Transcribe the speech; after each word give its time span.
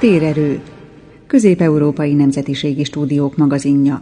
Térerő, 0.00 0.60
Közép-Európai 1.26 2.14
Nemzetiségi 2.14 2.84
Stúdiók 2.84 3.36
magazinja. 3.36 4.00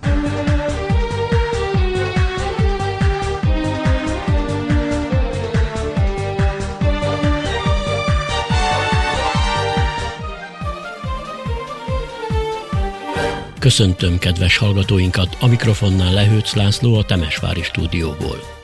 Köszöntöm 13.58 14.18
kedves 14.18 14.56
hallgatóinkat, 14.56 15.36
a 15.40 15.46
mikrofonnál 15.46 16.12
Lehőc 16.12 16.54
László 16.54 16.94
a 16.94 17.04
Temesvári 17.04 17.62
stúdióból. 17.62 18.57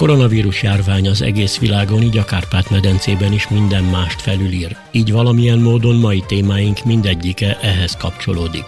Koronavírus 0.00 0.62
járvány 0.62 1.08
az 1.08 1.22
egész 1.22 1.58
világon, 1.58 2.02
így 2.02 2.18
a 2.18 2.24
Kárpát-medencében 2.24 3.32
is 3.32 3.48
minden 3.48 3.84
mást 3.84 4.20
felülír, 4.22 4.76
így 4.90 5.12
valamilyen 5.12 5.58
módon 5.58 5.96
mai 5.96 6.24
témáink 6.26 6.84
mindegyike 6.84 7.58
ehhez 7.60 7.96
kapcsolódik. 7.96 8.64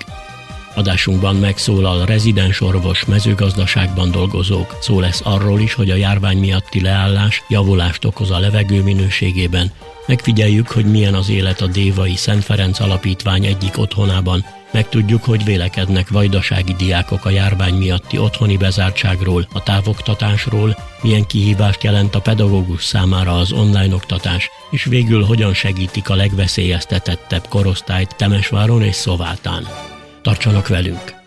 Adásunkban 0.75 1.37
megszólal 1.37 2.05
rezidens 2.05 2.61
orvos 2.61 3.05
mezőgazdaságban 3.05 4.11
dolgozók, 4.11 4.77
szó 4.81 5.01
lesz 5.01 5.21
arról 5.25 5.61
is, 5.61 5.75
hogy 5.75 5.91
a 5.91 5.95
járvány 5.95 6.39
miatti 6.39 6.81
leállás 6.81 7.43
javulást 7.49 8.05
okoz 8.05 8.31
a 8.31 8.39
levegő 8.39 8.83
minőségében, 8.83 9.73
megfigyeljük, 10.07 10.69
hogy 10.69 10.85
milyen 10.85 11.15
az 11.15 11.31
élet 11.31 11.61
a 11.61 11.67
Dévai 11.67 12.17
Szent 12.17 12.45
Ferenc 12.45 12.81
Alapítvány 12.81 13.45
egyik 13.45 13.79
otthonában, 13.79 14.45
Megtudjuk, 14.73 15.25
hogy 15.25 15.45
vélekednek 15.45 16.09
vajdasági 16.09 16.73
diákok 16.73 17.25
a 17.25 17.31
járvány 17.31 17.75
miatti 17.75 18.19
otthoni 18.19 18.57
bezártságról, 18.57 19.49
a 19.53 19.63
távoktatásról, 19.63 20.77
milyen 21.03 21.27
kihívást 21.27 21.83
jelent 21.83 22.15
a 22.15 22.21
pedagógus 22.21 22.85
számára 22.85 23.39
az 23.39 23.53
online 23.53 23.95
oktatás, 23.95 24.51
és 24.71 24.85
végül 24.85 25.25
hogyan 25.25 25.55
segítik 25.55 26.11
a 26.11 26.15
legveszélyeztetettebb 26.15 27.47
korosztályt 27.49 28.17
Temesváron 28.17 28.83
és 28.83 28.95
Szovátán. 28.95 29.67
Tartsanak 30.23 30.69
velünk! 30.69 31.22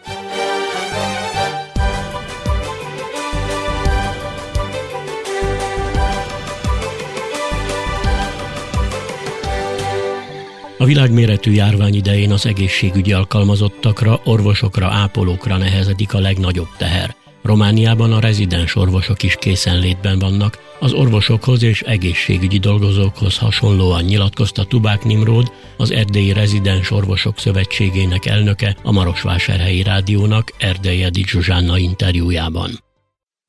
A 10.78 10.86
világméretű 10.86 11.52
járvány 11.52 11.96
idején 11.96 12.32
az 12.32 12.46
egészségügyi 12.46 13.14
alkalmazottakra, 13.14 14.22
orvosokra, 14.24 14.88
ápolókra 14.88 15.58
nehezedik 15.58 16.14
a 16.14 16.20
legnagyobb 16.20 16.68
teher. 16.78 17.16
Romániában 17.44 18.12
a 18.12 18.20
rezidens 18.20 18.76
orvosok 18.76 19.24
is 19.24 19.36
készenlétben 19.40 20.20
vannak, 20.20 20.60
az 20.80 20.94
orvosokhoz 20.94 21.64
és 21.64 21.82
egészségügyi 21.82 22.58
dolgozókhoz 22.58 23.38
hasonlóan 23.38 24.04
nyilatkozta 24.04 24.64
Tubák 24.64 25.04
Nimród, 25.04 25.52
az 25.78 25.92
Erdélyi 25.92 26.34
Rezidens 26.34 26.92
Orvosok 26.92 27.40
Szövetségének 27.40 28.26
elnöke 28.26 28.76
a 28.84 28.92
Marosvásárhelyi 28.92 29.84
Rádiónak 29.84 30.54
Erdélyi 30.58 31.04
Edith 31.04 31.30
Zsuzsánna 31.30 31.78
interjújában. 31.78 32.84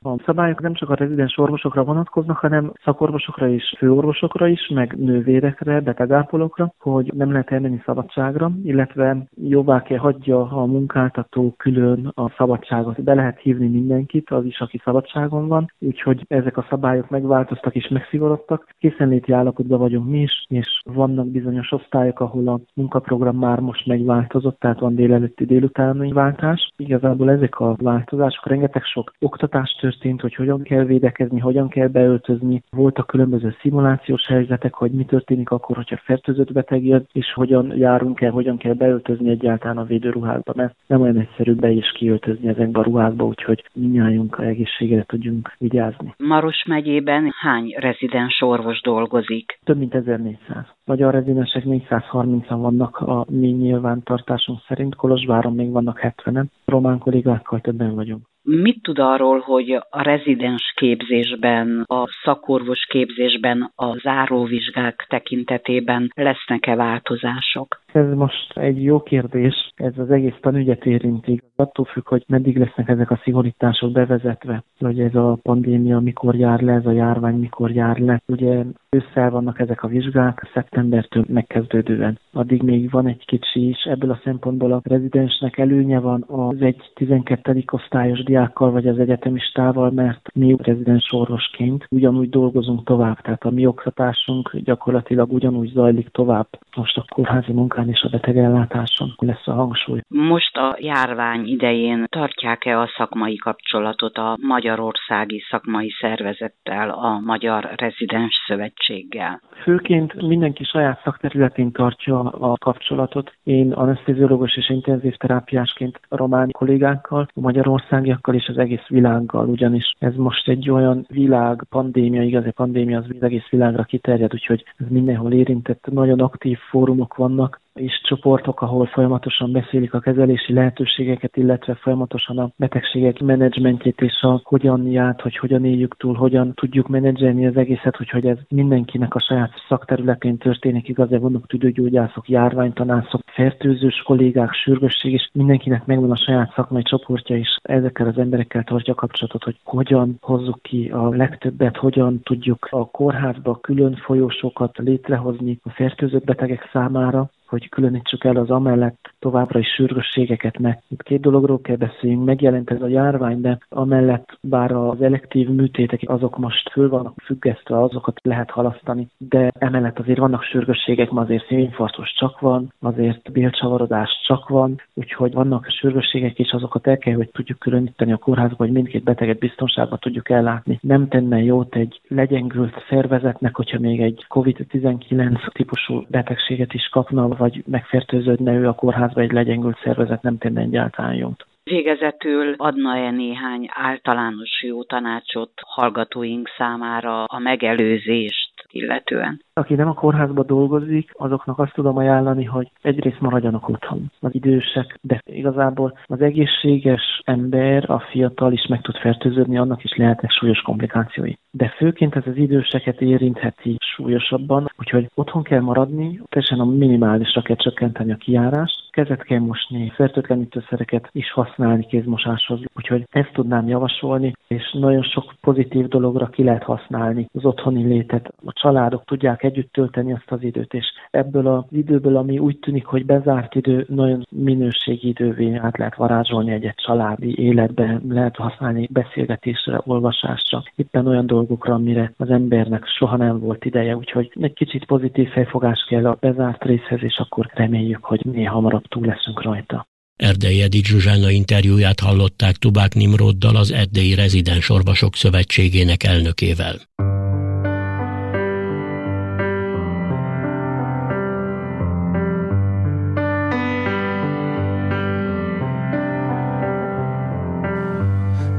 A 0.07 0.17
szabályok 0.25 0.61
nem 0.61 0.75
csak 0.75 0.91
a 0.91 0.95
rezidens 0.95 1.39
orvosokra 1.39 1.85
vonatkoznak, 1.85 2.37
hanem 2.37 2.73
szakorvosokra 2.85 3.49
és 3.49 3.75
főorvosokra 3.79 4.47
is, 4.47 4.71
meg 4.75 4.97
nővérekre, 4.99 5.81
betegápolókra, 5.81 6.73
hogy 6.79 7.13
nem 7.15 7.33
lehet 7.33 7.51
elmenni 7.51 7.83
szabadságra, 7.85 8.51
illetve 8.65 9.27
jobbá 9.43 9.83
kell 9.83 9.99
hagyja 9.99 10.51
a 10.51 10.65
munkáltató 10.65 11.55
külön 11.57 12.11
a 12.15 12.31
szabadságot. 12.37 13.03
Be 13.03 13.15
lehet 13.15 13.41
hívni 13.41 13.67
mindenkit, 13.67 14.31
az 14.31 14.45
is, 14.45 14.61
aki 14.61 14.81
szabadságon 14.85 15.49
van, 15.49 15.73
úgyhogy 15.79 16.25
ezek 16.29 16.57
a 16.57 16.67
szabályok 16.71 17.09
megváltoztak 17.09 17.75
és 17.75 17.89
megszigorodtak. 17.89 18.69
Készenléti 18.79 19.33
állapotban 19.33 19.79
vagyunk 19.79 20.09
mi 20.09 20.21
is, 20.21 20.45
és 20.49 20.81
vannak 20.85 21.31
bizonyos 21.31 21.73
osztályok, 21.73 22.21
ahol 22.21 22.49
a 22.49 22.61
munkaprogram 22.75 23.37
már 23.37 23.61
most 23.61 23.87
megváltozott, 23.87 24.59
tehát 24.59 24.81
van 24.81 24.95
délelőtti 24.95 25.45
délutáni 25.45 26.13
váltás. 26.13 26.73
Igazából 26.77 27.31
ezek 27.31 27.61
a 27.61 27.75
változások, 27.79 28.47
rengeteg 28.47 28.83
sok 28.83 29.13
oktatást 29.21 29.81
történt, 29.97 30.21
hogy 30.21 30.35
hogyan 30.35 30.63
kell 30.63 30.85
védekezni, 30.85 31.41
hogyan 31.41 31.69
kell 31.69 31.89
beöltözni. 31.89 32.63
Voltak 32.71 33.07
különböző 33.07 33.57
szimulációs 33.61 34.27
helyzetek, 34.27 34.75
hogy 34.75 34.91
mi 34.91 35.05
történik 35.05 35.51
akkor, 35.51 35.77
hogyha 35.77 35.97
fertőzött 35.97 36.53
beteg 36.53 36.85
jön, 36.85 37.07
és 37.13 37.33
hogyan 37.33 37.77
járunk 37.77 38.21
el, 38.21 38.31
hogyan 38.31 38.57
kell 38.57 38.73
beöltözni 38.73 39.31
egyáltalán 39.31 39.79
a 39.79 39.85
védőruhákba, 39.85 40.53
mert 40.57 40.75
nem 40.87 41.01
olyan 41.01 41.19
egyszerű 41.19 41.55
be 41.55 41.71
is 41.71 41.93
kiöltözni 41.93 42.49
ezekbe 42.49 42.81
a 42.81 42.83
ruhákba, 42.83 43.25
úgyhogy 43.25 43.65
minnyájunk 43.75 44.37
egészségre 44.41 45.03
tudjunk 45.03 45.53
vigyázni. 45.59 46.15
Maros 46.19 46.65
megyében 46.67 47.31
hány 47.41 47.75
rezidens 47.79 48.43
orvos 48.43 48.81
dolgozik? 48.81 49.59
Több 49.65 49.79
mint 49.79 49.95
1400. 49.95 50.65
Magyar 50.85 51.13
rezidensek 51.13 51.63
430-an 51.67 52.57
vannak 52.61 52.97
a 52.99 53.27
mi 53.31 53.49
nyilvántartásunk 53.49 54.59
szerint, 54.69 54.95
Kolozsváron 54.95 55.55
még 55.55 55.71
vannak 55.71 56.01
70-en, 56.03 56.45
román 56.65 56.99
kollégákkal 56.99 57.61
többen 57.61 57.95
vagyunk. 57.95 58.27
Mit 58.49 58.83
tud 58.83 58.99
arról, 58.99 59.39
hogy 59.41 59.71
a 59.73 60.03
rezidens 60.03 60.73
képzésben, 60.77 61.85
a 61.87 62.07
szakorvos 62.25 62.85
képzésben, 62.89 63.73
a 63.75 63.99
záróvizsgák 63.99 65.07
tekintetében 65.09 66.13
lesznek-e 66.15 66.75
változások? 66.75 67.81
Ez 67.97 68.15
most 68.15 68.59
egy 68.59 68.83
jó 68.83 69.03
kérdés, 69.03 69.73
ez 69.77 69.99
az 69.99 70.11
egész 70.11 70.37
tanügyet 70.41 70.87
érinti. 70.87 71.43
Attól 71.57 71.85
függ, 71.85 72.09
hogy 72.09 72.25
meddig 72.29 72.59
lesznek 72.59 72.89
ezek 72.89 73.11
a 73.11 73.21
szigorítások 73.23 73.93
bevezetve, 73.93 74.63
hogy 74.79 75.01
ez 75.01 75.15
a 75.15 75.39
pandémia 75.43 75.99
mikor 75.99 76.35
jár 76.35 76.61
le, 76.61 76.73
ez 76.73 76.87
a 76.87 76.91
járvány 76.91 77.35
mikor 77.35 77.71
jár 77.71 77.99
le. 77.99 78.23
Ugye 78.27 78.65
ősszel 78.91 79.31
vannak 79.31 79.61
ezek 79.61 79.83
a 79.83 79.89
vizsgák, 79.89 80.51
szeptembertől 80.55 81.25
megkezdődően. 81.29 82.19
Addig 82.33 82.63
még 82.63 82.91
van 82.91 83.07
egy 83.07 83.25
kicsi 83.25 83.69
is, 83.69 83.83
ebből 83.85 84.11
a 84.11 84.21
szempontból 84.25 84.73
a 84.73 84.81
rezidensnek 84.85 85.59
előnye 85.59 86.01
van 86.01 86.25
az 86.27 86.61
egy 86.61 86.91
12. 86.95 87.65
osztályos 87.73 88.23
diákkal 88.23 88.71
vagy 88.71 88.87
az 88.89 88.99
egyetemistával, 88.99 89.91
mert 89.91 90.29
mi 90.35 90.57
rezidens 90.59 91.13
orvosként 91.13 91.87
ugyanúgy 91.91 92.29
dolgozunk 92.29 92.85
tovább, 92.85 93.21
tehát 93.21 93.45
a 93.45 93.51
mi 93.51 93.67
oktatásunk 93.67 94.57
gyakorlatilag 94.57 95.33
ugyanúgy 95.33 95.71
zajlik 95.71 96.09
tovább. 96.09 96.47
Most 96.77 96.97
a 96.97 97.05
kórházi 97.09 97.53
munkán 97.53 97.86
és 97.89 98.03
a 98.03 98.09
betegellátáson 98.09 99.15
lesz 99.19 99.47
a 99.47 99.53
hangsúly. 99.53 100.01
Most 100.09 100.57
a 100.57 100.77
járvány 100.81 101.47
idején 101.47 102.05
tartják-e 102.09 102.81
a 102.81 102.89
szakmai 102.97 103.37
kapcsolatot 103.37 104.17
a 104.17 104.37
Magyarországi 104.41 105.43
Szakmai 105.51 105.91
Szervezettel, 106.01 106.91
a 106.91 107.21
Magyar 107.25 107.69
Rezidens 107.77 108.35
Szövetséggel? 108.47 109.41
Főként 109.63 110.23
mindenki 110.23 110.65
saját 110.65 111.01
szakterületén 111.05 111.73
tartja 111.73 112.21
a 112.21 112.57
kapcsolatot. 112.59 113.33
Én 113.45 113.73
anesteziológus 113.73 114.57
és 114.57 114.71
intenzív 114.71 115.15
terápiásként 115.15 116.01
a 116.09 116.17
román 116.17 116.51
kollégákkal, 116.51 117.29
a 117.35 117.41
magyarországiakkal 117.41 118.35
és 118.35 118.49
az 118.49 118.59
egész 118.59 118.87
világgal, 118.89 119.49
ugyanis 119.49 119.95
ez 119.99 120.15
most 120.15 120.49
egy 120.49 120.71
olyan 120.71 121.07
világ 121.09 121.65
pandémia, 121.71 122.23
igazi 122.23 122.51
pandémia, 122.51 122.99
az 122.99 123.23
egész 123.23 123.49
világra 123.51 123.83
kiterjed, 123.83 124.33
úgyhogy 124.33 124.65
ez 124.77 124.87
mindenhol 124.89 125.33
érintett. 125.33 125.87
Nagyon 125.93 126.21
aktív 126.21 126.59
fórumok 126.59 127.15
vannak, 127.17 127.61
és 127.77 128.01
csoportok, 128.03 128.61
ahol 128.61 128.87
folyamatosan 128.87 129.53
beszélik 129.53 129.95
a 129.95 130.01
kezelési 130.01 130.53
lehetőségeket, 130.53 131.37
illetve 131.37 131.75
folyamatosan 131.75 132.39
a 132.39 132.51
betegségek 132.57 133.21
menedzsmentjét 133.21 134.01
és 134.01 134.21
a 134.21 134.41
hogyan 134.45 134.91
járt, 134.91 135.21
hogy 135.21 135.37
hogyan 135.37 135.65
éljük 135.65 135.97
túl, 135.97 136.15
hogyan 136.15 136.53
tudjuk 136.55 136.89
menedzselni 136.89 137.47
az 137.47 137.57
egészet, 137.57 137.97
hogy, 137.97 138.11
hogy 138.11 138.27
ez 138.27 138.39
mindenkinek 138.49 139.15
a 139.15 139.21
saját 139.21 139.53
szakterületén 139.69 140.39
történik, 140.39 140.89
igazán 140.89 141.21
vannak 141.21 141.47
tüdőgyógyászok, 141.47 142.29
járványtanászok, 142.29 143.21
fertőzős 143.27 144.03
kollégák, 144.05 144.53
sürgősség, 144.53 145.13
és 145.13 145.29
mindenkinek 145.33 145.87
megvan 145.87 146.11
a 146.11 146.17
saját 146.17 146.53
szakmai 146.55 146.83
csoportja, 146.83 147.37
és 147.37 147.59
ezekkel 147.63 148.07
az 148.07 148.19
emberekkel 148.19 148.65
tartja 148.65 148.93
a 148.93 148.97
kapcsolatot, 148.97 149.45
hogy 149.45 149.57
hogyan 149.65 150.19
hozzuk 150.21 150.63
ki 150.63 150.89
a 150.89 151.09
legtöbbet, 151.09 151.77
hogyan 151.77 152.21
tudjuk 152.23 152.69
a 152.71 152.91
kórházba 152.91 153.57
külön 153.57 153.95
folyósokat 153.95 154.79
létrehozni 154.79 155.59
a 155.63 155.71
fertőzött 155.71 156.25
betegek 156.25 156.71
számára, 156.73 157.31
hogy 157.49 157.69
különítsük 157.69 158.25
el 158.25 158.37
az 158.37 158.51
amellett 158.51 159.15
továbbra 159.19 159.59
is 159.59 159.69
sürgősségeket, 159.75 160.59
mert 160.59 160.83
itt 160.89 161.03
két 161.03 161.21
dologról 161.21 161.61
kell 161.61 161.77
beszéljünk, 161.77 162.25
megjelent 162.25 162.71
ez 162.71 162.83
a 162.83 162.89
járvány, 162.89 163.41
de 163.41 163.59
amellett 163.69 164.39
bár 164.41 164.73
az 164.73 165.03
elektív 165.03 165.49
műtétek 165.49 166.01
azok 166.07 166.39
most 166.39 166.71
föl 166.71 166.89
vannak 166.89 167.15
függesztve, 167.25 167.83
azokat 167.83 168.21
lehet 168.23 168.51
halasztani, 168.51 169.09
de 169.19 169.51
emellett 169.59 169.99
azért 169.99 170.19
vannak 170.19 170.43
sürgősségek, 170.43 171.11
ma 171.11 171.21
azért 171.21 171.47
szívinfarktus 171.47 172.15
csak 172.19 172.41
van, 172.41 172.73
azért 172.81 173.33
bélcsavarodás 173.33 174.11
csak 174.27 174.49
van, 174.49 174.81
úgyhogy 174.95 175.33
vannak 175.33 175.67
sürgősségek, 175.69 176.39
és 176.39 176.51
azokat 176.53 176.87
el 176.87 176.99
kell, 176.99 177.15
hogy 177.15 177.31
tudjuk 177.31 177.59
különíteni 177.59 178.13
a 178.13 178.17
kórházba, 178.17 178.57
hogy 178.57 178.73
mindkét 178.73 179.03
beteget 179.03 179.39
biztonságban 179.39 179.99
tudjuk 179.99 180.31
ellátni. 180.31 180.79
Nem 180.83 181.09
tenne 181.09 181.43
jót 181.43 181.75
egy 181.75 182.01
legyengült 182.09 182.85
szervezetnek, 182.89 183.57
hogyha 183.57 183.79
még 183.79 184.01
egy 184.01 184.27
COVID-19 184.29 185.53
típusú 185.53 186.05
betegséget 186.09 186.75
is 186.75 186.89
kapna, 186.89 187.36
vagy 187.37 187.63
megfertőződne 187.67 188.53
ő 188.53 188.69
a 188.69 188.75
kórházba 188.75 189.21
egy 189.21 189.33
legyengült 189.33 189.79
szervezet, 189.83 190.23
nem 190.23 190.39
tenne 190.39 190.61
egyáltalán 190.61 191.15
jót. 191.15 191.47
Végezetül 191.65 192.55
adna-e 192.57 193.11
néhány 193.11 193.69
általános 193.73 194.63
jó 194.63 194.85
tanácsot 194.85 195.53
hallgatóink 195.67 196.49
számára 196.59 197.25
a 197.25 197.39
megelőzést 197.39 198.46
illetően. 198.77 199.41
Aki 199.53 199.75
nem 199.75 199.89
a 199.89 199.95
kórházba 199.95 200.43
dolgozik, 200.43 201.11
azoknak 201.15 201.59
azt 201.59 201.73
tudom 201.75 201.97
ajánlani, 201.97 202.45
hogy 202.45 202.71
egyrészt 202.83 203.21
maradjanak 203.21 203.69
otthon 203.69 204.11
az 204.21 204.35
idősek, 204.35 204.99
de 205.01 205.21
igazából 205.25 205.99
az 206.05 206.21
egészséges 206.21 207.21
ember, 207.25 207.91
a 207.91 208.01
fiatal 208.01 208.53
is 208.53 208.67
meg 208.67 208.81
tud 208.81 208.97
fertőződni, 208.97 209.59
annak 209.59 209.85
is 209.85 209.97
lehetnek 209.97 210.31
súlyos 210.31 210.61
komplikációi. 210.61 211.33
De 211.51 211.69
főként 211.77 212.17
ez 212.17 212.27
az 212.27 212.37
időseket 212.37 213.01
érintheti 213.01 213.77
súlyosabban, 213.79 214.67
úgyhogy 214.79 215.11
otthon 215.15 215.43
kell 215.43 215.61
maradni, 215.61 216.21
teljesen 216.29 216.61
a 216.61 216.65
minimálisra 216.65 217.43
kell 217.43 217.57
csökkenteni 217.57 218.13
a 218.13 218.17
kiárást, 218.17 218.86
kezet 218.97 219.23
kell 219.23 219.39
mosni, 219.39 219.93
fertőtlenítőszereket 219.95 221.09
is 221.13 221.33
használni 221.33 221.87
kézmosáshoz, 221.87 222.61
úgyhogy 222.75 223.07
ezt 223.11 223.33
tudnám 223.33 223.69
javasolni, 223.69 224.33
és 224.47 224.73
nagyon 224.73 225.03
sok 225.03 225.35
pozitív 225.41 225.89
dologra 225.89 226.27
ki 226.27 226.43
lehet 226.43 226.63
használni 226.63 227.29
az 227.33 227.45
otthoni 227.45 227.85
létet. 227.85 228.33
A 228.45 228.53
családok 228.53 229.05
tudják 229.05 229.43
együtt 229.43 229.73
tölteni 229.73 230.13
azt 230.13 230.31
az 230.31 230.43
időt, 230.43 230.75
és 230.75 230.87
ebből 231.11 231.47
az 231.47 231.65
időből, 231.71 232.17
ami 232.17 232.39
úgy 232.39 232.59
tűnik, 232.59 232.85
hogy 232.85 233.07
bezárt 233.07 233.55
idő, 233.55 233.87
nagyon 233.89 234.27
minőségi 234.31 235.09
idővé 235.09 235.55
át 235.55 235.79
lehet 235.79 235.97
varázsolni 235.97 236.53
egy-egy 236.53 236.75
családi 236.87 237.39
életbe, 237.39 238.01
lehet 238.09 238.37
használni 238.37 238.89
beszélgetésre, 238.93 239.81
olvasásra, 239.85 240.63
éppen 240.77 241.07
olyan 241.07 241.27
dolgokra, 241.27 241.75
amire 241.75 242.13
az 242.17 242.31
embernek 242.31 242.87
soha 242.87 243.17
nem 243.17 243.41
volt 243.41 243.65
ideje, 243.65 243.97
úgyhogy 243.97 244.33
egy 244.41 244.53
kicsit 244.53 244.85
pozitív 244.85 245.29
fejfogás 245.29 245.87
kell 245.89 246.07
a 246.07 246.17
bezárt 246.21 246.65
részhez, 246.65 247.03
és 247.03 247.19
akkor 247.19 247.51
reméljük, 247.55 248.05
hogy 248.05 248.25
minél 248.25 248.51
hamarabb 248.51 248.85
túl 248.89 249.07
leszünk 249.07 249.43
rajta. 249.43 249.89
Erdei 250.17 250.63
Edith 250.63 250.89
Zsuzsána 250.89 251.31
interjúját 251.31 252.01
hallották 252.01 252.57
Tubák 252.57 252.95
Nimroddal, 252.95 253.57
az 253.57 253.73
Erdei 253.73 254.15
Rezidens 254.15 254.69
Orvosok 254.69 255.17
Szövetségének 255.17 256.03
elnökével. 256.03 256.81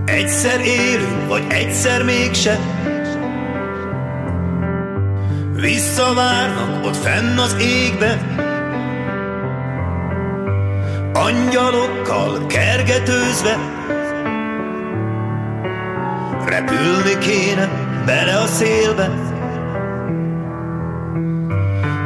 Egyszer 0.05 0.59
élünk, 0.59 1.27
vagy 1.27 1.43
egyszer 1.49 2.03
mégse 2.03 2.57
Visszavárnak 5.61 6.85
ott 6.85 6.95
fenn 6.95 7.37
az 7.37 7.55
égbe 7.61 8.35
Angyalokkal 11.13 12.45
kergetőzve. 12.45 13.57
Repülni 16.45 17.17
kéne 17.19 17.69
bele 18.05 18.37
a 18.37 18.45
szélbe. 18.45 19.07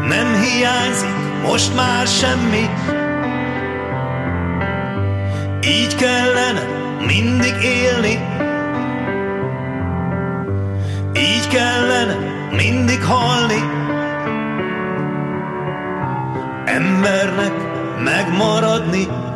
Nem 0.08 0.42
hiányzik 0.42 1.16
most 1.48 1.76
már 1.76 2.08
semmi. 2.08 2.70
Így 5.68 5.96
kellene 5.96 6.62
mindig 7.06 7.54
élni. 7.64 8.20
Így 11.16 11.48
kellene 11.48 12.18
mindig 12.52 13.04
halni. 13.04 13.64
Embernek 16.66 17.71
megmaradni 18.04 19.31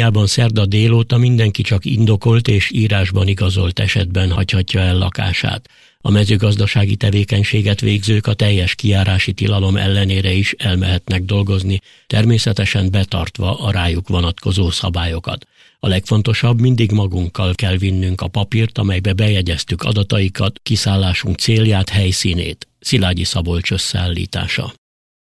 Romániában 0.00 0.28
szerda 0.28 0.66
délóta 0.66 1.16
mindenki 1.16 1.62
csak 1.62 1.84
indokolt 1.84 2.48
és 2.48 2.70
írásban 2.70 3.28
igazolt 3.28 3.78
esetben 3.78 4.30
hagyhatja 4.30 4.80
el 4.80 4.98
lakását. 4.98 5.68
A 6.00 6.10
mezőgazdasági 6.10 6.96
tevékenységet 6.96 7.80
végzők 7.80 8.26
a 8.26 8.34
teljes 8.34 8.74
kiárási 8.74 9.32
tilalom 9.32 9.76
ellenére 9.76 10.32
is 10.32 10.54
elmehetnek 10.58 11.22
dolgozni, 11.22 11.80
természetesen 12.06 12.90
betartva 12.90 13.58
a 13.58 13.70
rájuk 13.70 14.08
vonatkozó 14.08 14.70
szabályokat. 14.70 15.46
A 15.78 15.88
legfontosabb, 15.88 16.60
mindig 16.60 16.90
magunkkal 16.90 17.54
kell 17.54 17.76
vinnünk 17.76 18.20
a 18.20 18.28
papírt, 18.28 18.78
amelybe 18.78 19.12
bejegyeztük 19.12 19.82
adataikat, 19.82 20.60
kiszállásunk 20.62 21.38
célját, 21.38 21.88
helyszínét. 21.88 22.68
Szilágyi 22.78 23.24
Szabolcs 23.24 23.70
összeállítása. 23.70 24.72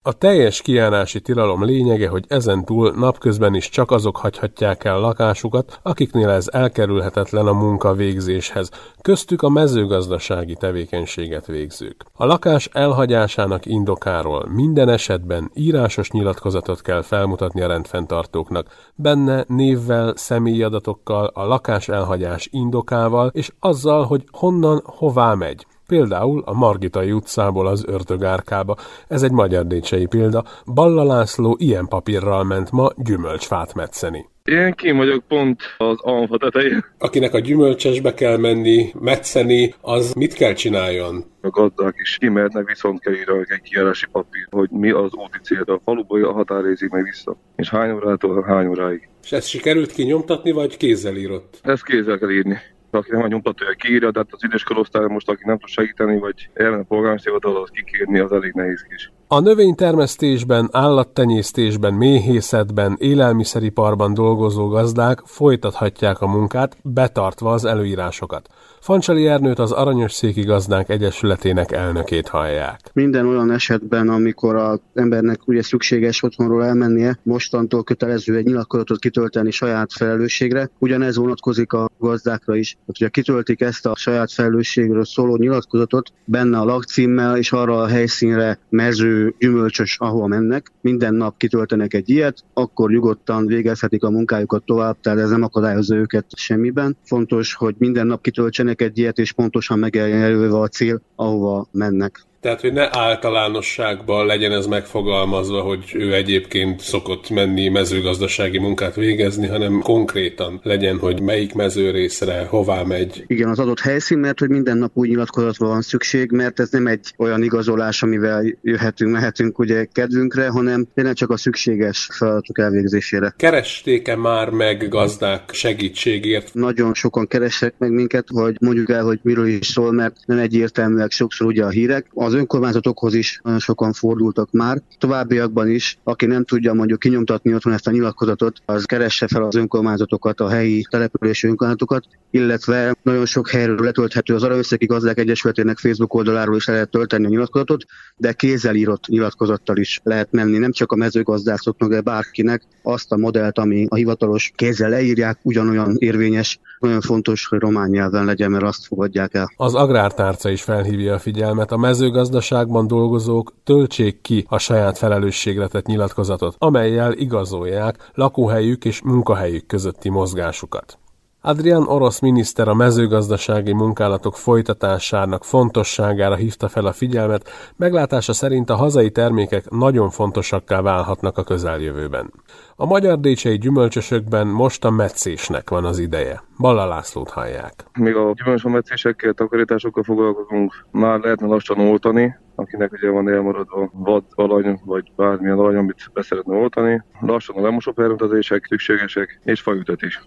A 0.07 0.13
teljes 0.13 0.63
kijárási 0.63 1.21
tilalom 1.21 1.65
lényege, 1.65 2.09
hogy 2.09 2.25
ezentúl 2.29 2.93
napközben 2.97 3.55
is 3.55 3.69
csak 3.69 3.91
azok 3.91 4.17
hagyhatják 4.17 4.85
el 4.85 5.01
lakásukat, 5.01 5.79
akiknél 5.83 6.29
ez 6.29 6.49
elkerülhetetlen 6.53 7.47
a 7.47 7.53
munka 7.53 7.95
végzéshez, 7.95 8.71
köztük 9.03 9.43
a 9.43 9.49
mezőgazdasági 9.49 10.55
tevékenységet 10.55 11.47
végzők. 11.47 12.05
A 12.13 12.25
lakás 12.27 12.69
elhagyásának 12.73 13.67
indokáról 13.67 14.49
minden 14.49 14.89
esetben 14.89 15.51
írásos 15.55 16.11
nyilatkozatot 16.11 16.83
kell 16.83 17.03
felmutatni 17.03 17.61
a 17.61 17.67
rendfenntartóknak, 17.67 18.67
benne 18.95 19.45
névvel, 19.49 20.13
személyi 20.17 20.63
adatokkal, 20.63 21.31
a 21.35 21.47
lakás 21.47 21.89
elhagyás 21.89 22.49
indokával 22.53 23.31
és 23.35 23.53
azzal, 23.61 24.05
hogy 24.05 24.25
honnan, 24.31 24.83
hová 24.85 25.35
megy. 25.35 25.67
Például 25.87 26.43
a 26.47 26.53
Margitai 26.53 27.13
utcából 27.13 27.67
az 27.67 27.85
Ördögárkába. 27.87 28.77
Ez 29.09 29.23
egy 29.23 29.33
magyar 29.33 29.67
décsei 29.67 30.07
példa. 30.07 30.45
Balla 30.75 31.05
László 31.05 31.57
ilyen 31.59 31.87
papírral 31.89 32.45
ment 32.45 32.71
ma 32.71 32.91
gyümölcsfát 32.97 33.75
metszeni. 33.75 34.29
Én 34.45 34.73
kim 34.73 34.97
vagyok 34.97 35.25
pont 35.29 35.61
az 35.79 35.97
alfa 36.01 36.37
tetején. 36.37 36.85
Akinek 36.99 37.35
a 37.35 37.39
gyümölcsesbe 37.39 38.15
kell 38.15 38.37
menni, 38.37 38.93
metszeni, 39.01 39.75
az 39.81 40.13
mit 40.13 40.35
kell 40.35 40.53
csináljon? 40.53 41.25
A 41.41 41.49
gazdák 41.49 41.95
is 41.97 42.17
kimehetnek, 42.17 42.67
viszont 42.67 43.01
kell 43.01 43.13
írni 43.13 43.45
egy 43.49 43.63
kijárási 43.63 44.07
papír, 44.13 44.47
hogy 44.51 44.71
mi 44.71 44.91
az 44.91 45.15
úti 45.15 45.39
cél, 45.43 45.63
a 45.67 45.81
faluba 45.85 46.29
a 46.29 46.33
határézik 46.33 46.91
meg 46.91 47.03
vissza. 47.03 47.37
És 47.57 47.69
hány 47.69 47.91
órától 47.91 48.43
hány 48.43 48.67
óráig. 48.67 49.09
És 49.23 49.33
ezt 49.33 49.49
sikerült 49.49 49.93
kinyomtatni, 49.93 50.51
vagy 50.51 50.77
kézzel 50.77 51.17
írott? 51.17 51.59
Ezt 51.63 51.85
kézzel 51.85 52.19
kell 52.19 52.31
írni 52.31 52.59
aki 52.95 53.11
nem 53.11 53.23
a 53.23 53.27
nyomtatója 53.27 53.73
kiírja, 53.73 54.11
de 54.11 54.19
hát 54.19 54.33
az 54.33 54.45
idős 54.45 54.63
korosztály 54.63 55.07
most, 55.07 55.29
aki 55.29 55.43
nem 55.45 55.59
tud 55.59 55.69
segíteni, 55.69 56.19
vagy 56.19 56.49
elmen 56.55 56.81
a 56.81 56.83
polgármester 56.83 57.33
az 57.33 57.71
kikírni, 57.73 58.19
az 58.19 58.33
elég 58.33 58.53
nehéz 58.53 58.87
is. 58.89 59.13
A 59.29 59.41
növénytermesztésben, 59.41 60.69
állattenyésztésben, 60.73 61.95
méhészetben, 61.95 62.97
élelmiszeriparban 62.99 64.15
dolgozó 64.15 64.69
gazdák 64.69 65.23
folytathatják 65.25 66.21
a 66.21 66.27
munkát, 66.27 66.77
betartva 66.83 67.53
az 67.53 67.65
előírásokat. 67.65 68.49
Fancsali 68.81 69.27
Ernőt 69.27 69.59
az 69.59 69.73
Aranyos 69.73 70.13
Széki 70.13 70.43
Gazdák 70.43 70.89
Egyesületének 70.89 71.73
elnökét 71.73 72.29
hallják. 72.29 72.81
Minden 72.93 73.27
olyan 73.27 73.51
esetben, 73.51 74.09
amikor 74.09 74.57
az 74.57 74.79
embernek 74.95 75.41
ugye 75.47 75.63
szükséges 75.63 76.23
otthonról 76.23 76.65
elmennie, 76.65 77.19
mostantól 77.23 77.83
kötelező 77.83 78.37
egy 78.37 78.45
nyilatkozatot 78.45 78.99
kitölteni 78.99 79.51
saját 79.51 79.93
felelősségre, 79.93 80.71
ugyanez 80.79 81.17
vonatkozik 81.17 81.73
a 81.73 81.91
gazdákra 81.99 82.57
is. 82.57 82.71
Tehát, 82.71 82.87
hogyha 82.87 83.09
kitöltik 83.09 83.61
ezt 83.61 83.87
a 83.87 83.97
saját 83.97 84.33
felelősségről 84.33 85.05
szóló 85.05 85.37
nyilatkozatot, 85.37 86.13
benne 86.25 86.59
a 86.59 86.65
lakcímmel 86.65 87.37
és 87.37 87.53
arra 87.53 87.83
a 87.83 87.87
helyszínre 87.87 88.59
mező, 88.69 89.14
gyümölcsös, 89.39 89.99
ahova 89.99 90.27
mennek, 90.27 90.73
minden 90.81 91.15
nap 91.15 91.37
kitöltenek 91.37 91.95
egy 91.95 92.11
ilyet, 92.11 92.45
akkor 92.53 92.91
nyugodtan 92.91 93.47
végezhetik 93.47 94.05
a 94.05 94.11
munkájukat 94.11 94.65
tovább, 94.65 94.97
tehát 95.01 95.19
ez 95.19 95.31
nem 95.31 95.43
akadályozza 95.43 95.97
őket 95.97 96.27
semmiben. 96.37 96.97
Fontos, 97.03 97.55
hogy 97.55 97.75
minden 97.79 98.07
nap 98.07 98.23
kitöltsenek 98.23 98.81
egy 98.81 98.99
ilyet, 98.99 99.19
és 99.19 99.33
pontosan 99.33 99.79
megjelölve 99.79 100.59
a 100.59 100.69
cél, 100.69 101.01
ahova 101.17 101.67
mennek. 101.73 102.27
Tehát, 102.45 102.61
hogy 102.61 102.73
ne 102.73 102.97
általánosságban 102.99 104.27
legyen 104.27 104.53
ez 104.53 104.67
megfogalmazva, 104.67 105.61
hogy 105.61 105.85
ő 105.93 106.15
egyébként 106.15 106.81
szokott 106.81 107.31
menni 107.31 107.69
mezőgazdasági 107.69 108.59
munkát 108.59 108.95
végezni, 108.95 109.47
hanem 109.47 109.81
konkrétan 109.81 110.61
legyen, 110.63 110.99
hogy 110.99 111.21
melyik 111.21 111.55
mezőrészre, 111.55 112.47
hová 112.49 112.83
megy. 112.83 113.25
Igen, 113.27 113.49
az 113.49 113.59
adott 113.59 113.81
helyszín, 113.81 114.19
mert 114.19 114.39
hogy 114.39 114.49
minden 114.49 114.77
nap 114.77 114.91
új 114.95 115.09
nyilatkozatra 115.09 115.67
van 115.67 115.83
szükség, 115.83 116.31
mert 116.31 116.61
ez 116.61 116.71
nem 116.71 116.87
egy 116.87 117.15
olyan 117.17 117.43
igazolás, 117.43 118.03
amivel 118.03 118.45
jöhetünk, 118.63 119.13
mehetünk 119.13 119.59
ugye 119.59 119.85
kedvünkre, 119.93 120.49
hanem 120.49 120.87
tényleg 120.95 121.15
csak 121.15 121.31
a 121.31 121.37
szükséges 121.37 122.09
feladatok 122.13 122.59
elvégzésére. 122.59 123.35
Keresték-e 123.37 124.17
már 124.17 124.51
meg 124.51 124.89
gazdák 124.89 125.51
segítségért? 125.53 126.55
Nagyon 126.55 126.95
sokan 126.95 127.27
keresek 127.27 127.75
meg 127.79 127.91
minket, 127.91 128.27
hogy 128.29 128.57
mondjuk 128.61 128.91
el, 128.91 129.05
hogy 129.05 129.19
miről 129.23 129.47
is 129.47 129.67
szól, 129.67 129.93
mert 129.93 130.17
nem 130.27 130.39
egyértelműek 130.39 131.11
sokszor 131.11 131.47
ugye 131.47 131.65
a 131.65 131.69
hírek. 131.69 132.07
Az 132.15 132.34
önkormányzatokhoz 132.35 133.15
is 133.15 133.41
sokan 133.59 133.93
fordultak 133.93 134.49
már. 134.53 134.83
Továbbiakban 134.99 135.69
is, 135.69 135.99
aki 136.03 136.27
nem 136.27 136.45
tudja 136.45 136.73
mondjuk 136.73 136.99
kinyomtatni 136.99 137.55
otthon 137.55 137.73
ezt 137.73 137.87
a 137.87 137.91
nyilatkozatot, 137.91 138.57
az 138.65 138.85
keresse 138.85 139.27
fel 139.27 139.43
az 139.43 139.55
önkormányzatokat, 139.55 140.41
a 140.41 140.49
helyi 140.49 140.87
települési 140.91 141.47
önkormányzatokat, 141.47 142.05
illetve 142.31 142.97
nagyon 143.03 143.27
sok 143.27 143.51
helyről 143.51 143.77
letölthető 143.81 144.35
az 144.35 144.43
Araösszegi 144.43 144.87
Gazdák 144.87 145.19
Egyesületének 145.19 145.79
Facebook 145.79 146.15
oldaláról 146.15 146.57
is 146.57 146.67
lehet 146.67 146.91
tölteni 146.91 147.25
a 147.25 147.29
nyilatkozatot, 147.29 147.85
de 148.17 148.33
kézzel 148.33 148.75
írott 148.75 149.07
nyilatkozattal 149.07 149.77
is 149.77 150.01
lehet 150.03 150.29
menni, 150.31 150.59
nem 150.59 150.73
csak 150.73 150.93
a 150.93 150.97
mezőgazdászoknak, 150.97 151.91
de 151.91 152.01
bárkinek 152.01 152.63
azt 152.83 153.13
a 153.13 153.17
modellt, 153.17 153.59
ami 153.59 153.87
a 153.89 153.95
hivatalos 153.95 154.53
kézzel 154.55 154.91
leírják, 154.91 155.39
ugyanolyan 155.43 155.95
érvényes, 155.99 156.61
nagyon 156.79 157.01
fontos, 157.01 157.47
hogy 157.47 157.59
román 157.59 157.89
nyelven 157.89 158.25
legyen, 158.25 158.51
mert 158.51 158.65
azt 158.65 158.87
fogadják 158.87 159.35
el. 159.35 159.53
Az 159.57 159.75
agrártárca 159.75 160.51
is 160.51 160.63
felhívja 160.63 161.15
a 161.15 161.19
figyelmet. 161.19 161.73
A 161.73 161.77
mezőgazdaságban 162.25 162.87
dolgozók 162.87 163.53
töltsék 163.65 164.21
ki 164.21 164.47
a 164.49 164.59
saját 164.59 164.99
felelősségre 164.99 165.67
tett 165.67 165.87
nyilatkozatot, 165.87 166.57
amelyel 166.59 167.13
igazolják 167.13 168.11
lakóhelyük 168.15 168.85
és 168.85 169.03
munkahelyük 169.03 169.67
közötti 169.67 170.09
mozgásukat. 170.09 170.99
Adrian 171.47 171.89
orosz 171.89 172.21
miniszter 172.21 172.69
a 172.69 172.75
mezőgazdasági 172.75 173.73
munkálatok 173.73 174.37
folytatásának 174.37 175.45
fontosságára 175.45 176.35
hívta 176.35 176.69
fel 176.69 176.87
a 176.87 176.93
figyelmet, 176.93 177.49
meglátása 177.77 178.33
szerint 178.33 178.71
a 178.71 178.75
hazai 178.75 179.11
termékek 179.11 179.71
nagyon 179.71 180.11
fontosakká 180.11 180.81
válhatnak 180.83 181.39
a 181.39 181.43
közeljövőben. 181.43 182.33
A 182.77 182.87
magyar 182.87 183.21
décsei 183.21 183.59
gyümölcsösökben 183.59 184.47
most 184.47 184.85
a 184.85 184.91
meccésnek 184.91 185.71
van 185.71 185.85
az 185.85 185.99
ideje. 185.99 186.43
Balla 186.59 186.87
Lászlót 186.87 187.31
hallják. 187.31 187.85
Még 187.99 188.15
a 188.17 188.33
gyümölcs 188.35 188.65
a 188.65 188.69
meccésekkel, 188.69 189.33
takarításokkal 189.33 190.03
foglalkozunk, 190.03 190.87
már 190.91 191.21
lehetne 191.21 191.47
lassan 191.47 191.79
oltani, 191.79 192.37
akinek 192.55 192.93
ugye 192.93 193.11
van 193.11 193.29
elmaradva 193.29 193.91
vad, 193.93 194.25
alany, 194.31 194.81
vagy 194.85 195.13
bármilyen 195.17 195.59
alany, 195.59 195.77
amit 195.77 196.11
beszeretne 196.13 196.57
oltani. 196.57 197.03
Lassan 197.21 197.57
a 197.57 197.61
lemosó 197.61 197.93
permetezések 197.93 198.67
szükségesek, 198.67 199.41
és 199.43 199.61
fajütet 199.61 200.03
is 200.03 200.21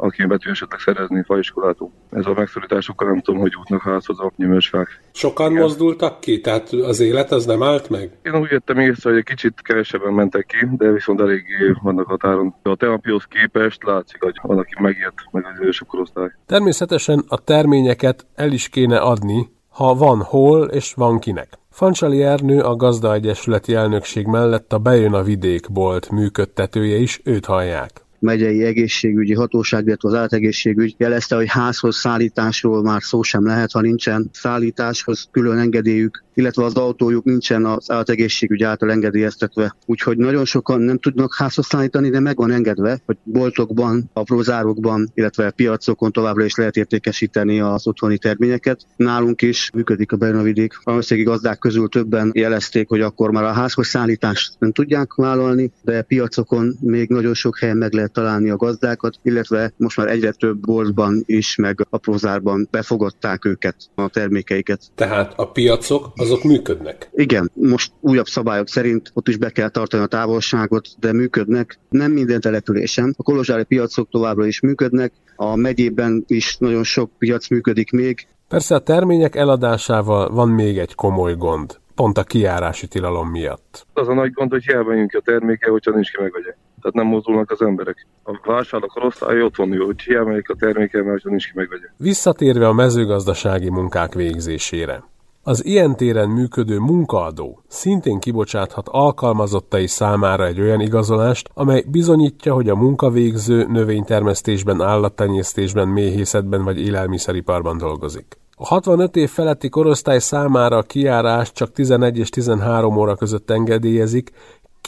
aki 0.00 0.24
be 0.24 0.36
tud 0.38 0.50
esetleg 0.50 0.80
szerezni 0.80 1.22
faiskolától. 1.22 1.90
Ez 2.10 2.26
a 2.26 2.32
megszorításokkal 2.32 3.08
nem 3.08 3.20
tudom, 3.20 3.40
hogy 3.40 3.52
jutnak 3.56 3.82
házhoz 3.82 4.20
a 4.20 4.32
gyümölcsfák. 4.36 5.00
Sokan 5.12 5.50
Igen. 5.50 5.62
mozdultak 5.62 6.20
ki? 6.20 6.40
Tehát 6.40 6.72
az 6.72 7.00
élet 7.00 7.30
az 7.32 7.44
nem 7.44 7.62
állt 7.62 7.88
meg? 7.90 8.10
Én 8.22 8.36
úgy 8.36 8.50
jöttem 8.50 8.78
észre, 8.78 9.10
hogy 9.10 9.18
egy 9.18 9.24
kicsit 9.24 9.60
kevesebben 9.62 10.12
mentek 10.12 10.46
ki, 10.46 10.66
de 10.76 10.90
viszont 10.90 11.20
eléggé 11.20 11.74
vannak 11.82 12.06
határon. 12.06 12.54
A 12.62 12.76
teapihoz 12.76 13.24
képest 13.24 13.84
látszik, 13.84 14.22
hogy 14.22 14.38
van, 14.42 14.58
aki 14.58 14.74
megjött, 14.78 15.28
meg 15.30 15.44
az 15.44 15.60
idősebb 15.60 15.88
korosztály. 15.88 16.30
Természetesen 16.46 17.24
a 17.28 17.38
terményeket 17.38 18.26
el 18.34 18.52
is 18.52 18.68
kéne 18.68 18.98
adni, 18.98 19.48
ha 19.68 19.94
van 19.94 20.22
hol 20.22 20.64
és 20.66 20.94
van 20.94 21.18
kinek. 21.18 21.48
Fancsali 21.70 22.22
Ernő 22.22 22.60
a 22.60 22.76
Gazda 22.76 23.14
Egyesületi 23.14 23.74
elnökség 23.74 24.26
mellett 24.26 24.72
a 24.72 24.78
Bejön 24.78 25.14
a 25.14 25.22
vidékbolt 25.22 26.10
működtetője 26.10 26.96
is, 26.96 27.20
őt 27.24 27.46
hallják 27.46 28.06
megyei 28.18 28.64
egészségügyi 28.64 29.34
hatóság, 29.34 29.86
illetve 29.86 30.08
az 30.08 30.14
átegészségügy 30.14 30.94
jelezte, 30.98 31.36
hogy 31.36 31.48
házhoz 31.48 31.96
szállításról 31.96 32.82
már 32.82 33.02
szó 33.02 33.22
sem 33.22 33.46
lehet, 33.46 33.72
ha 33.72 33.80
nincsen 33.80 34.28
szállításhoz 34.32 35.28
külön 35.30 35.58
engedélyük, 35.58 36.24
illetve 36.34 36.64
az 36.64 36.74
autójuk 36.74 37.24
nincsen 37.24 37.64
az 37.64 37.90
átegészségügy 37.90 38.62
által 38.62 38.90
engedélyeztetve. 38.90 39.76
Úgyhogy 39.86 40.16
nagyon 40.16 40.44
sokan 40.44 40.80
nem 40.80 40.98
tudnak 40.98 41.34
házhoz 41.34 41.66
szállítani, 41.66 42.10
de 42.10 42.20
meg 42.20 42.36
van 42.36 42.50
engedve, 42.50 43.00
hogy 43.06 43.16
boltokban, 43.22 44.10
aprózárokban, 44.12 45.10
illetve 45.14 45.50
piacokon 45.50 46.12
továbbra 46.12 46.44
is 46.44 46.54
lehet 46.54 46.76
értékesíteni 46.76 47.60
az 47.60 47.86
otthoni 47.86 48.18
terményeket. 48.18 48.80
Nálunk 48.96 49.42
is 49.42 49.70
működik 49.74 50.12
a 50.12 50.16
Bernavidék. 50.16 50.78
A 50.82 50.92
összegi 50.92 51.22
gazdák 51.22 51.58
közül 51.58 51.88
többen 51.88 52.30
jelezték, 52.34 52.88
hogy 52.88 53.00
akkor 53.00 53.30
már 53.30 53.44
a 53.44 53.52
házhoz 53.52 53.86
szállítást 53.86 54.52
nem 54.58 54.72
tudják 54.72 55.14
vállalni, 55.14 55.70
de 55.82 56.02
piacokon 56.02 56.76
még 56.80 57.08
nagyon 57.08 57.34
sok 57.34 57.58
helyen 57.58 57.76
meg 57.76 57.92
lehet 57.92 58.07
lehet 58.08 58.12
találni 58.12 58.50
a 58.50 58.56
gazdákat, 58.56 59.14
illetve 59.22 59.72
most 59.76 59.96
már 59.96 60.08
egyre 60.08 60.30
több 60.30 60.58
boltban 60.58 61.22
is, 61.26 61.56
meg 61.56 61.86
aprózárban 61.90 62.68
befogadták 62.70 63.44
őket, 63.44 63.76
a 63.94 64.08
termékeiket. 64.08 64.80
Tehát 64.94 65.32
a 65.36 65.50
piacok 65.50 66.12
azok 66.16 66.42
működnek? 66.42 67.10
Igen, 67.14 67.50
most 67.54 67.92
újabb 68.00 68.26
szabályok 68.26 68.68
szerint 68.68 69.10
ott 69.14 69.28
is 69.28 69.36
be 69.36 69.50
kell 69.50 69.68
tartani 69.68 70.02
a 70.02 70.06
távolságot, 70.06 70.88
de 70.98 71.12
működnek. 71.12 71.78
Nem 71.88 72.12
minden 72.12 72.40
településen. 72.40 73.14
A 73.18 73.22
kolozsári 73.22 73.64
piacok 73.64 74.08
továbbra 74.10 74.46
is 74.46 74.60
működnek, 74.60 75.12
a 75.36 75.56
megyében 75.56 76.24
is 76.26 76.56
nagyon 76.56 76.84
sok 76.84 77.10
piac 77.18 77.48
működik 77.48 77.90
még. 77.90 78.26
Persze 78.48 78.74
a 78.74 78.78
termények 78.78 79.34
eladásával 79.34 80.30
van 80.30 80.48
még 80.48 80.78
egy 80.78 80.94
komoly 80.94 81.34
gond 81.34 81.78
pont 81.94 82.18
a 82.18 82.24
kiárási 82.24 82.86
tilalom 82.86 83.28
miatt. 83.28 83.86
Az 83.92 84.08
a 84.08 84.14
nagy 84.14 84.32
gond, 84.32 84.50
hogy 84.50 84.64
hiába 84.64 84.92
a 84.92 85.20
terméke, 85.24 85.70
hogyha 85.70 85.90
nincs 85.90 86.10
ki 86.10 86.22
megvegye 86.22 86.54
tehát 86.80 86.96
nem 86.96 87.06
mozdulnak 87.06 87.50
az 87.50 87.62
emberek. 87.62 88.06
A 88.24 88.40
vásárlók 88.44 88.90
korosztály 88.90 89.42
ott 89.42 89.56
van, 89.56 89.76
hogy 89.76 90.00
hiába 90.00 90.30
a 90.30 90.54
terméke, 90.58 91.02
mert 91.02 91.24
nincs 91.24 91.46
ki 91.46 91.52
megvegye. 91.54 91.86
Visszatérve 91.96 92.68
a 92.68 92.72
mezőgazdasági 92.72 93.70
munkák 93.70 94.14
végzésére. 94.14 95.02
Az 95.42 95.64
ilyen 95.64 95.96
téren 95.96 96.28
működő 96.28 96.78
munkaadó 96.78 97.62
szintén 97.68 98.18
kibocsáthat 98.18 98.88
alkalmazottai 98.88 99.86
számára 99.86 100.46
egy 100.46 100.60
olyan 100.60 100.80
igazolást, 100.80 101.50
amely 101.54 101.84
bizonyítja, 101.90 102.54
hogy 102.54 102.68
a 102.68 102.74
munkavégző 102.74 103.66
növénytermesztésben, 103.68 104.80
állattenyésztésben, 104.80 105.88
méhészetben 105.88 106.64
vagy 106.64 106.80
élelmiszeriparban 106.80 107.78
dolgozik. 107.78 108.38
A 108.56 108.66
65 108.66 109.16
év 109.16 109.30
feletti 109.30 109.68
korosztály 109.68 110.18
számára 110.18 110.76
a 110.76 110.82
kiárás 110.82 111.52
csak 111.52 111.72
11 111.72 112.18
és 112.18 112.30
13 112.30 112.96
óra 112.96 113.14
között 113.14 113.50
engedélyezik, 113.50 114.30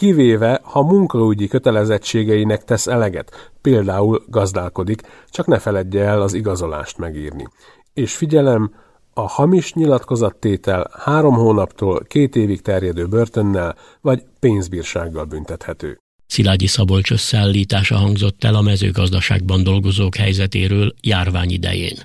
kivéve 0.00 0.60
ha 0.62 0.82
munkaügyi 0.82 1.48
kötelezettségeinek 1.48 2.64
tesz 2.64 2.86
eleget, 2.86 3.52
például 3.60 4.22
gazdálkodik, 4.26 5.02
csak 5.30 5.46
ne 5.46 5.58
feledje 5.58 6.04
el 6.04 6.22
az 6.22 6.34
igazolást 6.34 6.98
megírni. 6.98 7.46
És 7.94 8.16
figyelem, 8.16 8.74
a 9.14 9.20
hamis 9.20 9.72
nyilatkozattétel 9.72 10.90
három 10.98 11.34
hónaptól 11.34 12.04
két 12.08 12.36
évig 12.36 12.62
terjedő 12.62 13.06
börtönnel 13.06 13.76
vagy 14.00 14.22
pénzbírsággal 14.38 15.24
büntethető. 15.24 15.98
Szilágyi 16.26 16.66
Szabolcs 16.66 17.10
összeállítása 17.10 17.96
hangzott 17.96 18.44
el 18.44 18.54
a 18.54 18.62
mezőgazdaságban 18.62 19.62
dolgozók 19.62 20.14
helyzetéről 20.14 20.94
járvány 21.00 21.50
idején. 21.50 21.96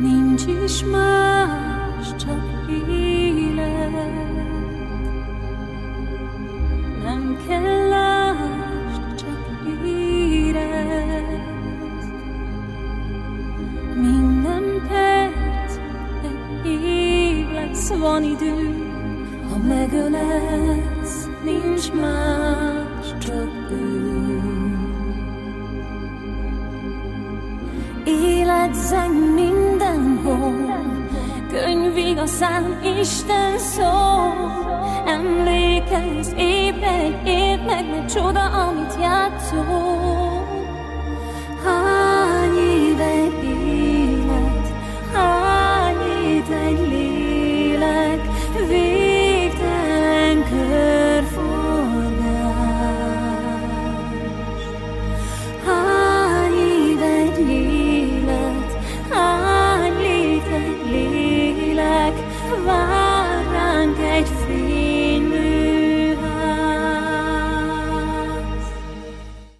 Nincs 0.00 0.44
is 0.64 0.84
már 0.84 1.92
csak 2.16 2.70
élet. 2.88 3.90
Nem 7.02 7.36
kell 7.48 7.88
lásd, 7.88 9.14
csak 9.14 9.62
érezd. 9.84 11.42
Minden 13.94 14.82
perc 14.88 15.76
egy 16.22 16.66
év 16.66 17.52
lesz, 17.52 17.88
van 17.88 18.22
idő, 18.22 18.86
ha 19.50 19.56
megölesz, 19.56 21.28
nincs 21.44 21.92
más, 21.92 23.14
csak 23.18 23.70
ő. 23.70 24.40
Élet 28.04 28.74
zeng 28.74 29.12
mindenhol, 29.14 29.31
könyvig 31.52 32.18
szám 32.26 32.80
Isten 33.00 33.58
szó 33.58 33.90
Emlékezz, 35.06 36.32
ébredj, 36.36 37.30
érd 37.30 37.64
meg, 37.64 37.90
mert 37.90 38.12
csoda, 38.12 38.44
amit 38.44 38.96
játszol 39.00 40.31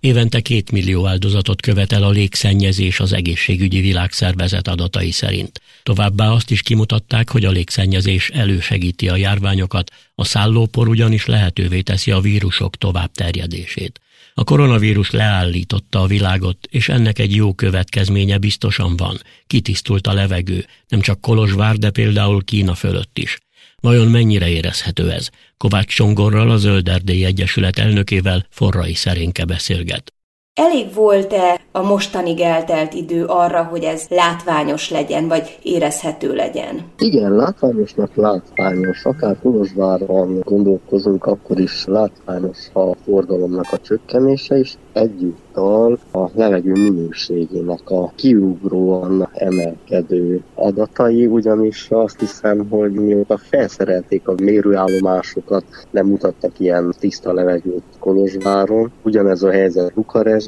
Évente 0.03 0.41
két 0.41 0.71
millió 0.71 1.07
áldozatot 1.07 1.61
követel 1.61 2.03
a 2.03 2.11
légszennyezés 2.11 3.01
az 3.01 3.13
egészségügyi 3.13 3.81
világszervezet 3.81 4.69
adatai 4.69 5.11
szerint. 5.11 5.61
Továbbá 5.83 6.31
azt 6.31 6.51
is 6.51 6.63
kimutatták, 6.63 7.31
hogy 7.31 7.45
a 7.45 7.51
légszennyezés 7.51 8.29
elősegíti 8.29 9.09
a 9.09 9.17
járványokat, 9.17 9.91
a 10.15 10.25
szállópor 10.25 10.89
ugyanis 10.89 11.27
lehetővé 11.27 11.81
teszi 11.81 12.11
a 12.11 12.21
vírusok 12.21 12.77
tovább 12.77 13.13
terjedését. 13.13 14.01
A 14.35 14.45
koronavírus 14.45 15.11
leállította 15.11 16.01
a 16.01 16.07
világot, 16.07 16.69
és 16.71 16.89
ennek 16.89 17.19
egy 17.19 17.35
jó 17.35 17.55
következménye 17.55 18.39
biztosan 18.39 18.97
van. 18.97 19.21
Kitisztult 19.47 20.07
a 20.07 20.13
levegő, 20.13 20.67
nem 20.89 21.01
csak 21.01 21.21
Kolozsvár, 21.21 21.77
de 21.77 21.91
például 21.91 22.45
Kína 22.45 22.75
fölött 22.75 23.19
is. 23.19 23.39
Vajon 23.83 24.09
mennyire 24.09 24.49
érezhető 24.49 25.11
ez? 25.11 25.29
Kovács 25.57 25.95
Csongorral, 25.95 26.51
a 26.51 26.57
Zöld 26.57 26.89
Erdély 26.89 27.25
Egyesület 27.25 27.79
elnökével 27.79 28.47
Forrai 28.51 28.95
Szerénke 28.95 29.45
beszélget. 29.45 30.13
Elég 30.61 30.95
volt-e 30.95 31.61
a 31.73 31.83
mostanig 31.83 32.41
eltelt 32.41 32.95
idő 32.95 33.25
arra, 33.25 33.65
hogy 33.65 33.83
ez 33.83 34.07
látványos 34.09 34.91
legyen, 34.91 35.29
vagy 35.29 35.59
érezhető 35.63 36.35
legyen? 36.35 36.81
Igen, 36.99 37.33
látványosnak 37.33 38.15
látványos. 38.15 39.05
Akár 39.05 39.37
Kolozsvárban 39.43 40.41
gondolkozunk, 40.45 41.27
akkor 41.27 41.61
is 41.61 41.85
látványos 41.87 42.59
a 42.73 42.95
fordalomnak 43.05 43.67
a 43.71 43.79
csökkenése, 43.79 44.59
és 44.59 44.75
egyúttal 44.93 45.99
a 46.13 46.29
levegő 46.35 46.73
minőségének 46.73 47.91
a 47.91 48.13
kiugróan 48.17 49.29
emelkedő 49.33 50.43
adatai, 50.55 51.27
ugyanis 51.27 51.91
azt 51.91 52.21
hiszem, 52.21 52.69
hogy 52.69 52.93
mióta 52.93 53.37
felszerelték 53.37 54.29
a 54.29 54.35
mérőállomásokat, 54.43 55.65
nem 55.91 56.07
mutattak 56.07 56.59
ilyen 56.59 56.95
tiszta 56.99 57.33
levegőt 57.33 57.83
Kolozsváron. 57.99 58.93
Ugyanez 59.03 59.43
a 59.43 59.51
helyzet 59.51 59.95
Bukarestben 59.95 60.42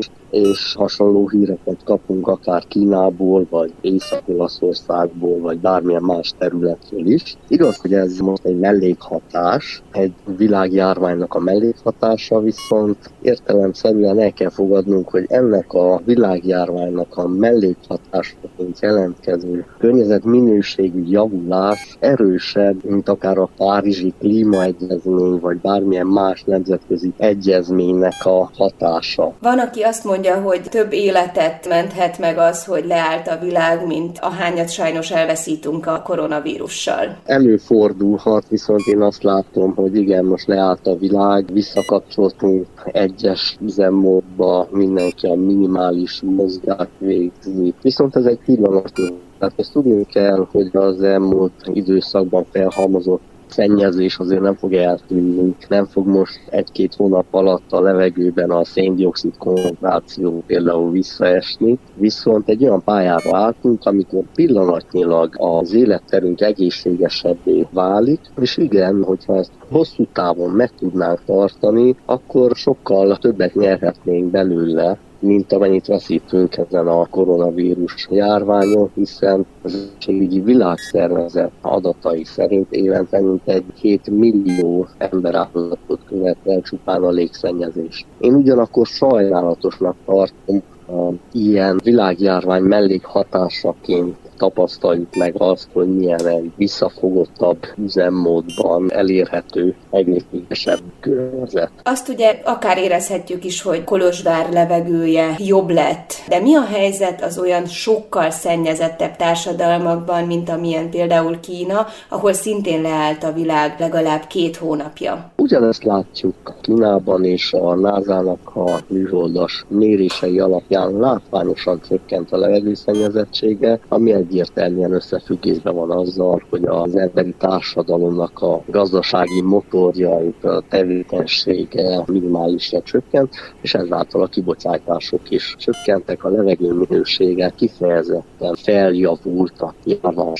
is, 0.00 0.10
és 0.30 0.74
hasonló 0.74 1.28
híreket 1.28 1.78
kapunk 1.84 2.28
akár 2.28 2.64
Kínából, 2.68 3.46
vagy 3.50 3.72
Észak-Olaszországból, 3.80 5.40
vagy 5.40 5.58
bármilyen 5.58 6.02
más 6.02 6.32
területről 6.38 7.06
is. 7.06 7.36
Igaz, 7.48 7.76
hogy 7.76 7.94
ez 7.94 8.18
most 8.18 8.44
egy 8.44 8.58
mellékhatás, 8.58 9.82
egy 9.92 10.12
világjárványnak 10.36 11.34
a 11.34 11.40
mellékhatása, 11.40 12.40
viszont 12.40 13.10
értelemszerűen 13.22 14.20
el 14.20 14.32
kell 14.32 14.50
fogadnunk, 14.50 15.08
hogy 15.08 15.24
ennek 15.28 15.72
a 15.72 16.00
világjárványnak 16.04 17.16
a 17.16 17.28
mellékhatásaként 17.28 18.80
jelentkező 18.80 19.66
környezetminőségű 19.78 21.02
javulás 21.06 21.96
erősebb, 22.00 22.84
mint 22.84 23.08
akár 23.08 23.38
a 23.38 23.48
Párizsi 23.56 24.14
klímaegyezmény, 24.18 25.38
vagy 25.40 25.56
bármilyen 25.56 26.06
más 26.06 26.44
nemzetközi 26.44 27.12
egyezménynek 27.16 28.24
a 28.24 28.50
hatása. 28.56 29.32
Van, 29.40 29.58
aki 29.58 29.82
azt 29.82 30.04
mondja, 30.04 30.19
mondja, 30.20 30.48
hogy 30.48 30.62
több 30.70 30.92
életet 30.92 31.68
menthet 31.68 32.18
meg 32.18 32.38
az, 32.38 32.64
hogy 32.64 32.86
leállt 32.86 33.28
a 33.28 33.38
világ, 33.38 33.86
mint 33.86 34.18
ahányat 34.18 34.68
sajnos 34.68 35.10
elveszítünk 35.10 35.86
a 35.86 36.02
koronavírussal. 36.02 37.16
Előfordulhat, 37.24 38.48
viszont 38.48 38.86
én 38.86 39.00
azt 39.00 39.22
látom, 39.22 39.74
hogy 39.74 39.96
igen, 39.96 40.24
most 40.24 40.46
leállt 40.46 40.86
a 40.86 40.96
világ, 40.96 41.44
visszakapcsoltunk 41.52 42.66
egyes 42.84 43.56
üzemmódba, 43.60 44.68
mindenki 44.70 45.26
a 45.26 45.34
minimális 45.34 46.22
mozgát 46.22 46.90
végzi. 46.98 47.74
Viszont 47.82 48.16
ez 48.16 48.24
egy 48.24 48.40
pillanatnyi 48.44 49.08
tehát 49.40 49.58
ezt 49.58 49.72
tudni 49.72 50.04
kell, 50.04 50.46
hogy 50.50 50.70
az 50.72 51.02
elmúlt 51.02 51.52
időszakban 51.64 52.46
felhalmozott 52.50 53.22
szennyezés 53.50 54.18
azért 54.18 54.40
nem 54.40 54.54
fog 54.54 54.72
eltűnni, 54.72 55.54
nem 55.68 55.86
fog 55.86 56.06
most 56.06 56.40
egy-két 56.50 56.94
hónap 56.94 57.26
alatt 57.30 57.72
a 57.72 57.80
levegőben 57.80 58.50
a 58.50 58.64
széndiokszid 58.64 59.36
koncentráció 59.38 60.42
például 60.46 60.90
visszaesni, 60.90 61.78
viszont 61.94 62.48
egy 62.48 62.64
olyan 62.64 62.84
pályára 62.84 63.36
álltunk, 63.36 63.84
amikor 63.84 64.24
pillanatnyilag 64.34 65.34
az 65.36 65.72
életterünk 65.74 66.40
egészségesebbé 66.40 67.66
válik, 67.72 68.20
és 68.40 68.56
igen, 68.56 69.02
hogyha 69.02 69.36
ezt 69.36 69.52
hosszú 69.70 70.06
távon 70.12 70.50
meg 70.50 70.70
tudnánk 70.70 71.24
tartani, 71.24 71.96
akkor 72.04 72.50
sokkal 72.54 73.16
többet 73.16 73.54
nyerhetnénk 73.54 74.30
belőle, 74.30 74.98
mint 75.20 75.52
amennyit 75.52 75.86
veszítünk 75.86 76.56
ezen 76.56 76.86
a 76.86 77.06
koronavírus 77.06 78.08
járványon, 78.10 78.90
hiszen 78.94 79.46
az 79.62 79.74
egészségügyi 79.74 80.40
világszervezet 80.40 81.50
adatai 81.60 82.24
szerint 82.24 82.72
évente 82.72 83.20
egy 83.44 83.64
7 83.80 84.10
millió 84.10 84.86
ember 84.98 85.34
állapotot 85.34 86.00
követel 86.06 86.60
csupán 86.60 87.02
a 87.02 87.10
légszennyezés. 87.10 88.06
Én 88.20 88.34
ugyanakkor 88.34 88.86
sajnálatosnak 88.86 89.96
tartom 90.04 90.62
a 90.88 91.12
ilyen 91.32 91.80
világjárvány 91.84 92.62
mellékhatásaként 92.62 94.16
tapasztaljuk 94.40 95.14
meg 95.16 95.34
azt, 95.38 95.68
hogy 95.72 95.96
milyen 95.96 96.26
egy 96.26 96.50
visszafogottabb 96.56 97.58
üzemmódban 97.76 98.92
elérhető 98.92 99.74
egészségesebb 99.90 100.80
körzet. 101.00 101.70
Azt 101.82 102.08
ugye 102.08 102.40
akár 102.44 102.78
érezhetjük 102.78 103.44
is, 103.44 103.62
hogy 103.62 103.84
Kolozsvár 103.84 104.52
levegője 104.52 105.34
jobb 105.38 105.70
lett, 105.70 106.12
de 106.28 106.40
mi 106.40 106.54
a 106.54 106.64
helyzet 106.64 107.24
az 107.24 107.38
olyan 107.38 107.66
sokkal 107.66 108.30
szennyezettebb 108.30 109.16
társadalmakban, 109.16 110.24
mint 110.24 110.48
amilyen 110.48 110.90
például 110.90 111.40
Kína, 111.40 111.86
ahol 112.08 112.32
szintén 112.32 112.80
leállt 112.80 113.24
a 113.24 113.32
világ 113.32 113.74
legalább 113.78 114.26
két 114.26 114.56
hónapja? 114.56 115.30
Ugyanezt 115.36 115.84
látjuk 115.84 116.34
Kínában 116.60 117.24
és 117.24 117.52
a 117.52 117.74
NASA-nak 117.74 118.50
a 118.54 118.78
műholdas 118.86 119.64
mérései 119.68 120.38
alapján 120.38 120.98
látványosan 120.98 121.80
csökkent 121.88 122.32
a 122.32 122.36
levegőszennyezettsége, 122.36 123.80
ami 123.88 124.12
egy 124.12 124.29
egyértelműen 124.30 124.92
összefüggésben 124.92 125.74
van 125.74 125.90
azzal, 125.90 126.42
hogy 126.50 126.64
az 126.64 126.96
emberi 126.96 127.34
társadalomnak 127.38 128.42
a 128.42 128.62
gazdasági 128.66 129.42
motorja, 129.42 130.20
a 130.42 130.62
tevékenysége 130.68 132.02
minimálisra 132.06 132.82
csökkent, 132.82 133.34
és 133.60 133.74
ezáltal 133.74 134.22
a 134.22 134.26
kibocsátások 134.26 135.30
is 135.30 135.54
csökkentek, 135.58 136.24
a 136.24 136.28
levegő 136.28 136.72
minősége 136.72 137.52
kifejezetten 137.56 138.54
feljavult 138.54 139.60
a 139.60 139.74
járvány 139.84 140.32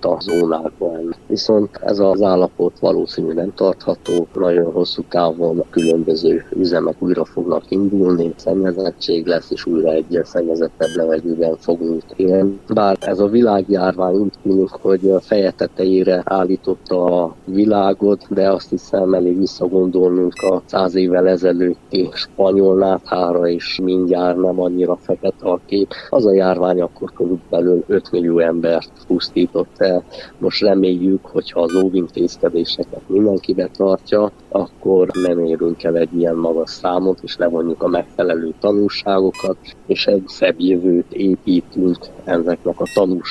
a 0.00 0.20
zónákban. 0.20 1.14
Viszont 1.26 1.76
ez 1.76 1.98
az 1.98 2.22
állapot 2.22 2.78
valószínűleg 2.78 3.36
nem 3.36 3.52
tartható, 3.54 4.26
nagyon 4.34 4.72
hosszú 4.72 5.02
távon 5.08 5.64
különböző 5.70 6.44
üzemek 6.56 6.96
újra 6.98 7.24
fognak 7.24 7.64
indulni, 7.68 8.32
szennyezettség 8.36 9.26
lesz, 9.26 9.50
és 9.50 9.66
újra 9.66 9.92
egy 9.92 10.20
szennyezettebb 10.22 10.90
levegőben 10.94 11.56
fogunk 11.56 12.02
élni. 12.16 12.58
Bár 12.74 12.96
ez 13.00 13.18
a 13.18 13.28
világjárvány 13.32 14.14
úgy 14.14 14.32
tűnik, 14.42 14.70
hogy 14.70 15.10
a 15.10 15.20
feje 15.20 15.50
tetejére 15.50 16.22
állította 16.24 17.22
a 17.22 17.34
világot, 17.44 18.26
de 18.28 18.50
azt 18.50 18.70
hiszem 18.70 19.14
elég 19.14 19.38
visszagondolnunk 19.38 20.32
a 20.34 20.62
száz 20.64 20.94
évvel 20.94 21.28
ezelőtti 21.28 22.08
spanyol 22.12 22.76
náthára, 22.76 23.48
és 23.48 23.80
mindjárt 23.82 24.40
nem 24.40 24.60
annyira 24.60 24.96
fekete 24.96 25.48
a 25.48 25.60
kép. 25.66 25.88
Az 26.10 26.26
a 26.26 26.34
járvány 26.34 26.80
akkor 26.80 27.12
körülbelül 27.12 27.84
5 27.86 28.10
millió 28.10 28.38
embert 28.38 28.90
pusztított 29.06 29.74
el. 29.76 30.04
Most 30.38 30.62
reméljük, 30.62 31.26
hogyha 31.26 31.60
az 31.60 31.74
óvintézkedéseket 31.84 33.02
mindenki 33.06 33.54
betartja, 33.54 34.30
akkor 34.48 35.08
nem 35.26 35.44
érünk 35.44 35.84
el 35.84 35.96
egy 35.96 36.16
ilyen 36.18 36.36
magas 36.36 36.70
számot, 36.70 37.18
és 37.22 37.36
levonjuk 37.36 37.82
a 37.82 37.88
megfelelő 37.88 38.54
tanulságokat, 38.60 39.56
és 39.86 40.06
egy 40.06 40.22
szebb 40.26 40.54
jövőt 40.58 41.12
építünk 41.12 41.96
ezeknek 42.24 42.80
a 42.80 42.84
tanulságoknak 42.94 43.21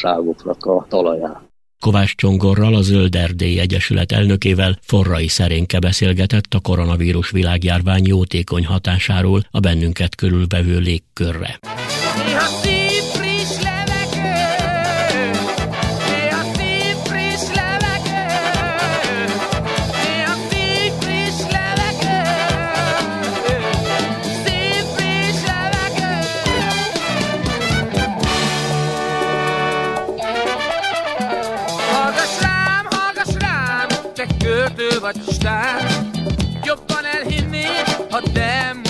a 0.62 0.86
talaján. 0.90 1.50
Kovács 1.80 2.16
Csongorral, 2.16 2.76
a 2.76 2.82
Zöld 2.82 3.16
Erdély 3.16 3.60
Egyesület 3.60 4.12
elnökével 4.12 4.78
Forrai 4.82 5.28
Szerénke 5.28 5.80
beszélgetett 5.80 6.54
a 6.54 6.60
koronavírus 6.60 7.32
világjárvány 7.32 8.06
jótékony 8.06 8.66
hatásáról 8.66 9.42
a 9.52 9.60
bennünket 9.60 10.16
körülvevő 10.16 10.78
légkörre. 10.78 11.60
Elhinnéd, 38.12 38.76
ha 38.76 38.81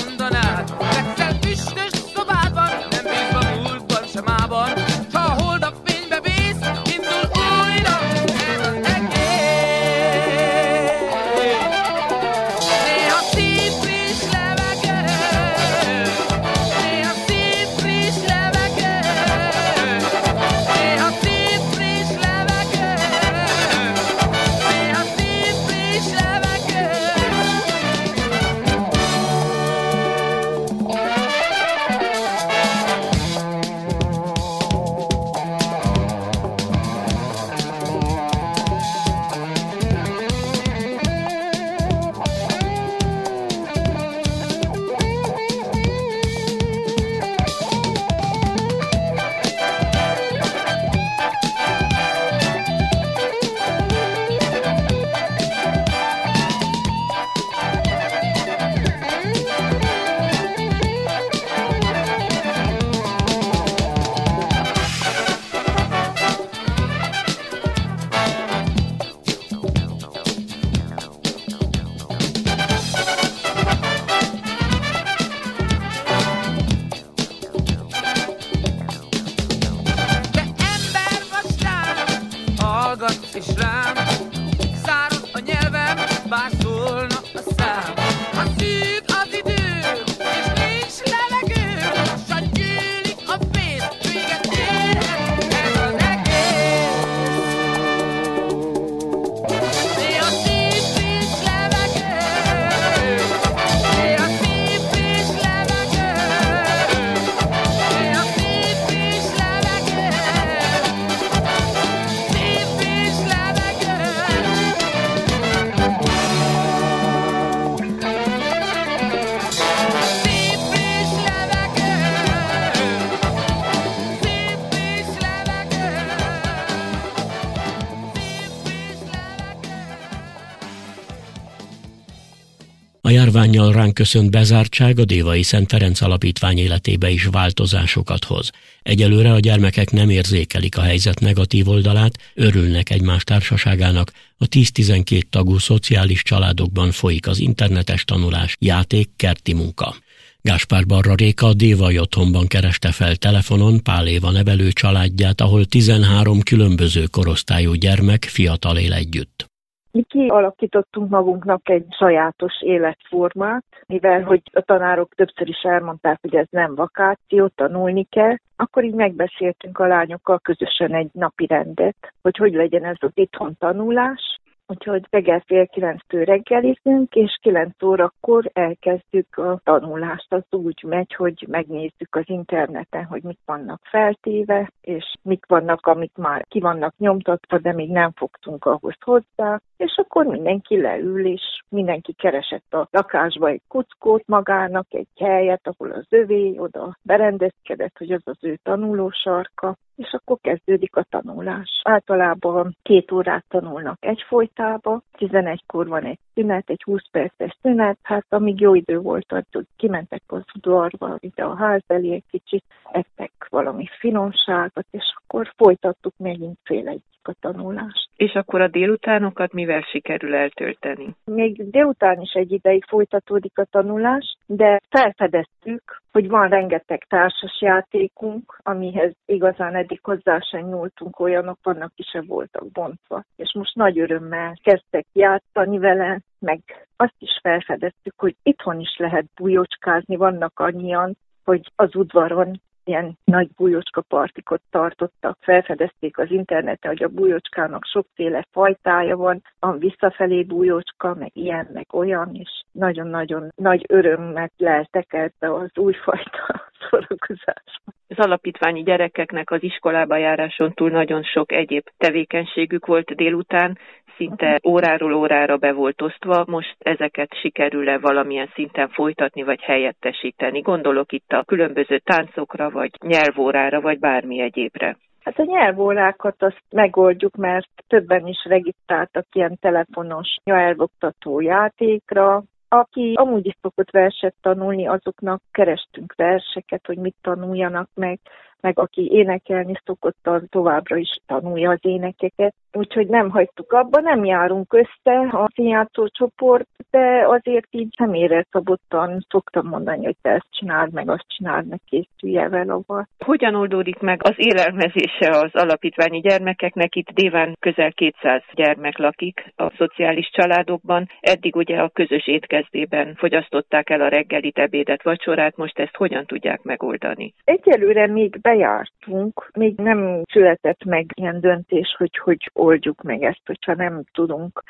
járványjal 133.41 133.73
ránk 133.73 133.93
köszönt 133.93 134.31
bezártság 134.31 134.99
a 134.99 135.05
Dévai 135.05 135.43
Szent 135.43 135.69
Ferenc 135.69 136.01
Alapítvány 136.01 136.57
életébe 136.57 137.09
is 137.09 137.25
változásokat 137.25 138.25
hoz. 138.25 138.49
Egyelőre 138.83 139.31
a 139.31 139.39
gyermekek 139.39 139.91
nem 139.91 140.09
érzékelik 140.09 140.77
a 140.77 140.81
helyzet 140.81 141.19
negatív 141.19 141.69
oldalát, 141.69 142.17
örülnek 142.33 142.89
egymás 142.89 143.23
társaságának, 143.23 144.11
a 144.37 144.47
10-12 144.47 145.21
tagú 145.29 145.57
szociális 145.57 146.23
családokban 146.23 146.91
folyik 146.91 147.27
az 147.27 147.39
internetes 147.39 148.03
tanulás, 148.03 148.55
játék, 148.59 149.09
kerti 149.15 149.53
munka. 149.53 149.95
Gáspár 150.41 150.85
Barra 150.85 151.15
Réka 151.15 151.47
a 151.47 151.53
Dévai 151.53 151.99
otthonban 151.99 152.47
kereste 152.47 152.91
fel 152.91 153.15
telefonon 153.15 153.83
Pál 153.83 154.07
Éva 154.07 154.31
nevelő 154.31 154.71
családját, 154.71 155.41
ahol 155.41 155.65
13 155.65 156.41
különböző 156.41 157.05
korosztályú 157.05 157.73
gyermek 157.73 158.23
fiatal 158.23 158.77
él 158.77 158.93
együtt. 158.93 159.50
Mi 159.91 160.03
kialakítottunk 160.03 161.09
magunknak 161.09 161.69
egy 161.69 161.85
sajátos 161.89 162.61
életformát, 162.61 163.65
mivel 163.87 164.23
hogy 164.23 164.41
a 164.53 164.61
tanárok 164.61 165.13
többször 165.15 165.47
is 165.47 165.61
elmondták, 165.61 166.17
hogy 166.21 166.35
ez 166.35 166.47
nem 166.49 166.75
vakáció, 166.75 167.47
tanulni 167.47 168.03
kell, 168.03 168.35
akkor 168.55 168.83
így 168.83 168.93
megbeszéltünk 168.93 169.79
a 169.79 169.87
lányokkal 169.87 170.39
közösen 170.39 170.93
egy 170.93 171.09
napi 171.13 171.45
rendet, 171.47 172.13
hogy 172.21 172.37
hogy 172.37 172.53
legyen 172.53 172.83
ez 172.83 172.97
az 172.99 173.11
itthon 173.13 173.55
tanulás, 173.59 174.39
Úgyhogy 174.71 175.05
reggel 175.09 175.43
fél 175.45 175.67
kilenctől 175.67 176.23
reggelizünk, 176.23 177.15
és 177.15 177.37
kilenc 177.41 177.83
órakor 177.83 178.49
elkezdjük 178.53 179.37
a 179.37 179.59
tanulást. 179.63 180.33
Az 180.33 180.43
úgy 180.49 180.83
megy, 180.87 181.13
hogy 181.13 181.45
megnézzük 181.47 182.15
az 182.15 182.23
interneten, 182.25 183.05
hogy 183.05 183.23
mik 183.23 183.39
vannak 183.45 183.79
feltéve, 183.83 184.71
és 184.81 185.13
mik 185.21 185.45
vannak, 185.45 185.85
amik 185.85 186.11
már 186.15 186.45
ki 186.47 186.59
vannak 186.59 186.93
nyomtatva, 186.97 187.57
de 187.57 187.73
még 187.73 187.89
nem 187.89 188.11
fogtunk 188.11 188.65
ahhoz 188.65 188.95
hozzá. 188.99 189.59
És 189.77 189.93
akkor 189.95 190.25
mindenki 190.25 190.81
leül, 190.81 191.25
és 191.25 191.63
mindenki 191.69 192.13
keresett 192.13 192.73
a 192.73 192.87
lakásba 192.91 193.47
egy 193.47 193.61
kuckót 193.67 194.27
magának, 194.27 194.85
egy 194.89 195.07
helyet, 195.19 195.67
ahol 195.67 195.91
az 195.91 196.05
övé 196.09 196.57
oda 196.57 196.97
berendezkedett, 197.01 197.97
hogy 197.97 198.11
az 198.11 198.21
az 198.25 198.37
ő 198.41 198.57
tanulósarka, 198.63 199.75
és 199.95 200.11
akkor 200.11 200.37
kezdődik 200.41 200.95
a 200.95 201.05
tanulás. 201.09 201.81
Általában 201.83 202.77
két 202.81 203.11
órát 203.11 203.45
tanulnak 203.47 203.97
egyfolytába, 203.99 205.01
11-kor 205.17 205.87
van 205.87 206.03
egy 206.03 206.19
szünet, 206.33 206.69
egy 206.69 206.83
20 206.83 207.09
perces 207.11 207.57
szünet, 207.61 207.97
hát 208.01 208.25
amíg 208.29 208.59
jó 208.59 208.75
idő 208.75 208.99
volt, 208.99 209.31
addig 209.31 209.67
kimentek 209.75 210.21
az 210.27 210.43
udvarba, 210.55 211.15
ide 211.19 211.43
a 211.43 211.55
ház 211.55 211.83
elé 211.87 212.13
egy 212.13 212.25
kicsit, 212.29 212.63
ettek 212.91 213.31
valami 213.49 213.87
finomságot, 213.99 214.85
és 214.91 215.13
akkor 215.15 215.53
folytattuk 215.55 216.13
megint 216.17 216.57
fél 216.63 216.87
egyik 216.87 217.10
a 217.27 217.35
tanulást. 217.39 218.09
És 218.15 218.33
akkor 218.33 218.61
a 218.61 218.67
délutánokat 218.67 219.53
mivel 219.53 219.81
sikerül 219.81 220.35
eltölteni? 220.35 221.15
Még 221.25 221.69
délután 221.69 222.21
is 222.21 222.31
egy 222.33 222.51
ideig 222.51 222.85
folytatódik 222.85 223.57
a 223.57 223.65
tanulás, 223.71 224.35
de 224.45 224.81
felfedeztük, 224.89 226.01
hogy 226.11 226.27
van 226.27 226.49
rengeteg 226.49 227.03
társas 227.09 227.61
játékunk, 227.61 228.59
amihez 228.63 229.13
igazán 229.25 229.75
eddig 229.75 229.99
hozzá 230.03 230.39
sem 230.39 230.67
nyúltunk, 230.67 231.19
olyanok 231.19 231.57
vannak, 231.63 231.91
ki 231.95 232.03
se 232.11 232.21
voltak 232.21 232.71
bontva. 232.71 233.23
És 233.35 233.53
most 233.53 233.75
nagy 233.75 233.99
örömmel 233.99 234.53
kezdtek 234.63 235.05
játszani 235.13 235.77
vele, 235.77 236.19
meg 236.39 236.59
azt 236.95 237.15
is 237.19 237.39
felfedeztük, 237.41 238.13
hogy 238.17 238.35
itthon 238.43 238.79
is 238.79 238.95
lehet 238.97 239.25
bujócskázni, 239.35 240.15
vannak 240.15 240.59
annyian, 240.59 241.17
hogy 241.43 241.71
az 241.75 241.95
udvaron 241.95 242.61
ilyen 242.83 243.17
nagy 243.23 243.49
bújócska 243.57 244.01
partikot 244.01 244.61
tartottak, 244.69 245.37
felfedezték 245.39 246.17
az 246.17 246.31
interneten, 246.31 246.91
hogy 246.91 247.03
a 247.03 247.07
bújócskának 247.07 247.85
sokféle 247.85 248.45
fajtája 248.51 249.17
van, 249.17 249.41
van 249.59 249.79
visszafelé 249.79 250.43
bújócska, 250.43 251.15
meg 251.15 251.31
ilyen, 251.33 251.67
meg 251.73 251.87
olyan, 251.93 252.29
és 252.33 252.49
nagyon-nagyon 252.71 253.51
nagy 253.55 253.85
örömmet 253.87 254.51
leltek 254.57 255.13
ebbe 255.13 255.53
az 255.53 255.69
újfajta 255.77 256.63
szórakozásba. 256.89 257.91
Az 258.07 258.19
alapítványi 258.19 258.83
gyerekeknek 258.83 259.51
az 259.51 259.63
iskolába 259.63 260.17
járáson 260.17 260.73
túl 260.73 260.89
nagyon 260.89 261.23
sok 261.23 261.51
egyéb 261.51 261.87
tevékenységük 261.97 262.85
volt 262.85 263.15
délután, 263.15 263.77
szinte 264.21 264.59
óráról 264.67 265.13
órára 265.13 265.57
be 265.57 265.71
volt 265.71 266.01
osztva, 266.01 266.43
most 266.47 266.75
ezeket 266.79 267.33
sikerül-e 267.41 267.97
valamilyen 267.97 268.49
szinten 268.53 268.89
folytatni 268.89 269.43
vagy 269.43 269.61
helyettesíteni? 269.61 270.59
Gondolok 270.59 271.11
itt 271.11 271.31
a 271.31 271.43
különböző 271.43 271.97
táncokra, 271.97 272.69
vagy 272.69 272.91
nyelvórára, 273.05 273.81
vagy 273.81 273.99
bármi 273.99 274.41
egyébre. 274.41 274.97
Hát 275.23 275.39
a 275.39 275.43
nyelvórákat 275.43 276.43
azt 276.43 276.63
megoldjuk, 276.69 277.35
mert 277.35 277.69
többen 277.87 278.27
is 278.27 278.45
regisztráltak 278.49 279.25
ilyen 279.31 279.57
telefonos 279.61 280.35
nyelvoktató 280.43 281.39
játékra, 281.39 282.43
aki 282.67 283.13
amúgy 283.15 283.45
is 283.45 283.57
szokott 283.61 283.91
verset 283.91 284.35
tanulni, 284.41 284.87
azoknak 284.87 285.41
kerestünk 285.51 286.13
verseket, 286.15 286.85
hogy 286.85 286.97
mit 286.97 287.15
tanuljanak 287.21 287.89
meg, 287.93 288.19
meg 288.59 288.79
aki 288.79 289.11
énekelni 289.11 289.73
szokott, 289.85 290.27
az 290.27 290.41
továbbra 290.49 290.95
is 290.95 291.09
tanulja 291.25 291.69
az 291.69 291.79
énekeket. 291.81 292.53
Úgyhogy 292.73 293.07
nem 293.07 293.29
hagytuk 293.29 293.71
abba, 293.71 293.99
nem 293.99 294.25
járunk 294.25 294.73
össze 294.73 295.19
a 295.31 295.49
színjátszó 295.53 296.07
csoport, 296.07 296.67
de 296.91 297.25
azért 297.27 297.67
így 297.69 297.93
személyre 297.97 298.45
szabottan 298.51 299.25
szoktam 299.29 299.67
mondani, 299.67 300.05
hogy 300.05 300.15
te 300.21 300.29
ezt 300.29 300.47
csináld, 300.49 300.93
meg 300.93 301.09
azt 301.09 301.25
csináld, 301.27 301.67
meg 301.67 301.79
készülj 301.85 302.49
vele 302.49 302.79
Hogyan 303.25 303.55
oldódik 303.55 303.99
meg 303.99 304.21
az 304.23 304.33
élelmezése 304.35 305.29
az 305.29 305.49
alapítványi 305.53 306.19
gyermekeknek? 306.19 306.95
Itt 306.95 307.09
déván 307.09 307.55
közel 307.59 307.91
200 307.91 308.41
gyermek 308.53 308.97
lakik 308.97 309.53
a 309.55 309.73
szociális 309.77 310.29
családokban. 310.33 311.09
Eddig 311.19 311.55
ugye 311.55 311.77
a 311.77 311.89
közös 311.89 312.27
étkezdében 312.27 313.15
fogyasztották 313.15 313.89
el 313.89 314.01
a 314.01 314.07
reggelit, 314.07 314.57
ebédet, 314.57 315.03
vacsorát, 315.03 315.57
most 315.57 315.79
ezt 315.79 315.95
hogyan 315.95 316.25
tudják 316.25 316.61
megoldani? 316.61 317.33
Egyelőre 317.43 318.07
még 318.07 318.41
bejártunk, 318.41 319.49
még 319.53 319.77
nem 319.77 320.21
született 320.31 320.83
meg 320.83 321.05
ilyen 321.13 321.39
döntés, 321.39 321.95
hogy 321.97 322.17
hogy 322.17 322.49
oldjuk 322.61 323.01
meg 323.01 323.23
ezt, 323.23 323.41
hogyha 323.45 323.73
nem 323.73 324.03
tudunk. 324.13 324.63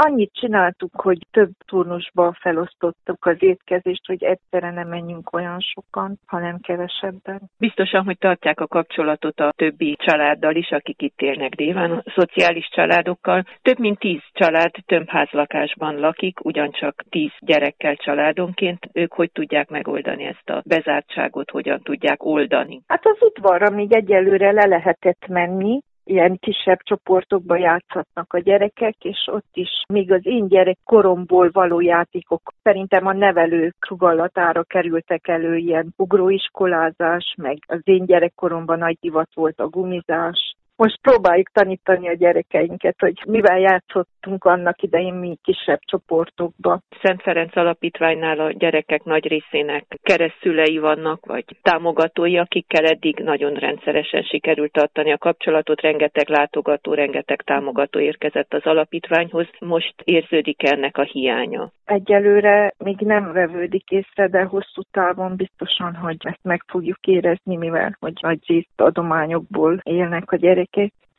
Annyit 0.00 0.32
csináltuk, 0.32 1.00
hogy 1.00 1.18
több 1.30 1.50
turnusba 1.66 2.36
felosztottuk 2.40 3.26
az 3.26 3.36
étkezést, 3.38 4.06
hogy 4.06 4.24
egyszerre 4.24 4.70
nem 4.70 4.88
menjünk 4.88 5.32
olyan 5.32 5.60
sokan, 5.60 6.18
hanem 6.26 6.58
kevesebben. 6.60 7.40
Biztosan, 7.58 8.04
hogy 8.04 8.18
tartják 8.18 8.60
a 8.60 8.66
kapcsolatot 8.66 9.40
a 9.40 9.52
többi 9.56 9.96
családdal 10.00 10.54
is, 10.54 10.70
akik 10.70 11.02
itt 11.02 11.20
élnek 11.20 11.54
déván, 11.54 11.90
a 11.90 12.02
szociális 12.14 12.68
családokkal. 12.72 13.44
Több 13.62 13.78
mint 13.78 13.98
tíz 13.98 14.20
család 14.32 14.70
tömbházlakásban 14.86 15.94
lakik, 15.94 16.44
ugyancsak 16.44 17.04
tíz 17.08 17.32
gyerekkel 17.38 17.96
családonként. 17.96 18.88
Ők 18.92 19.12
hogy 19.12 19.32
tudják 19.32 19.68
megoldani 19.68 20.24
ezt 20.24 20.50
a 20.50 20.62
bezártságot, 20.66 21.50
hogyan 21.50 21.80
tudják 21.82 22.24
oldani? 22.24 22.82
Hát 22.86 23.06
az 23.06 23.18
udvarra 23.20 23.70
még 23.70 23.92
egyelőre 23.92 24.52
le 24.52 24.66
lehetett 24.66 25.26
menni, 25.26 25.80
ilyen 26.08 26.38
kisebb 26.38 26.78
csoportokba 26.82 27.56
játszhatnak 27.56 28.32
a 28.32 28.38
gyerekek, 28.38 28.96
és 29.04 29.28
ott 29.32 29.50
is 29.52 29.68
még 29.88 30.12
az 30.12 30.26
én 30.26 30.48
gyerek 30.48 30.78
koromból 30.84 31.50
való 31.52 31.80
játékok 31.80 32.42
szerintem 32.62 33.06
a 33.06 33.12
nevelők 33.12 33.76
sugallatára 33.86 34.62
kerültek 34.62 35.28
elő, 35.28 35.56
ilyen 35.56 35.92
ugróiskolázás, 35.96 37.34
meg 37.36 37.58
az 37.66 37.80
én 37.84 38.04
gyerekkoromban 38.06 38.78
nagy 38.78 38.96
divat 39.00 39.34
volt 39.34 39.60
a 39.60 39.68
gumizás, 39.68 40.56
Most 40.82 41.00
próbáljuk 41.00 41.48
tanítani 41.52 42.08
a 42.08 42.14
gyerekeinket, 42.14 42.94
hogy 42.98 43.22
mivel 43.26 43.58
játszottunk 43.58 44.44
annak 44.44 44.82
idején 44.82 45.14
mi 45.14 45.38
kisebb 45.42 45.78
csoportokba. 45.80 46.80
Szent 47.02 47.22
Ferenc 47.22 47.56
Alapítványnál 47.56 48.40
a 48.40 48.52
gyerekek 48.52 49.04
nagy 49.04 49.26
részének 49.26 49.84
keresztülei 50.02 50.78
vannak, 50.78 51.26
vagy 51.26 51.44
támogatói, 51.62 52.38
akikkel 52.38 52.84
eddig 52.84 53.18
nagyon 53.18 53.54
rendszeresen 53.54 54.22
sikerült 54.22 54.72
tartani 54.72 55.12
a 55.12 55.18
kapcsolatot, 55.18 55.80
rengeteg 55.80 56.28
látogató, 56.28 56.94
rengeteg 56.94 57.42
támogató 57.42 57.98
érkezett 57.98 58.54
az 58.54 58.62
alapítványhoz. 58.64 59.46
Most 59.58 59.94
érződik 60.04 60.70
ennek 60.70 60.98
a 60.98 61.02
hiánya. 61.02 61.72
Egyelőre 61.84 62.74
még 62.78 62.98
nem 62.98 63.32
vevődik 63.32 63.90
észre, 63.90 64.28
de 64.28 64.42
hosszú 64.42 64.82
távon 64.90 65.36
biztosan, 65.36 65.94
hogy 65.94 66.16
ezt 66.18 66.42
meg 66.42 66.64
fogjuk 66.66 67.06
érezni, 67.06 67.56
mivel 67.56 67.96
hogy 68.00 68.12
nagy 68.20 68.38
részt 68.46 68.80
adományokból 68.80 69.80
élnek 69.82 70.32
a 70.32 70.36
gyerekek, 70.36 70.67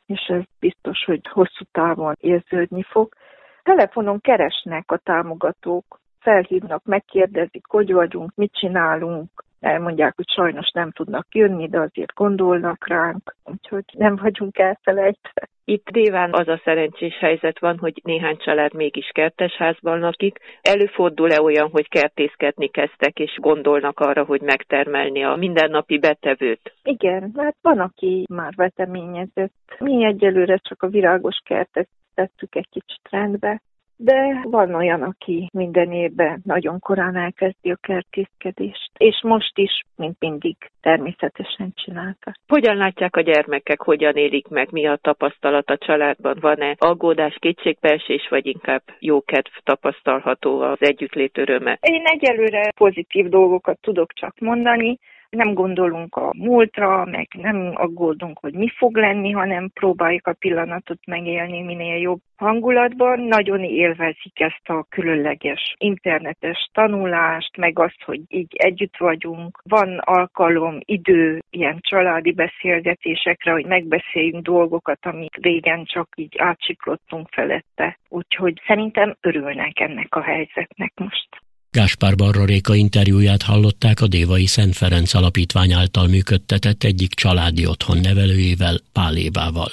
és 0.06 0.26
ez 0.28 0.42
biztos, 0.58 1.04
hogy 1.04 1.20
hosszú 1.28 1.64
távon 1.72 2.14
érződni 2.20 2.82
fog. 2.82 3.14
Telefonon 3.62 4.20
keresnek 4.20 4.90
a 4.90 4.96
támogatók, 4.96 6.00
felhívnak, 6.18 6.84
megkérdezik, 6.84 7.66
hogy 7.66 7.92
vagyunk, 7.92 8.32
mit 8.34 8.52
csinálunk, 8.52 9.44
elmondják, 9.60 10.16
hogy 10.16 10.28
sajnos 10.28 10.70
nem 10.70 10.90
tudnak 10.90 11.34
jönni, 11.34 11.68
de 11.68 11.78
azért 11.78 12.14
gondolnak 12.14 12.88
ránk, 12.88 13.36
úgyhogy 13.44 13.84
nem 13.92 14.16
vagyunk 14.16 14.58
elfelejtve. 14.58 15.48
Itt 15.64 15.90
Déván 15.90 16.32
az 16.32 16.48
a 16.48 16.60
szerencsés 16.64 17.18
helyzet 17.18 17.58
van, 17.58 17.78
hogy 17.78 18.00
néhány 18.04 18.36
család 18.36 18.74
mégis 18.74 19.10
kertesházban 19.12 19.98
lakik. 19.98 20.38
Előfordul-e 20.62 21.42
olyan, 21.42 21.70
hogy 21.70 21.88
kertészkedni 21.88 22.68
kezdtek, 22.68 23.18
és 23.18 23.38
gondolnak 23.40 24.00
arra, 24.00 24.24
hogy 24.24 24.40
megtermelni 24.40 25.24
a 25.24 25.36
mindennapi 25.36 25.98
betevőt? 25.98 26.74
Igen, 26.82 27.32
hát 27.36 27.56
van, 27.62 27.78
aki 27.78 28.24
már 28.30 28.52
veteményezett. 28.56 29.76
Mi 29.78 30.04
egyelőre 30.04 30.56
csak 30.56 30.82
a 30.82 30.88
virágos 30.88 31.40
kertet 31.44 31.88
tettük 32.14 32.54
egy 32.54 32.68
kicsit 32.70 33.08
rendbe, 33.10 33.62
de 34.02 34.40
van 34.42 34.74
olyan, 34.74 35.02
aki 35.02 35.48
minden 35.52 35.92
évben 35.92 36.40
nagyon 36.44 36.78
korán 36.78 37.16
elkezdi 37.16 37.70
a 37.70 37.78
kertészkedést, 37.80 38.90
és 38.96 39.20
most 39.22 39.58
is, 39.58 39.82
mint 39.96 40.16
mindig, 40.18 40.56
természetesen 40.80 41.72
csinálta. 41.74 42.32
Hogyan 42.48 42.76
látják 42.76 43.16
a 43.16 43.20
gyermekek, 43.20 43.82
hogyan 43.82 44.14
élik 44.14 44.48
meg, 44.48 44.68
mi 44.70 44.86
a 44.86 44.96
tapasztalat 44.96 45.70
a 45.70 45.78
családban? 45.78 46.36
Van-e 46.40 46.74
aggódás, 46.78 47.36
kétségbeesés, 47.38 48.28
vagy 48.28 48.46
inkább 48.46 48.82
jókedv 48.98 49.50
tapasztalható 49.64 50.60
az 50.60 50.78
együttlét 50.80 51.38
öröme? 51.38 51.78
Én 51.80 52.02
egyelőre 52.04 52.70
pozitív 52.76 53.28
dolgokat 53.28 53.78
tudok 53.80 54.12
csak 54.12 54.38
mondani, 54.38 54.98
nem 55.30 55.54
gondolunk 55.54 56.16
a 56.16 56.30
múltra, 56.36 57.04
meg 57.04 57.28
nem 57.32 57.72
aggódunk, 57.74 58.38
hogy 58.38 58.54
mi 58.54 58.68
fog 58.76 58.96
lenni, 58.96 59.30
hanem 59.30 59.70
próbáljuk 59.74 60.26
a 60.26 60.32
pillanatot 60.32 61.06
megélni 61.06 61.62
minél 61.62 61.96
jobb 61.96 62.20
hangulatban. 62.36 63.20
Nagyon 63.20 63.64
élvezik 63.64 64.40
ezt 64.40 64.68
a 64.68 64.86
különleges 64.88 65.74
internetes 65.78 66.70
tanulást, 66.72 67.56
meg 67.56 67.78
azt, 67.78 68.02
hogy 68.04 68.20
így 68.28 68.54
együtt 68.56 68.96
vagyunk. 68.96 69.60
Van 69.64 69.98
alkalom, 69.98 70.78
idő 70.84 71.38
ilyen 71.50 71.78
családi 71.80 72.32
beszélgetésekre, 72.32 73.52
hogy 73.52 73.66
megbeszéljünk 73.66 74.44
dolgokat, 74.44 75.06
amik 75.06 75.36
régen 75.42 75.84
csak 75.84 76.08
így 76.14 76.34
átsiklottunk 76.38 77.28
felette. 77.30 77.98
Úgyhogy 78.08 78.60
szerintem 78.66 79.16
örülnek 79.20 79.80
ennek 79.80 80.14
a 80.14 80.22
helyzetnek 80.22 80.92
most. 80.94 81.28
Gáspár 81.72 82.14
Barraréka 82.14 82.74
interjúját 82.74 83.42
hallották 83.42 84.00
a 84.00 84.06
Dévai 84.06 84.46
Szent 84.46 84.76
Ferenc 84.76 85.14
Alapítvány 85.14 85.72
által 85.72 86.06
működtetett 86.06 86.84
egyik 86.84 87.14
családi 87.14 87.66
otthon 87.66 87.98
nevelőjével, 87.98 88.80
Pálébával. 88.92 89.70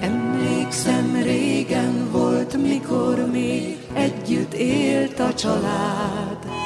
Emlékszem, 0.00 1.22
régen 1.22 2.10
volt, 2.10 2.56
mikor 2.62 3.30
még 3.32 3.76
együtt 3.94 4.54
élt 4.54 5.18
a 5.18 5.34
család. 5.34 6.59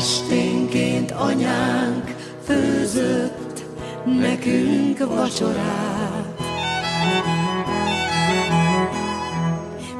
Esténként 0.00 1.10
anyánk 1.10 2.14
főzött 2.44 3.64
nekünk 4.04 4.98
vacsorát. 4.98 6.40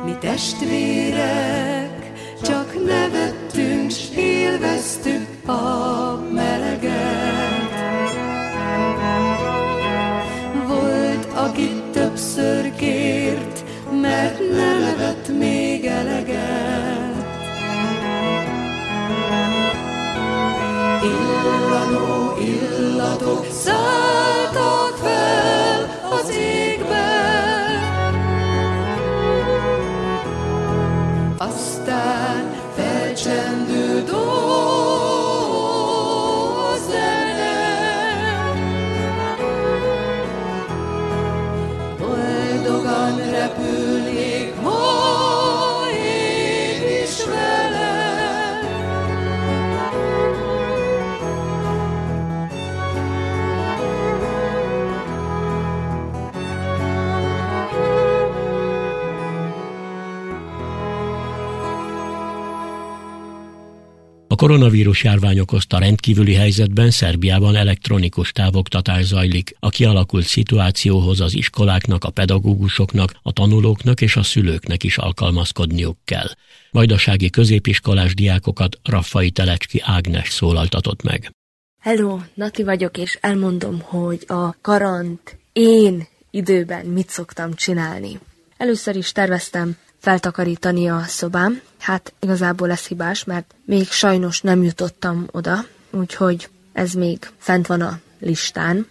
Mi 0.05 0.17
testvérek 0.21 2.13
csak 2.43 2.85
nevettünk, 2.87 3.91
s 3.91 4.09
élveztük 4.17 5.49
a 5.49 6.21
meleget. 6.33 7.71
Volt, 10.67 11.27
aki 11.35 11.83
többször 11.93 12.75
kért, 12.75 13.65
mert 14.01 14.39
nem 14.39 14.83
evett 14.83 15.20
So 23.61 24.40
koronavírus 64.41 65.05
járvány 65.05 65.39
okozta 65.39 65.79
rendkívüli 65.79 66.35
helyzetben 66.35 66.91
Szerbiában 66.91 67.57
elektronikus 67.57 68.33
távoktatás 68.33 69.05
zajlik. 69.05 69.57
A 69.59 69.69
kialakult 69.69 70.25
szituációhoz 70.25 71.21
az 71.21 71.35
iskoláknak, 71.35 72.05
a 72.05 72.11
pedagógusoknak, 72.11 73.13
a 73.23 73.33
tanulóknak 73.33 74.01
és 74.01 74.17
a 74.17 74.23
szülőknek 74.23 74.85
is 74.85 74.99
alkalmazkodniuk 74.99 75.97
kell. 76.05 76.27
Vajdasági 76.71 77.31
középiskolás 77.31 78.15
diákokat 78.15 78.79
Raffai 78.85 79.31
Telecski 79.31 79.81
Ágnes 79.85 80.31
szólaltatott 80.31 81.03
meg. 81.03 81.31
Hello, 81.83 82.19
Nati 82.35 82.63
vagyok, 82.63 82.99
és 82.99 83.19
elmondom, 83.21 83.81
hogy 83.81 84.25
a 84.27 84.61
karant 84.61 85.39
én 85.53 86.07
időben 86.31 86.87
mit 86.87 87.09
szoktam 87.09 87.55
csinálni. 87.55 88.19
Először 88.57 88.97
is 88.97 89.13
terveztem 89.13 89.77
feltakarítani 90.01 90.89
a 90.89 91.03
szobám. 91.07 91.61
Hát 91.79 92.13
igazából 92.21 92.69
lesz 92.69 92.87
hibás, 92.87 93.25
mert 93.25 93.55
még 93.65 93.89
sajnos 93.89 94.41
nem 94.41 94.63
jutottam 94.63 95.27
oda, 95.31 95.65
úgyhogy 95.91 96.49
ez 96.73 96.93
még 96.93 97.19
fent 97.39 97.67
van 97.67 97.81
a 97.81 97.99
listán. 98.19 98.87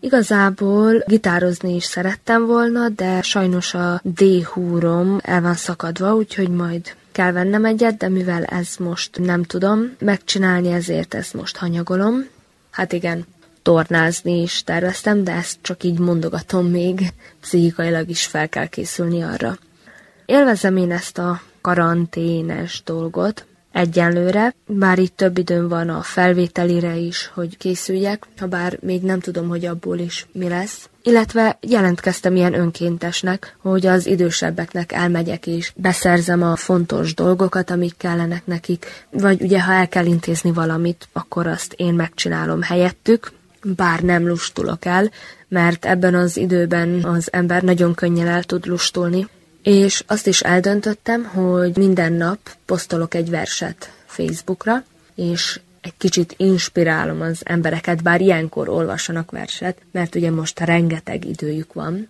Igazából 0.00 1.02
gitározni 1.06 1.74
is 1.74 1.84
szerettem 1.84 2.46
volna, 2.46 2.88
de 2.88 3.22
sajnos 3.22 3.74
a 3.74 4.00
D-húrom 4.04 5.18
el 5.22 5.40
van 5.40 5.54
szakadva, 5.54 6.14
úgyhogy 6.14 6.48
majd 6.48 6.96
kell 7.12 7.32
vennem 7.32 7.64
egyet, 7.64 7.96
de 7.96 8.08
mivel 8.08 8.44
ez 8.44 8.76
most 8.78 9.18
nem 9.18 9.42
tudom 9.42 9.96
megcsinálni, 9.98 10.72
ezért 10.72 11.14
ezt 11.14 11.34
most 11.34 11.56
hanyagolom. 11.56 12.26
Hát 12.70 12.92
igen, 12.92 13.26
tornázni 13.62 14.42
is 14.42 14.62
terveztem, 14.62 15.24
de 15.24 15.32
ezt 15.32 15.58
csak 15.60 15.82
így 15.84 15.98
mondogatom 15.98 16.66
még, 16.66 17.12
pszichikailag 17.40 18.08
is 18.08 18.26
fel 18.26 18.48
kell 18.48 18.66
készülni 18.66 19.22
arra. 19.22 19.58
Élvezem 20.28 20.76
én 20.76 20.90
ezt 20.90 21.18
a 21.18 21.40
karanténes 21.60 22.82
dolgot 22.84 23.46
egyenlőre, 23.72 24.54
bár 24.66 24.98
itt 24.98 25.16
több 25.16 25.38
időm 25.38 25.68
van 25.68 25.88
a 25.88 26.02
felvételire 26.02 26.96
is, 26.96 27.30
hogy 27.34 27.56
készüljek, 27.56 28.26
ha 28.38 28.46
bár 28.46 28.78
még 28.80 29.02
nem 29.02 29.20
tudom, 29.20 29.48
hogy 29.48 29.64
abból 29.64 29.98
is 29.98 30.26
mi 30.32 30.48
lesz. 30.48 30.88
Illetve 31.02 31.58
jelentkeztem 31.60 32.36
ilyen 32.36 32.54
önkéntesnek, 32.54 33.56
hogy 33.60 33.86
az 33.86 34.06
idősebbeknek 34.06 34.92
elmegyek 34.92 35.46
és 35.46 35.72
beszerzem 35.76 36.42
a 36.42 36.56
fontos 36.56 37.14
dolgokat, 37.14 37.70
amik 37.70 37.94
kellenek 37.96 38.46
nekik, 38.46 39.06
vagy 39.10 39.42
ugye 39.42 39.62
ha 39.62 39.72
el 39.72 39.88
kell 39.88 40.06
intézni 40.06 40.52
valamit, 40.52 41.08
akkor 41.12 41.46
azt 41.46 41.72
én 41.72 41.94
megcsinálom 41.94 42.62
helyettük, 42.62 43.32
bár 43.62 44.00
nem 44.00 44.26
lustulok 44.26 44.84
el, 44.84 45.10
mert 45.48 45.84
ebben 45.84 46.14
az 46.14 46.36
időben 46.36 47.04
az 47.04 47.32
ember 47.32 47.62
nagyon 47.62 47.94
könnyen 47.94 48.28
el 48.28 48.42
tud 48.42 48.66
lustulni, 48.66 49.26
és 49.68 50.04
azt 50.06 50.26
is 50.26 50.40
eldöntöttem, 50.40 51.24
hogy 51.24 51.76
minden 51.76 52.12
nap 52.12 52.38
posztolok 52.64 53.14
egy 53.14 53.30
verset 53.30 53.92
Facebookra, 54.06 54.84
és 55.14 55.60
egy 55.80 55.94
kicsit 55.98 56.34
inspirálom 56.36 57.20
az 57.20 57.40
embereket, 57.44 58.02
bár 58.02 58.20
ilyenkor 58.20 58.68
olvassanak 58.68 59.30
verset, 59.30 59.78
mert 59.90 60.14
ugye 60.14 60.30
most 60.30 60.60
rengeteg 60.60 61.24
időjük 61.24 61.72
van. 61.72 62.08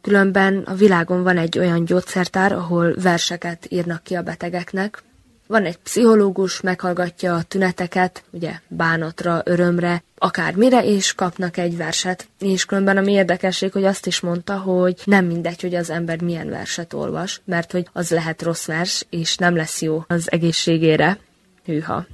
Különben 0.00 0.58
a 0.58 0.74
világon 0.74 1.22
van 1.22 1.38
egy 1.38 1.58
olyan 1.58 1.84
gyógyszertár, 1.84 2.52
ahol 2.52 2.94
verseket 3.02 3.66
írnak 3.68 4.02
ki 4.02 4.14
a 4.14 4.22
betegeknek, 4.22 5.02
van 5.50 5.64
egy 5.64 5.78
pszichológus, 5.78 6.60
meghallgatja 6.60 7.34
a 7.34 7.42
tüneteket, 7.42 8.22
ugye 8.30 8.52
bánatra, 8.68 9.42
örömre, 9.44 10.02
akármire, 10.18 10.84
és 10.84 11.14
kapnak 11.14 11.56
egy 11.56 11.76
verset. 11.76 12.28
És 12.38 12.64
különben 12.64 12.96
ami 12.96 13.12
érdekesség, 13.12 13.72
hogy 13.72 13.84
azt 13.84 14.06
is 14.06 14.20
mondta, 14.20 14.58
hogy 14.58 15.00
nem 15.04 15.24
mindegy, 15.24 15.60
hogy 15.60 15.74
az 15.74 15.90
ember 15.90 16.22
milyen 16.22 16.48
verset 16.48 16.92
olvas, 16.92 17.40
mert 17.44 17.72
hogy 17.72 17.88
az 17.92 18.10
lehet 18.10 18.42
rossz 18.42 18.66
vers, 18.66 19.06
és 19.08 19.36
nem 19.36 19.56
lesz 19.56 19.82
jó 19.82 20.04
az 20.06 20.30
egészségére. 20.30 21.18
Hűha. 21.64 22.06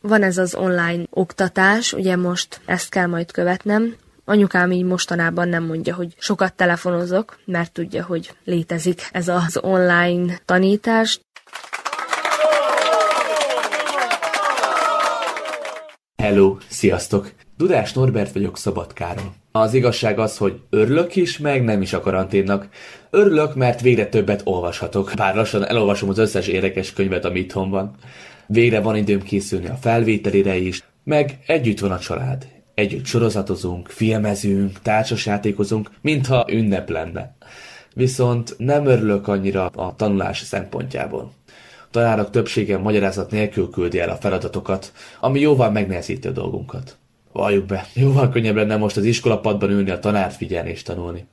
Van 0.00 0.22
ez 0.22 0.38
az 0.38 0.54
online 0.54 1.02
oktatás, 1.10 1.92
ugye 1.92 2.16
most 2.16 2.60
ezt 2.64 2.88
kell 2.88 3.06
majd 3.06 3.30
követnem, 3.30 3.96
Anyukám 4.26 4.72
így 4.72 4.84
mostanában 4.84 5.48
nem 5.48 5.64
mondja, 5.64 5.94
hogy 5.94 6.14
sokat 6.18 6.52
telefonozok, 6.54 7.38
mert 7.44 7.72
tudja, 7.72 8.04
hogy 8.04 8.34
létezik 8.44 9.08
ez 9.12 9.28
az 9.28 9.58
online 9.62 10.40
tanítás. 10.44 11.20
Hello, 16.24 16.56
sziasztok! 16.68 17.32
Dudás 17.56 17.92
Norbert 17.92 18.32
vagyok 18.32 18.58
Szabadkáról. 18.58 19.34
Az 19.52 19.74
igazság 19.74 20.18
az, 20.18 20.36
hogy 20.36 20.60
örülök 20.70 21.16
is, 21.16 21.38
meg 21.38 21.64
nem 21.64 21.82
is 21.82 21.92
a 21.92 22.00
karanténnak. 22.00 22.68
Örülök, 23.10 23.54
mert 23.54 23.80
végre 23.80 24.06
többet 24.06 24.40
olvashatok, 24.44 25.12
bár 25.16 25.34
lassan 25.34 25.66
elolvasom 25.66 26.08
az 26.08 26.18
összes 26.18 26.46
érdekes 26.46 26.92
könyvet, 26.92 27.24
ami 27.24 27.38
itthon 27.38 27.70
van. 27.70 27.94
Végre 28.46 28.80
van 28.80 28.96
időm 28.96 29.22
készülni 29.22 29.68
a 29.68 29.78
felvételire 29.80 30.56
is, 30.56 30.84
meg 31.02 31.38
együtt 31.46 31.78
van 31.78 31.90
a 31.90 31.98
család. 31.98 32.46
Együtt 32.74 33.04
sorozatozunk, 33.04 33.88
filmezünk, 33.88 34.78
társasjátékozunk, 34.82 35.90
mintha 36.00 36.46
ünnep 36.50 36.88
lenne. 36.88 37.36
Viszont 37.94 38.54
nem 38.58 38.86
örülök 38.86 39.28
annyira 39.28 39.66
a 39.66 39.94
tanulás 39.96 40.38
szempontjából 40.38 41.32
tanárok 41.94 42.30
többsége 42.30 42.78
magyarázat 42.78 43.30
nélkül 43.30 43.70
küldi 43.70 44.00
el 44.00 44.08
a 44.08 44.16
feladatokat, 44.16 44.92
ami 45.20 45.40
jóval 45.40 45.70
megnehezíti 45.70 46.28
a 46.28 46.30
dolgunkat. 46.30 46.96
Valljuk 47.32 47.66
be, 47.66 47.86
jóval 47.94 48.28
könnyebb 48.28 48.56
lenne 48.56 48.76
most 48.76 48.96
az 48.96 49.04
iskolapadban 49.04 49.70
ülni 49.70 49.90
a 49.90 49.98
tanárt 49.98 50.36
figyelni 50.36 50.70
és 50.70 50.82
tanulni. 50.82 51.26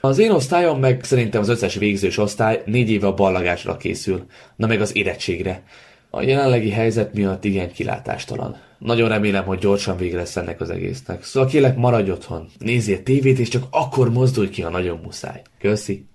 Az 0.00 0.18
én 0.18 0.30
osztályom 0.30 0.80
meg 0.80 1.04
szerintem 1.04 1.40
az 1.40 1.48
összes 1.48 1.74
végzős 1.74 2.18
osztály 2.18 2.62
négy 2.66 2.90
éve 2.90 3.06
a 3.06 3.14
ballagásra 3.14 3.76
készül, 3.76 4.26
na 4.56 4.66
meg 4.66 4.80
az 4.80 4.96
érettségre. 4.96 5.62
A 6.10 6.22
jelenlegi 6.22 6.70
helyzet 6.70 7.14
miatt 7.14 7.44
igen 7.44 7.72
kilátástalan. 7.72 8.56
Nagyon 8.78 9.08
remélem, 9.08 9.44
hogy 9.44 9.58
gyorsan 9.58 9.96
vége 9.96 10.16
lesz 10.16 10.36
ennek 10.36 10.60
az 10.60 10.70
egésznek. 10.70 11.24
Szóval 11.24 11.48
kérlek, 11.48 11.76
maradj 11.76 12.10
otthon, 12.10 12.48
nézzél 12.58 13.02
tévét, 13.02 13.38
és 13.38 13.48
csak 13.48 13.64
akkor 13.70 14.12
mozdulj 14.12 14.48
ki, 14.48 14.62
ha 14.62 14.70
nagyon 14.70 15.00
muszáj. 15.02 15.42
Köszi! 15.58 16.06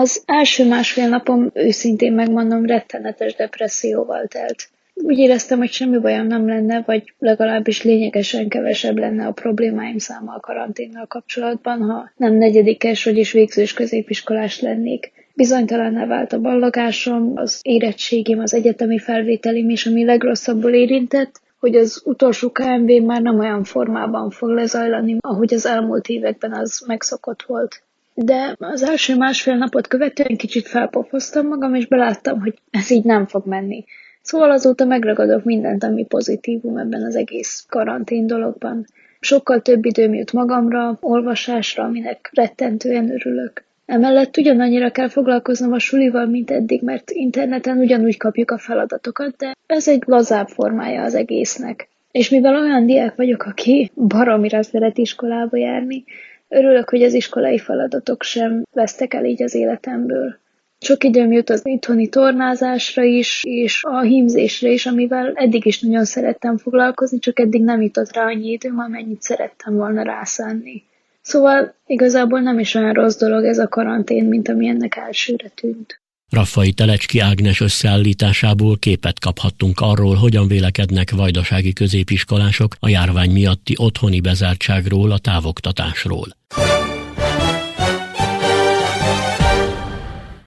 Az 0.00 0.22
első 0.26 0.66
másfél 0.66 1.08
napom 1.08 1.50
őszintén 1.54 2.12
megmondom 2.12 2.66
rettenetes 2.66 3.34
depresszióval 3.34 4.26
telt. 4.26 4.68
Úgy 4.94 5.18
éreztem, 5.18 5.58
hogy 5.58 5.70
semmi 5.70 5.98
bajom 5.98 6.26
nem 6.26 6.46
lenne, 6.46 6.82
vagy 6.86 7.14
legalábbis 7.18 7.82
lényegesen 7.82 8.48
kevesebb 8.48 8.98
lenne 8.98 9.26
a 9.26 9.32
problémáim 9.32 9.98
száma 9.98 10.34
a 10.34 10.40
karanténnal 10.40 11.06
kapcsolatban, 11.06 11.80
ha 11.80 12.10
nem 12.16 12.34
negyedikes, 12.34 13.04
vagyis 13.04 13.32
végzős 13.32 13.72
középiskolás 13.72 14.60
lennék. 14.60 15.12
Bizonytalan 15.34 16.08
vált 16.08 16.32
a 16.32 16.40
ballagásom, 16.40 17.32
az 17.34 17.60
érettségim, 17.62 18.38
az 18.38 18.54
egyetemi 18.54 18.98
felvételim 18.98 19.68
és 19.68 19.86
ami 19.86 20.04
legrosszabbul 20.04 20.72
érintett, 20.72 21.40
hogy 21.58 21.76
az 21.76 22.02
utolsó 22.04 22.50
KMV 22.50 22.90
már 23.04 23.22
nem 23.22 23.38
olyan 23.38 23.64
formában 23.64 24.30
fog 24.30 24.48
lezajlani, 24.48 25.16
ahogy 25.20 25.54
az 25.54 25.66
elmúlt 25.66 26.08
években 26.08 26.52
az 26.52 26.84
megszokott 26.86 27.42
volt 27.42 27.82
de 28.14 28.54
az 28.58 28.82
első 28.82 29.16
másfél 29.16 29.56
napot 29.56 29.86
követően 29.86 30.36
kicsit 30.36 30.68
felpofoztam 30.68 31.46
magam, 31.46 31.74
és 31.74 31.86
beláttam, 31.86 32.40
hogy 32.40 32.58
ez 32.70 32.90
így 32.90 33.04
nem 33.04 33.26
fog 33.26 33.46
menni. 33.46 33.84
Szóval 34.22 34.50
azóta 34.50 34.84
megragadok 34.84 35.44
mindent, 35.44 35.84
ami 35.84 36.04
pozitívum 36.04 36.76
ebben 36.76 37.02
az 37.02 37.16
egész 37.16 37.64
karantén 37.68 38.26
dologban. 38.26 38.86
Sokkal 39.20 39.60
több 39.60 39.84
időm 39.84 40.14
jut 40.14 40.32
magamra, 40.32 40.98
olvasásra, 41.00 41.84
aminek 41.84 42.30
rettentően 42.32 43.10
örülök. 43.10 43.64
Emellett 43.86 44.36
ugyanannyira 44.36 44.90
kell 44.90 45.08
foglalkoznom 45.08 45.72
a 45.72 45.78
sulival, 45.78 46.26
mint 46.26 46.50
eddig, 46.50 46.82
mert 46.82 47.10
interneten 47.10 47.78
ugyanúgy 47.78 48.16
kapjuk 48.16 48.50
a 48.50 48.58
feladatokat, 48.58 49.36
de 49.36 49.56
ez 49.66 49.88
egy 49.88 50.02
lazább 50.06 50.48
formája 50.48 51.02
az 51.02 51.14
egésznek. 51.14 51.88
És 52.10 52.28
mivel 52.28 52.54
olyan 52.54 52.86
diák 52.86 53.16
vagyok, 53.16 53.42
aki 53.42 53.90
baromira 53.94 54.62
szeret 54.62 54.98
iskolába 54.98 55.56
járni, 55.56 56.04
Örülök, 56.52 56.90
hogy 56.90 57.02
az 57.02 57.14
iskolai 57.14 57.58
feladatok 57.58 58.22
sem 58.22 58.62
vesztek 58.72 59.14
el 59.14 59.24
így 59.24 59.42
az 59.42 59.54
életemből. 59.54 60.38
Sok 60.80 61.04
időm 61.04 61.32
jut 61.32 61.50
az 61.50 61.60
itthoni 61.66 62.08
tornázásra 62.08 63.02
is, 63.02 63.44
és 63.44 63.84
a 63.84 64.00
hímzésre 64.00 64.68
is, 64.68 64.86
amivel 64.86 65.32
eddig 65.34 65.66
is 65.66 65.80
nagyon 65.80 66.04
szerettem 66.04 66.56
foglalkozni, 66.56 67.18
csak 67.18 67.38
eddig 67.38 67.62
nem 67.62 67.82
jutott 67.82 68.12
rá 68.12 68.24
annyi 68.24 68.50
időm, 68.50 68.78
amennyit 68.78 69.22
szerettem 69.22 69.74
volna 69.74 70.02
rászánni. 70.02 70.82
Szóval 71.22 71.74
igazából 71.86 72.40
nem 72.40 72.58
is 72.58 72.74
olyan 72.74 72.92
rossz 72.92 73.16
dolog 73.18 73.44
ez 73.44 73.58
a 73.58 73.68
karantén, 73.68 74.24
mint 74.24 74.48
ami 74.48 74.66
ennek 74.66 74.96
elsőre 74.96 75.48
tűnt. 75.48 75.99
Raffai 76.30 76.72
Telecski 76.72 77.18
Ágnes 77.18 77.60
összeállításából 77.60 78.78
képet 78.78 79.18
kaphattunk 79.18 79.80
arról, 79.80 80.14
hogyan 80.14 80.48
vélekednek 80.48 81.10
vajdasági 81.10 81.72
középiskolások 81.72 82.76
a 82.78 82.88
járvány 82.88 83.30
miatti 83.30 83.74
otthoni 83.76 84.20
bezártságról, 84.20 85.10
a 85.10 85.18
távoktatásról. 85.18 86.26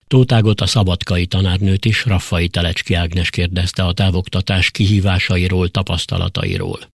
Tótágot 0.08 0.62
a 0.62 0.66
szabadkai 0.66 1.26
tanárnőt 1.26 1.86
is 1.86 2.06
Raffai 2.06 2.48
Telecski 2.48 2.94
Ágnes 2.94 3.30
kérdezte 3.30 3.84
a 3.84 3.94
távoktatás 3.94 4.72
kihívásairól, 4.72 5.70
tapasztalatairól. 5.70 6.93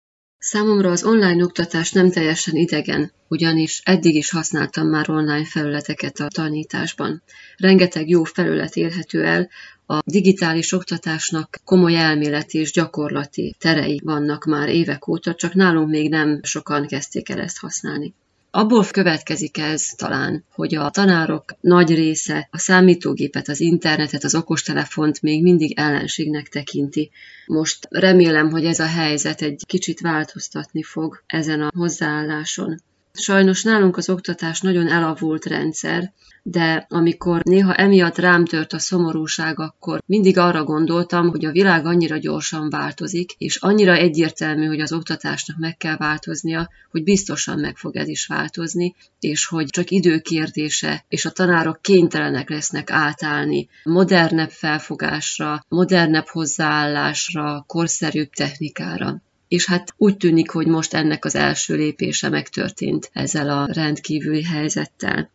Számomra 0.47 0.91
az 0.91 1.05
online 1.05 1.45
oktatás 1.45 1.93
nem 1.93 2.11
teljesen 2.11 2.55
idegen, 2.57 3.13
ugyanis 3.29 3.81
eddig 3.85 4.15
is 4.15 4.31
használtam 4.31 4.89
már 4.89 5.11
online 5.11 5.45
felületeket 5.45 6.21
a 6.21 6.29
tanításban. 6.29 7.23
Rengeteg 7.57 8.09
jó 8.09 8.25
felület 8.25 8.77
érhető 8.77 9.25
el, 9.25 9.49
a 9.87 9.99
digitális 10.05 10.73
oktatásnak 10.73 11.59
komoly 11.65 11.97
elméleti 11.97 12.59
és 12.59 12.73
gyakorlati 12.73 13.55
terei 13.59 14.01
vannak 14.05 14.45
már 14.45 14.69
évek 14.69 15.09
óta, 15.09 15.35
csak 15.35 15.55
nálunk 15.55 15.89
még 15.89 16.11
nem 16.11 16.41
sokan 16.43 16.87
kezdték 16.87 17.29
el 17.29 17.41
ezt 17.41 17.59
használni. 17.59 18.15
Abból 18.51 18.85
következik 18.85 19.59
ez 19.59 19.87
talán, 19.87 20.45
hogy 20.51 20.75
a 20.75 20.91
tanárok 20.91 21.45
nagy 21.61 21.95
része 21.95 22.49
a 22.51 22.59
számítógépet, 22.59 23.49
az 23.49 23.61
internetet, 23.61 24.25
az 24.25 24.35
okostelefont 24.35 25.23
még 25.23 25.43
mindig 25.43 25.79
ellenségnek 25.79 26.49
tekinti. 26.49 27.11
Most 27.47 27.87
remélem, 27.91 28.51
hogy 28.51 28.65
ez 28.65 28.81
a 28.81 28.87
helyzet 28.87 29.43
egy 29.43 29.63
kicsit 29.67 30.01
változtatni 30.01 30.83
fog 30.83 31.23
ezen 31.27 31.61
a 31.61 31.71
hozzáálláson. 31.77 32.81
Sajnos 33.19 33.63
nálunk 33.63 33.97
az 33.97 34.09
oktatás 34.09 34.61
nagyon 34.61 34.89
elavult 34.89 35.45
rendszer, 35.45 36.13
de 36.43 36.87
amikor 36.89 37.43
néha 37.45 37.75
emiatt 37.75 38.19
rám 38.19 38.45
tört 38.45 38.73
a 38.73 38.79
szomorúság, 38.79 39.59
akkor 39.61 40.03
mindig 40.07 40.39
arra 40.39 40.65
gondoltam, 40.65 41.29
hogy 41.29 41.45
a 41.45 41.51
világ 41.51 41.87
annyira 41.87 42.17
gyorsan 42.17 42.71
változik, 42.71 43.33
és 43.39 43.57
annyira 43.57 43.93
egyértelmű, 43.95 44.67
hogy 44.67 44.81
az 44.81 44.93
oktatásnak 44.93 45.59
meg 45.59 45.77
kell 45.77 45.97
változnia, 45.97 46.71
hogy 46.91 47.03
biztosan 47.03 47.59
meg 47.59 47.77
fog 47.77 47.97
ez 47.97 48.09
is 48.09 48.27
változni, 48.27 48.95
és 49.21 49.47
hogy 49.47 49.67
csak 49.67 49.91
időkérdése, 49.91 51.05
és 51.09 51.25
a 51.25 51.31
tanárok 51.31 51.83
kénytelenek 51.83 52.51
lesznek 52.51 52.91
átállni 52.91 53.69
modernebb 53.85 54.51
felfogásra, 54.51 55.65
modernebb 55.69 56.27
hozzáállásra, 56.27 57.65
korszerűbb 57.67 58.31
technikára 58.31 59.23
és 59.49 59.67
hát 59.67 59.95
úgy 59.97 60.17
tűnik, 60.17 60.51
hogy 60.51 60.67
most 60.67 60.95
ennek 60.95 61.25
az 61.25 61.35
első 61.35 61.75
lépése 61.75 62.29
megtörtént 62.29 63.11
ezzel 63.13 63.51
a 63.51 63.69
rendkívüli 63.73 64.43
helyzettel. 64.43 65.31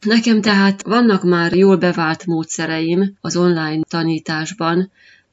Nekem 0.00 0.40
tehát 0.40 0.82
vannak 0.82 1.22
már 1.22 1.52
jól 1.52 1.76
bevált 1.76 2.26
módszereim 2.26 3.16
az 3.20 3.36
online 3.36 3.82
tanításban, 3.88 4.90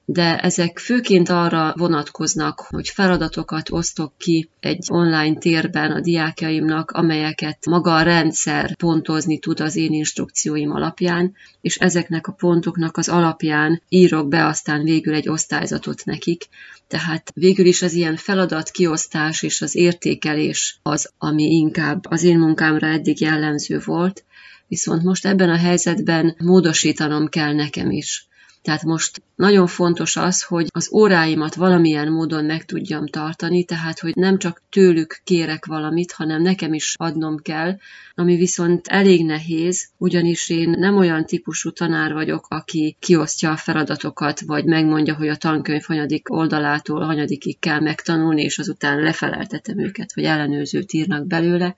de 0.09 0.37
ezek 0.37 0.79
főként 0.79 1.29
arra 1.29 1.73
vonatkoznak, 1.77 2.59
hogy 2.59 2.89
feladatokat 2.89 3.71
osztok 3.71 4.13
ki 4.17 4.49
egy 4.59 4.85
online 4.87 5.37
térben 5.37 5.91
a 5.91 5.99
diákjaimnak, 5.99 6.91
amelyeket 6.91 7.65
maga 7.65 7.95
a 7.95 8.01
rendszer 8.01 8.75
pontozni 8.75 9.39
tud 9.39 9.59
az 9.59 9.75
én 9.75 9.93
instrukcióim 9.93 10.71
alapján, 10.71 11.33
és 11.61 11.75
ezeknek 11.75 12.27
a 12.27 12.31
pontoknak 12.31 12.97
az 12.97 13.09
alapján 13.09 13.81
írok 13.89 14.27
be 14.27 14.45
aztán 14.45 14.83
végül 14.83 15.13
egy 15.13 15.29
osztályzatot 15.29 16.05
nekik, 16.05 16.47
tehát 16.87 17.31
végül 17.33 17.65
is 17.65 17.81
az 17.81 17.93
ilyen 17.93 18.15
feladat 18.15 18.69
kiosztás 18.69 19.41
és 19.43 19.61
az 19.61 19.75
értékelés 19.75 20.79
az, 20.83 21.11
ami 21.17 21.43
inkább 21.43 22.05
az 22.09 22.23
én 22.23 22.39
munkámra 22.39 22.87
eddig 22.87 23.21
jellemző 23.21 23.81
volt, 23.85 24.23
viszont 24.67 25.03
most 25.03 25.25
ebben 25.25 25.49
a 25.49 25.57
helyzetben 25.57 26.35
módosítanom 26.39 27.27
kell 27.27 27.53
nekem 27.53 27.91
is. 27.91 28.26
Tehát 28.67 28.83
most 28.83 29.21
nagyon 29.35 29.67
fontos 29.67 30.15
az, 30.15 30.43
hogy 30.43 30.67
az 30.69 30.89
óráimat 30.93 31.55
valamilyen 31.55 32.11
módon 32.11 32.45
meg 32.45 32.65
tudjam 32.65 33.07
tartani, 33.07 33.63
tehát 33.63 33.99
hogy 33.99 34.15
nem 34.15 34.37
csak 34.37 34.61
tőlük 34.69 35.21
kérek 35.23 35.65
valamit, 35.65 36.11
hanem 36.11 36.41
nekem 36.41 36.73
is 36.73 36.93
adnom 36.97 37.37
kell, 37.37 37.77
ami 38.15 38.35
viszont 38.35 38.87
elég 38.87 39.25
nehéz, 39.25 39.89
ugyanis 39.97 40.49
én 40.49 40.69
nem 40.69 40.97
olyan 40.97 41.25
típusú 41.25 41.71
tanár 41.71 42.13
vagyok, 42.13 42.45
aki 42.49 42.95
kiosztja 42.99 43.51
a 43.51 43.57
feladatokat, 43.57 44.41
vagy 44.41 44.65
megmondja, 44.65 45.15
hogy 45.15 45.27
a 45.27 45.35
tankönyv 45.35 45.83
hanyadik 45.83 46.31
oldalától 46.31 47.05
hanyadikig 47.05 47.59
kell 47.59 47.79
megtanulni, 47.79 48.41
és 48.41 48.59
azután 48.59 48.99
lefeleltetem 48.99 49.79
őket, 49.79 50.13
vagy 50.13 50.23
ellenőrzőt 50.23 50.93
írnak 50.93 51.27
belőle, 51.27 51.75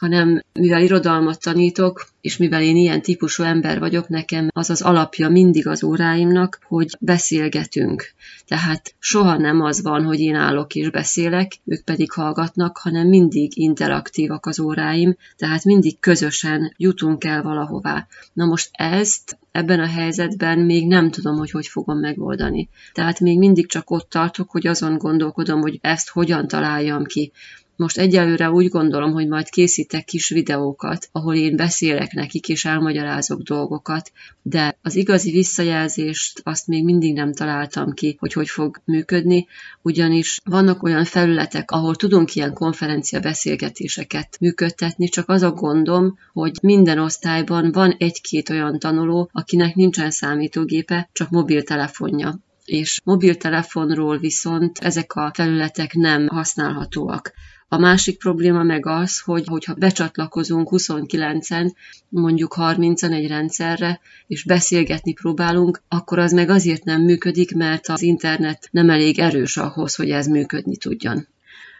hanem 0.00 0.42
mivel 0.52 0.82
irodalmat 0.82 1.40
tanítok, 1.40 2.08
és 2.20 2.36
mivel 2.36 2.62
én 2.62 2.76
ilyen 2.76 3.02
típusú 3.02 3.42
ember 3.42 3.78
vagyok, 3.78 4.08
nekem 4.08 4.48
az 4.52 4.70
az 4.70 4.82
alapja 4.82 5.28
mindig 5.28 5.66
az 5.66 5.84
óráimnak, 5.84 6.58
hogy 6.68 6.96
beszélgetünk. 7.00 8.12
Tehát 8.46 8.94
soha 8.98 9.36
nem 9.36 9.60
az 9.60 9.82
van, 9.82 10.04
hogy 10.04 10.20
én 10.20 10.34
állok 10.34 10.74
és 10.74 10.90
beszélek, 10.90 11.52
ők 11.64 11.84
pedig 11.84 12.12
hallgatnak, 12.12 12.78
hanem 12.78 13.08
mindig 13.08 13.58
interaktívak 13.58 14.46
az 14.46 14.60
óráim, 14.60 15.16
tehát 15.36 15.64
mindig 15.64 15.98
közösen 15.98 16.74
jutunk 16.76 17.24
el 17.24 17.42
valahová. 17.42 18.06
Na 18.32 18.44
most 18.44 18.68
ezt 18.72 19.38
ebben 19.52 19.80
a 19.80 19.86
helyzetben 19.86 20.58
még 20.58 20.86
nem 20.86 21.10
tudom, 21.10 21.36
hogy 21.36 21.50
hogy 21.50 21.66
fogom 21.66 21.98
megoldani. 21.98 22.68
Tehát 22.92 23.20
még 23.20 23.38
mindig 23.38 23.68
csak 23.68 23.90
ott 23.90 24.08
tartok, 24.10 24.50
hogy 24.50 24.66
azon 24.66 24.98
gondolkodom, 24.98 25.60
hogy 25.60 25.78
ezt 25.80 26.08
hogyan 26.08 26.48
találjam 26.48 27.04
ki. 27.04 27.32
Most 27.80 27.98
egyelőre 27.98 28.50
úgy 28.50 28.68
gondolom, 28.68 29.12
hogy 29.12 29.28
majd 29.28 29.48
készítek 29.48 30.04
kis 30.04 30.28
videókat, 30.28 31.08
ahol 31.12 31.34
én 31.34 31.56
beszélek 31.56 32.12
nekik 32.12 32.48
és 32.48 32.64
elmagyarázok 32.64 33.40
dolgokat, 33.40 34.12
de 34.42 34.78
az 34.82 34.96
igazi 34.96 35.30
visszajelzést 35.30 36.40
azt 36.44 36.66
még 36.66 36.84
mindig 36.84 37.14
nem 37.14 37.32
találtam 37.32 37.92
ki, 37.92 38.16
hogy 38.18 38.32
hogy 38.32 38.48
fog 38.48 38.80
működni, 38.84 39.46
ugyanis 39.82 40.40
vannak 40.44 40.82
olyan 40.82 41.04
felületek, 41.04 41.70
ahol 41.70 41.94
tudunk 41.96 42.34
ilyen 42.34 42.52
konferencia 42.52 43.20
beszélgetéseket 43.20 44.36
működtetni, 44.40 45.08
csak 45.08 45.28
az 45.28 45.42
a 45.42 45.50
gondom, 45.50 46.18
hogy 46.32 46.58
minden 46.62 46.98
osztályban 46.98 47.72
van 47.72 47.94
egy-két 47.98 48.50
olyan 48.50 48.78
tanuló, 48.78 49.30
akinek 49.32 49.74
nincsen 49.74 50.10
számítógépe, 50.10 51.08
csak 51.12 51.30
mobiltelefonja 51.30 52.40
és 52.64 53.00
mobiltelefonról 53.04 54.18
viszont 54.18 54.78
ezek 54.78 55.14
a 55.14 55.30
felületek 55.34 55.94
nem 55.94 56.28
használhatóak. 56.28 57.32
A 57.72 57.78
másik 57.78 58.18
probléma 58.18 58.62
meg 58.62 58.86
az, 58.86 59.20
hogy 59.20 59.46
hogyha 59.46 59.74
becsatlakozunk 59.74 60.68
29-en, 60.70 61.72
mondjuk 62.08 62.54
30-an 62.58 63.12
egy 63.12 63.26
rendszerre, 63.26 64.00
és 64.26 64.44
beszélgetni 64.44 65.12
próbálunk, 65.12 65.82
akkor 65.88 66.18
az 66.18 66.32
meg 66.32 66.50
azért 66.50 66.84
nem 66.84 67.02
működik, 67.02 67.54
mert 67.54 67.88
az 67.88 68.02
internet 68.02 68.68
nem 68.70 68.90
elég 68.90 69.18
erős 69.18 69.56
ahhoz, 69.56 69.94
hogy 69.94 70.10
ez 70.10 70.26
működni 70.26 70.76
tudjon. 70.76 71.26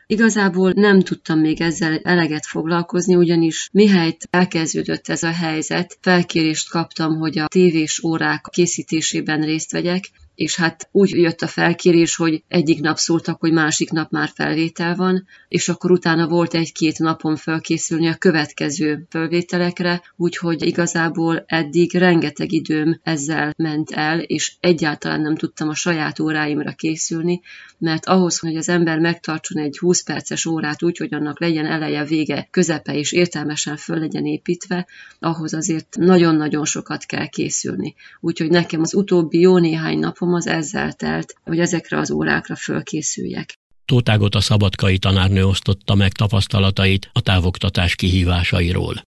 Igazából 0.06 0.72
nem 0.74 1.00
tudtam 1.00 1.38
még 1.38 1.60
ezzel 1.60 2.00
eleget 2.02 2.46
foglalkozni, 2.46 3.14
ugyanis 3.14 3.68
mihelyt 3.72 4.28
elkezdődött 4.30 5.08
ez 5.08 5.22
a 5.22 5.32
helyzet, 5.32 5.98
felkérést 6.00 6.70
kaptam, 6.70 7.18
hogy 7.18 7.38
a 7.38 7.46
tévés 7.46 8.02
órák 8.02 8.46
készítésében 8.50 9.40
részt 9.40 9.72
vegyek, 9.72 10.10
és 10.40 10.56
hát 10.56 10.88
úgy 10.92 11.10
jött 11.10 11.40
a 11.40 11.46
felkérés, 11.46 12.16
hogy 12.16 12.42
egyik 12.48 12.80
nap 12.80 12.96
szóltak, 12.96 13.40
hogy 13.40 13.52
másik 13.52 13.90
nap 13.90 14.10
már 14.10 14.30
felvétel 14.34 14.96
van, 14.96 15.26
és 15.48 15.68
akkor 15.68 15.90
utána 15.90 16.28
volt 16.28 16.54
egy-két 16.54 16.98
napon 16.98 17.36
felkészülni 17.36 18.08
a 18.08 18.16
következő 18.16 19.06
felvételekre, 19.10 20.02
úgyhogy 20.16 20.66
igazából 20.66 21.44
eddig 21.46 21.94
rengeteg 21.94 22.52
időm 22.52 23.00
ezzel 23.02 23.54
ment 23.56 23.90
el, 23.90 24.20
és 24.20 24.52
egyáltalán 24.60 25.20
nem 25.20 25.36
tudtam 25.36 25.68
a 25.68 25.74
saját 25.74 26.20
óráimra 26.20 26.72
készülni, 26.72 27.40
mert 27.78 28.06
ahhoz, 28.06 28.38
hogy 28.38 28.56
az 28.56 28.68
ember 28.68 28.98
megtartson 28.98 29.62
egy 29.62 29.78
20 29.78 30.02
perces 30.02 30.46
órát 30.46 30.82
úgy, 30.82 30.96
hogy 30.96 31.14
annak 31.14 31.40
legyen 31.40 31.66
eleje, 31.66 32.04
vége, 32.04 32.48
közepe 32.50 32.94
és 32.94 33.12
értelmesen 33.12 33.76
föl 33.76 33.98
legyen 33.98 34.24
építve, 34.24 34.86
ahhoz 35.18 35.54
azért 35.54 35.96
nagyon-nagyon 35.98 36.64
sokat 36.64 37.04
kell 37.04 37.26
készülni. 37.26 37.94
Úgyhogy 38.20 38.50
nekem 38.50 38.80
az 38.80 38.94
utóbbi 38.94 39.40
jó 39.40 39.58
néhány 39.58 39.98
napom 39.98 40.28
az 40.34 40.46
ezzel 40.46 40.92
telt, 40.92 41.34
hogy 41.44 41.58
ezekre 41.58 41.98
az 41.98 42.10
órákra 42.10 42.56
fölkészüljek. 42.56 43.54
Tótágot 43.84 44.34
a 44.34 44.40
szabadkai 44.40 44.98
tanárnő 44.98 45.44
osztotta 45.44 45.94
meg 45.94 46.12
tapasztalatait 46.12 47.10
a 47.12 47.20
távoktatás 47.20 47.94
kihívásairól. 47.94 49.08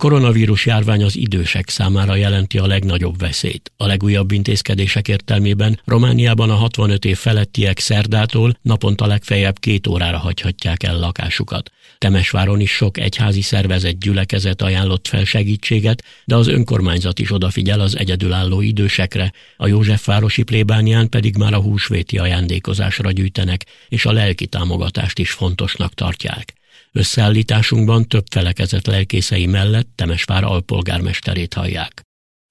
Koronavírus 0.00 0.66
járvány 0.66 1.02
az 1.02 1.16
idősek 1.16 1.68
számára 1.68 2.14
jelenti 2.14 2.58
a 2.58 2.66
legnagyobb 2.66 3.18
veszélyt. 3.18 3.72
A 3.76 3.86
legújabb 3.86 4.32
intézkedések 4.32 5.08
értelmében 5.08 5.80
Romániában 5.84 6.50
a 6.50 6.54
65 6.54 7.04
év 7.04 7.16
felettiek 7.16 7.78
szerdától 7.78 8.56
naponta 8.62 9.06
legfeljebb 9.06 9.58
két 9.58 9.86
órára 9.86 10.18
hagyhatják 10.18 10.82
el 10.82 10.98
lakásukat. 10.98 11.70
Temesváron 11.98 12.60
is 12.60 12.70
sok 12.70 12.98
egyházi 12.98 13.40
szervezet 13.40 13.98
gyülekezet 13.98 14.62
ajánlott 14.62 15.08
fel 15.08 15.24
segítséget, 15.24 16.04
de 16.24 16.36
az 16.36 16.48
önkormányzat 16.48 17.18
is 17.18 17.32
odafigyel 17.32 17.80
az 17.80 17.98
egyedülálló 17.98 18.60
idősekre, 18.60 19.32
a 19.56 19.66
Józsefvárosi 19.66 20.42
plébánián 20.42 21.08
pedig 21.08 21.36
már 21.36 21.54
a 21.54 21.60
húsvéti 21.60 22.18
ajándékozásra 22.18 23.10
gyűjtenek, 23.10 23.66
és 23.88 24.06
a 24.06 24.12
lelki 24.12 24.46
támogatást 24.46 25.18
is 25.18 25.30
fontosnak 25.30 25.94
tartják. 25.94 26.58
Összeállításunkban 26.92 28.08
több 28.08 28.24
felekezet 28.30 28.86
lelkészei 28.86 29.46
mellett 29.46 29.88
Temesvár 29.94 30.44
alpolgármesterét 30.44 31.54
hallják. 31.54 32.02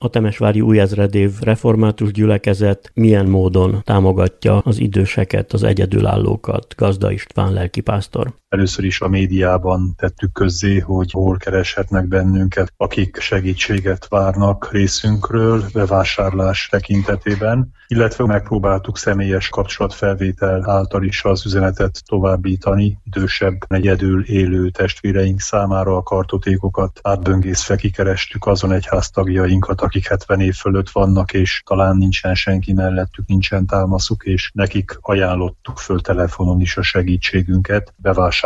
A 0.04 0.10
Temesvári 0.10 0.62
Újezredév 0.62 1.32
református 1.40 2.12
gyülekezet 2.12 2.92
milyen 2.94 3.26
módon 3.26 3.82
támogatja 3.84 4.58
az 4.58 4.80
időseket, 4.80 5.54
az 5.54 5.64
egyedülállókat, 5.64 6.74
Gazda 6.78 7.12
István 7.12 7.54
lelkipásztor? 7.54 8.34
Először 8.50 8.86
is 8.86 9.02
a 9.02 9.08
médiában 9.08 9.94
tettük 9.98 10.32
közzé, 10.32 10.80
hogy 10.80 11.12
hol 11.12 11.38
kereshetnek 11.38 12.08
bennünket, 12.08 12.74
akik 12.78 13.18
segítséget 13.20 14.08
várnak 14.08 14.72
részünkről 14.72 15.64
bevásárlás 15.74 16.68
tekintetében, 16.72 17.72
illetve 17.88 18.26
megpróbáltuk 18.26 18.98
személyes 18.98 19.50
kapcsolatfelvétel 19.50 20.70
által 20.70 21.04
is 21.04 21.24
az 21.24 21.46
üzenetet 21.46 22.02
továbbítani 22.06 22.98
idősebb, 23.04 23.58
negyedül 23.68 24.26
élő 24.26 24.70
testvéreink 24.70 25.40
számára 25.40 25.96
a 25.96 26.04
kartotékokat 26.04 27.00
átböngészve 27.04 27.76
kikerestük 27.76 28.46
azon 28.46 28.72
egyháztagjainkat, 28.72 29.82
akik 29.82 30.08
70 30.08 30.40
év 30.40 30.56
fölött 30.56 30.90
vannak, 30.90 31.34
és 31.34 31.62
talán 31.66 31.98
nincsen 31.98 32.36
senki 32.36 32.74
mellettük, 32.74 33.28
nincsen 33.28 33.66
támaszuk, 33.66 34.24
és 34.24 34.52
nekik 34.54 34.98
ajánlottuk 35.02 35.78
föl 35.78 36.02
telefonon 36.02 36.62
is 36.62 36.78
a 36.78 36.82
segítségünket 36.82 37.94
bevásárlás 37.98 38.38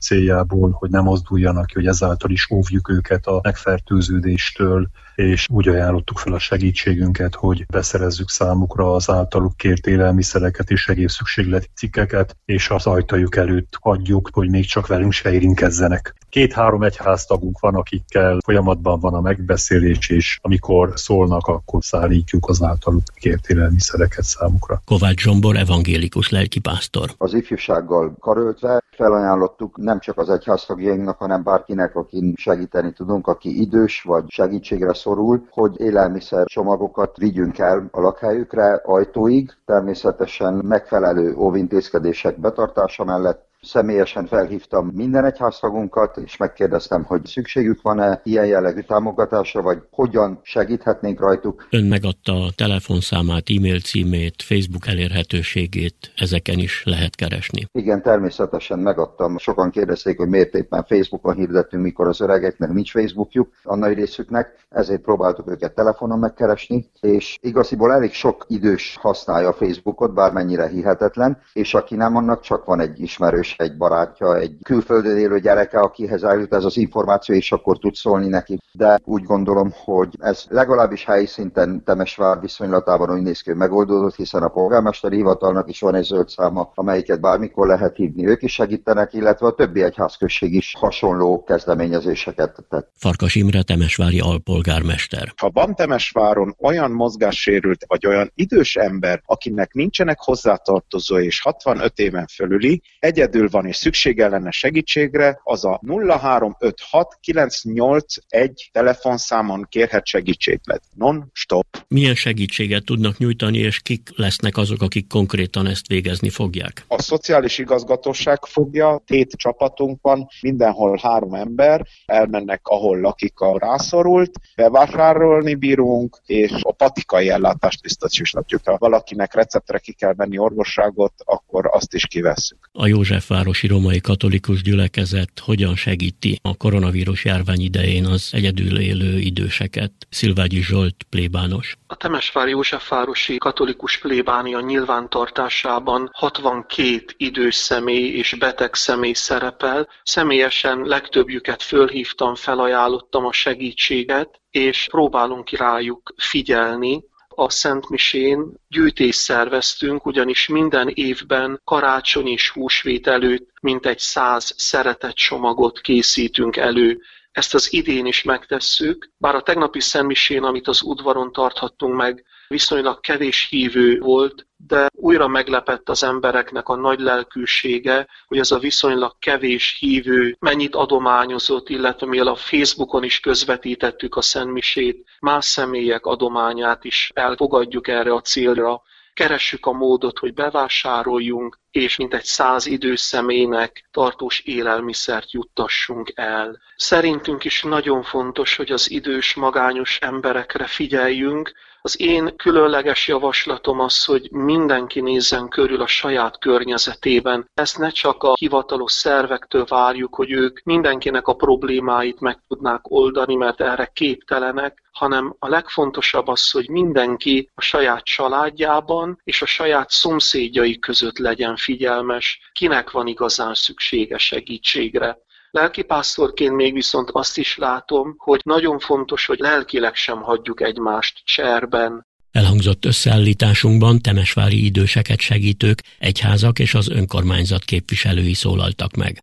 céljából, 0.00 0.70
hogy 0.70 0.90
nem 0.90 1.04
mozduljanak 1.04 1.66
ki, 1.66 1.74
hogy 1.74 1.86
ezáltal 1.86 2.30
is 2.30 2.50
óvjuk 2.50 2.88
őket 2.88 3.26
a 3.26 3.40
megfertőződéstől, 3.42 4.88
és 5.14 5.46
úgy 5.50 5.68
ajánlottuk 5.68 6.18
fel 6.18 6.32
a 6.32 6.38
segítségünket, 6.38 7.34
hogy 7.34 7.66
beszerezzük 7.66 8.28
számukra 8.28 8.94
az 8.94 9.10
általuk 9.10 9.56
kért 9.56 9.86
élelmiszereket 9.86 10.70
és 10.70 10.88
egyéb 10.88 11.08
szükségleti 11.08 11.68
cikkeket, 11.74 12.36
és 12.44 12.70
az 12.70 12.86
ajtajuk 12.86 13.36
előtt 13.36 13.78
adjuk, 13.80 14.28
hogy 14.32 14.50
még 14.50 14.66
csak 14.66 14.86
velünk 14.86 15.12
se 15.12 15.32
érintkezzenek. 15.32 16.14
Két-három 16.28 16.82
egyháztagunk 16.82 17.60
van, 17.60 17.74
akikkel 17.74 18.38
folyamatban 18.44 19.00
van 19.00 19.14
a 19.14 19.20
megbeszélés, 19.20 20.08
és 20.08 20.38
amikor 20.42 20.92
szólnak, 20.94 21.46
akkor 21.46 21.84
szállítjuk 21.84 22.48
az 22.48 22.62
általuk 22.62 23.02
kért 23.14 23.48
élelmiszereket 23.48 24.24
számukra. 24.24 24.82
Kovács 24.84 25.20
Zsombor 25.20 25.56
evangélikus 25.56 26.30
lelkipásztor. 26.30 27.10
Az 27.18 27.34
ifjúsággal 27.34 28.16
karöltve 28.20 28.82
felajánlottuk 28.90 29.76
nem 29.76 30.00
csak 30.00 30.18
az 30.18 30.28
egyháztagjainknak, 30.28 31.18
hanem 31.18 31.42
bárkinek, 31.42 31.96
akin 31.96 32.34
segíteni 32.36 32.92
tudunk, 32.92 33.26
aki 33.26 33.60
idős 33.60 34.02
vagy 34.02 34.24
segítségre 34.28 34.94
szorul, 35.04 35.46
hogy 35.50 35.80
élelmiszer 35.80 36.46
csomagokat 36.46 37.16
vigyünk 37.16 37.58
el 37.58 37.88
a 37.90 38.00
lakhelyükre 38.00 38.80
ajtóig, 38.84 39.50
természetesen 39.64 40.54
megfelelő 40.54 41.34
óvintézkedések 41.36 42.40
betartása 42.40 43.04
mellett 43.04 43.46
Személyesen 43.64 44.26
felhívtam 44.26 44.90
minden 44.94 45.24
egyháztagunkat, 45.24 46.16
és 46.16 46.36
megkérdeztem, 46.36 47.04
hogy 47.04 47.26
szükségük 47.26 47.82
van-e 47.82 48.20
ilyen 48.24 48.46
jellegű 48.46 48.80
támogatásra, 48.80 49.62
vagy 49.62 49.78
hogyan 49.90 50.40
segíthetnénk 50.42 51.20
rajtuk. 51.20 51.66
Ön 51.70 51.84
megadta 51.84 52.32
a 52.32 52.50
telefonszámát, 52.56 53.44
e-mail 53.56 53.80
címét, 53.80 54.42
Facebook 54.42 54.86
elérhetőségét, 54.86 56.12
ezeken 56.16 56.58
is 56.58 56.82
lehet 56.84 57.14
keresni. 57.14 57.66
Igen, 57.72 58.02
természetesen 58.02 58.78
megadtam. 58.78 59.38
Sokan 59.38 59.70
kérdezték, 59.70 60.18
hogy 60.18 60.28
miért 60.28 60.54
éppen 60.54 60.84
Facebookon 60.84 61.34
hirdettünk, 61.34 61.82
mikor 61.82 62.06
az 62.08 62.20
öregeknek 62.20 62.72
nincs 62.72 62.90
Facebookjuk, 62.90 63.48
a 63.62 63.76
nagy 63.76 63.94
részüknek, 63.94 64.66
ezért 64.68 65.00
próbáltuk 65.00 65.50
őket 65.50 65.74
telefonon 65.74 66.18
megkeresni, 66.18 66.90
és 67.00 67.38
igaziból 67.40 67.92
elég 67.92 68.12
sok 68.12 68.44
idős 68.48 68.96
használja 69.00 69.48
a 69.48 69.52
Facebookot, 69.52 70.14
bármennyire 70.14 70.68
hihetetlen, 70.68 71.38
és 71.52 71.74
aki 71.74 71.94
nem, 71.94 72.16
annak 72.16 72.40
csak 72.40 72.64
van 72.64 72.80
egy 72.80 73.00
ismerős 73.00 73.53
egy 73.56 73.76
barátja, 73.76 74.36
egy 74.36 74.56
külföldön 74.62 75.16
élő 75.16 75.40
gyereke, 75.40 75.78
akihez 75.80 76.22
eljut 76.22 76.54
ez 76.54 76.64
az 76.64 76.76
információ, 76.76 77.34
és 77.34 77.52
akkor 77.52 77.78
tud 77.78 77.94
szólni 77.94 78.28
neki. 78.28 78.58
De 78.72 79.00
úgy 79.04 79.22
gondolom, 79.22 79.72
hogy 79.84 80.16
ez 80.20 80.44
legalábbis 80.48 81.04
helyi 81.04 81.26
szinten 81.26 81.82
Temesvár 81.84 82.40
viszonylatában 82.40 83.10
úgy 83.10 83.22
néz 83.22 83.40
ki, 83.40 83.50
hogy 83.50 83.58
megoldódott, 83.58 84.16
hiszen 84.16 84.42
a 84.42 84.48
polgármesteri 84.48 85.16
hivatalnak 85.16 85.68
is 85.68 85.80
van 85.80 85.94
egy 85.94 86.04
zöld 86.04 86.28
száma, 86.28 86.70
amelyiket 86.74 87.20
bármikor 87.20 87.66
lehet 87.66 87.96
hívni. 87.96 88.26
Ők 88.26 88.42
is 88.42 88.52
segítenek, 88.52 89.12
illetve 89.12 89.46
a 89.46 89.54
többi 89.54 89.82
egyházközség 89.82 90.54
is 90.54 90.74
hasonló 90.78 91.44
kezdeményezéseket 91.44 92.64
tett. 92.68 92.90
Farkas 92.96 93.34
Imre 93.34 93.62
Temesvári 93.62 94.20
alpolgármester. 94.20 95.32
Ha 95.36 95.50
van 95.52 95.74
Temesváron 95.74 96.56
olyan 96.58 96.90
mozgássérült 96.90 97.84
vagy 97.86 98.06
olyan 98.06 98.32
idős 98.34 98.76
ember, 98.76 99.22
akinek 99.26 99.72
nincsenek 99.72 100.18
hozzátartozó 100.20 101.18
és 101.18 101.40
65 101.40 101.98
éven 101.98 102.26
fölüli, 102.26 102.82
egyedül 102.98 103.43
egyedül 103.44 103.60
van 103.60 103.66
és 103.66 103.76
szüksége 103.76 104.28
lenne 104.28 104.50
segítségre, 104.50 105.40
az 105.42 105.64
a 105.64 105.80
0356 106.20 107.18
981 107.20 108.70
telefonszámon 108.72 109.66
kérhet 109.68 110.06
segítséget. 110.06 110.82
Non-stop. 110.94 111.66
Milyen 111.88 112.14
segítséget 112.14 112.84
tudnak 112.84 113.18
nyújtani, 113.18 113.58
és 113.58 113.80
kik 113.80 114.08
lesznek 114.16 114.56
azok, 114.56 114.82
akik 114.82 115.06
konkrétan 115.08 115.66
ezt 115.66 115.86
végezni 115.86 116.28
fogják? 116.28 116.84
A 116.88 117.02
szociális 117.02 117.58
igazgatóság 117.58 118.44
fogja, 118.44 119.02
tét 119.06 119.30
csapatunk 119.36 119.98
van, 120.02 120.26
mindenhol 120.40 120.98
három 121.02 121.34
ember, 121.34 121.86
elmennek, 122.06 122.60
ahol 122.62 123.00
lakik 123.00 123.40
a 123.40 123.58
rászorult, 123.58 124.32
bevásárolni 124.56 125.54
bírunk, 125.54 126.18
és 126.26 126.52
a 126.60 126.72
patikai 126.72 127.28
ellátást 127.28 127.82
biztosítjuk. 127.82 128.60
Ha 128.64 128.76
valakinek 128.78 129.34
receptre 129.34 129.78
ki 129.78 129.92
kell 129.92 130.14
venni 130.14 130.38
orvosságot, 130.38 131.12
akkor 131.24 131.70
azt 131.72 131.94
is 131.94 132.06
kivesszük. 132.06 132.58
A 132.72 132.86
József 132.86 133.30
Temesvárosi 133.34 133.66
Romai 133.66 134.00
Katolikus 134.00 134.62
Gyülekezet 134.62 135.40
hogyan 135.44 135.76
segíti 135.76 136.38
a 136.42 136.56
koronavírus 136.56 137.24
járvány 137.24 137.60
idején 137.60 138.04
az 138.06 138.30
egyedül 138.32 138.78
élő 138.78 139.18
időseket? 139.18 139.92
Szilvágyi 140.10 140.62
Zsolt 140.62 140.96
plébános. 141.10 141.76
A 141.86 141.96
Temesvári 141.96 142.50
Józsefvárosi 142.50 143.38
Katolikus 143.38 143.98
plébánia 143.98 144.60
nyilvántartásában 144.60 146.10
62 146.12 147.04
idős 147.16 147.54
személy 147.54 148.08
és 148.08 148.36
beteg 148.38 148.74
személy 148.74 149.12
szerepel. 149.12 149.88
Személyesen 150.02 150.80
legtöbbjüket 150.84 151.62
fölhívtam, 151.62 152.34
felajánlottam 152.34 153.24
a 153.26 153.32
segítséget, 153.32 154.40
és 154.50 154.86
próbálunk 154.90 155.50
rájuk 155.50 156.14
figyelni, 156.16 157.04
a 157.36 157.50
Szent 157.50 157.88
Misén 157.88 158.54
gyűjtést 158.68 159.18
szerveztünk, 159.18 160.06
ugyanis 160.06 160.48
minden 160.48 160.88
évben 160.94 161.60
karácsony 161.64 162.26
és 162.28 162.50
húsvét 162.50 163.06
előtt 163.06 163.50
mintegy 163.60 163.98
száz 163.98 164.54
szeretett 164.56 165.14
csomagot 165.14 165.80
készítünk 165.80 166.56
elő. 166.56 167.00
Ezt 167.32 167.54
az 167.54 167.72
idén 167.72 168.06
is 168.06 168.22
megtesszük, 168.22 169.10
bár 169.16 169.34
a 169.34 169.42
tegnapi 169.42 169.80
szentmisén, 169.80 170.42
amit 170.42 170.68
az 170.68 170.82
udvaron 170.82 171.32
tarthattunk 171.32 171.96
meg, 171.96 172.24
viszonylag 172.48 173.00
kevés 173.00 173.46
hívő 173.50 173.98
volt, 173.98 174.46
de 174.56 174.88
újra 174.92 175.28
meglepett 175.28 175.88
az 175.88 176.02
embereknek 176.02 176.68
a 176.68 176.76
nagy 176.76 177.00
lelkűsége, 177.00 178.06
hogy 178.26 178.38
ez 178.38 178.50
a 178.50 178.58
viszonylag 178.58 179.18
kevés 179.18 179.76
hívő 179.78 180.36
mennyit 180.38 180.74
adományozott, 180.74 181.68
illetve 181.68 182.06
mivel 182.06 182.26
a 182.26 182.34
Facebookon 182.34 183.04
is 183.04 183.20
közvetítettük 183.20 184.16
a 184.16 184.22
szentmisét, 184.22 185.08
más 185.20 185.44
személyek 185.44 186.06
adományát 186.06 186.84
is 186.84 187.10
elfogadjuk 187.14 187.88
erre 187.88 188.12
a 188.12 188.20
célra, 188.20 188.82
keressük 189.14 189.66
a 189.66 189.72
módot, 189.72 190.18
hogy 190.18 190.34
bevásároljunk, 190.34 191.58
és 191.70 191.96
mint 191.96 192.14
egy 192.14 192.24
száz 192.24 192.66
idős 192.66 193.00
személynek 193.00 193.88
tartós 193.90 194.40
élelmiszert 194.40 195.32
juttassunk 195.32 196.12
el. 196.14 196.60
Szerintünk 196.76 197.44
is 197.44 197.62
nagyon 197.62 198.02
fontos, 198.02 198.56
hogy 198.56 198.72
az 198.72 198.90
idős, 198.90 199.34
magányos 199.34 199.98
emberekre 200.00 200.66
figyeljünk, 200.66 201.52
az 201.86 202.00
én 202.00 202.36
különleges 202.36 203.08
javaslatom 203.08 203.80
az, 203.80 204.04
hogy 204.04 204.30
mindenki 204.30 205.00
nézzen 205.00 205.48
körül 205.48 205.80
a 205.80 205.86
saját 205.86 206.38
környezetében. 206.38 207.50
Ezt 207.54 207.78
ne 207.78 207.90
csak 207.90 208.22
a 208.22 208.34
hivatalos 208.38 208.92
szervektől 208.92 209.64
várjuk, 209.64 210.14
hogy 210.14 210.30
ők 210.30 210.62
mindenkinek 210.62 211.26
a 211.26 211.34
problémáit 211.34 212.20
meg 212.20 212.38
tudnák 212.48 212.90
oldani, 212.90 213.34
mert 213.34 213.60
erre 213.60 213.90
képtelenek, 213.92 214.82
hanem 214.92 215.36
a 215.38 215.48
legfontosabb 215.48 216.28
az, 216.28 216.50
hogy 216.50 216.68
mindenki 216.68 217.50
a 217.54 217.60
saját 217.60 218.04
családjában 218.04 219.20
és 219.24 219.42
a 219.42 219.46
saját 219.46 219.90
szomszédjai 219.90 220.78
között 220.78 221.18
legyen 221.18 221.56
figyelmes, 221.56 222.50
kinek 222.52 222.90
van 222.90 223.06
igazán 223.06 223.54
szüksége 223.54 224.18
segítségre. 224.18 225.18
Lelkipásztorként 225.54 226.54
még 226.54 226.72
viszont 226.72 227.10
azt 227.12 227.38
is 227.38 227.56
látom, 227.56 228.14
hogy 228.18 228.40
nagyon 228.44 228.78
fontos, 228.78 229.26
hogy 229.26 229.38
lelkileg 229.38 229.94
sem 229.94 230.22
hagyjuk 230.22 230.60
egymást 230.60 231.20
cserben. 231.24 232.06
Elhangzott 232.30 232.84
összeállításunkban 232.84 233.98
temesvári 233.98 234.64
időseket 234.64 235.20
segítők, 235.20 235.82
egyházak 235.98 236.58
és 236.58 236.74
az 236.74 236.88
önkormányzat 236.88 237.64
képviselői 237.64 238.34
szólaltak 238.34 238.94
meg. 238.94 239.18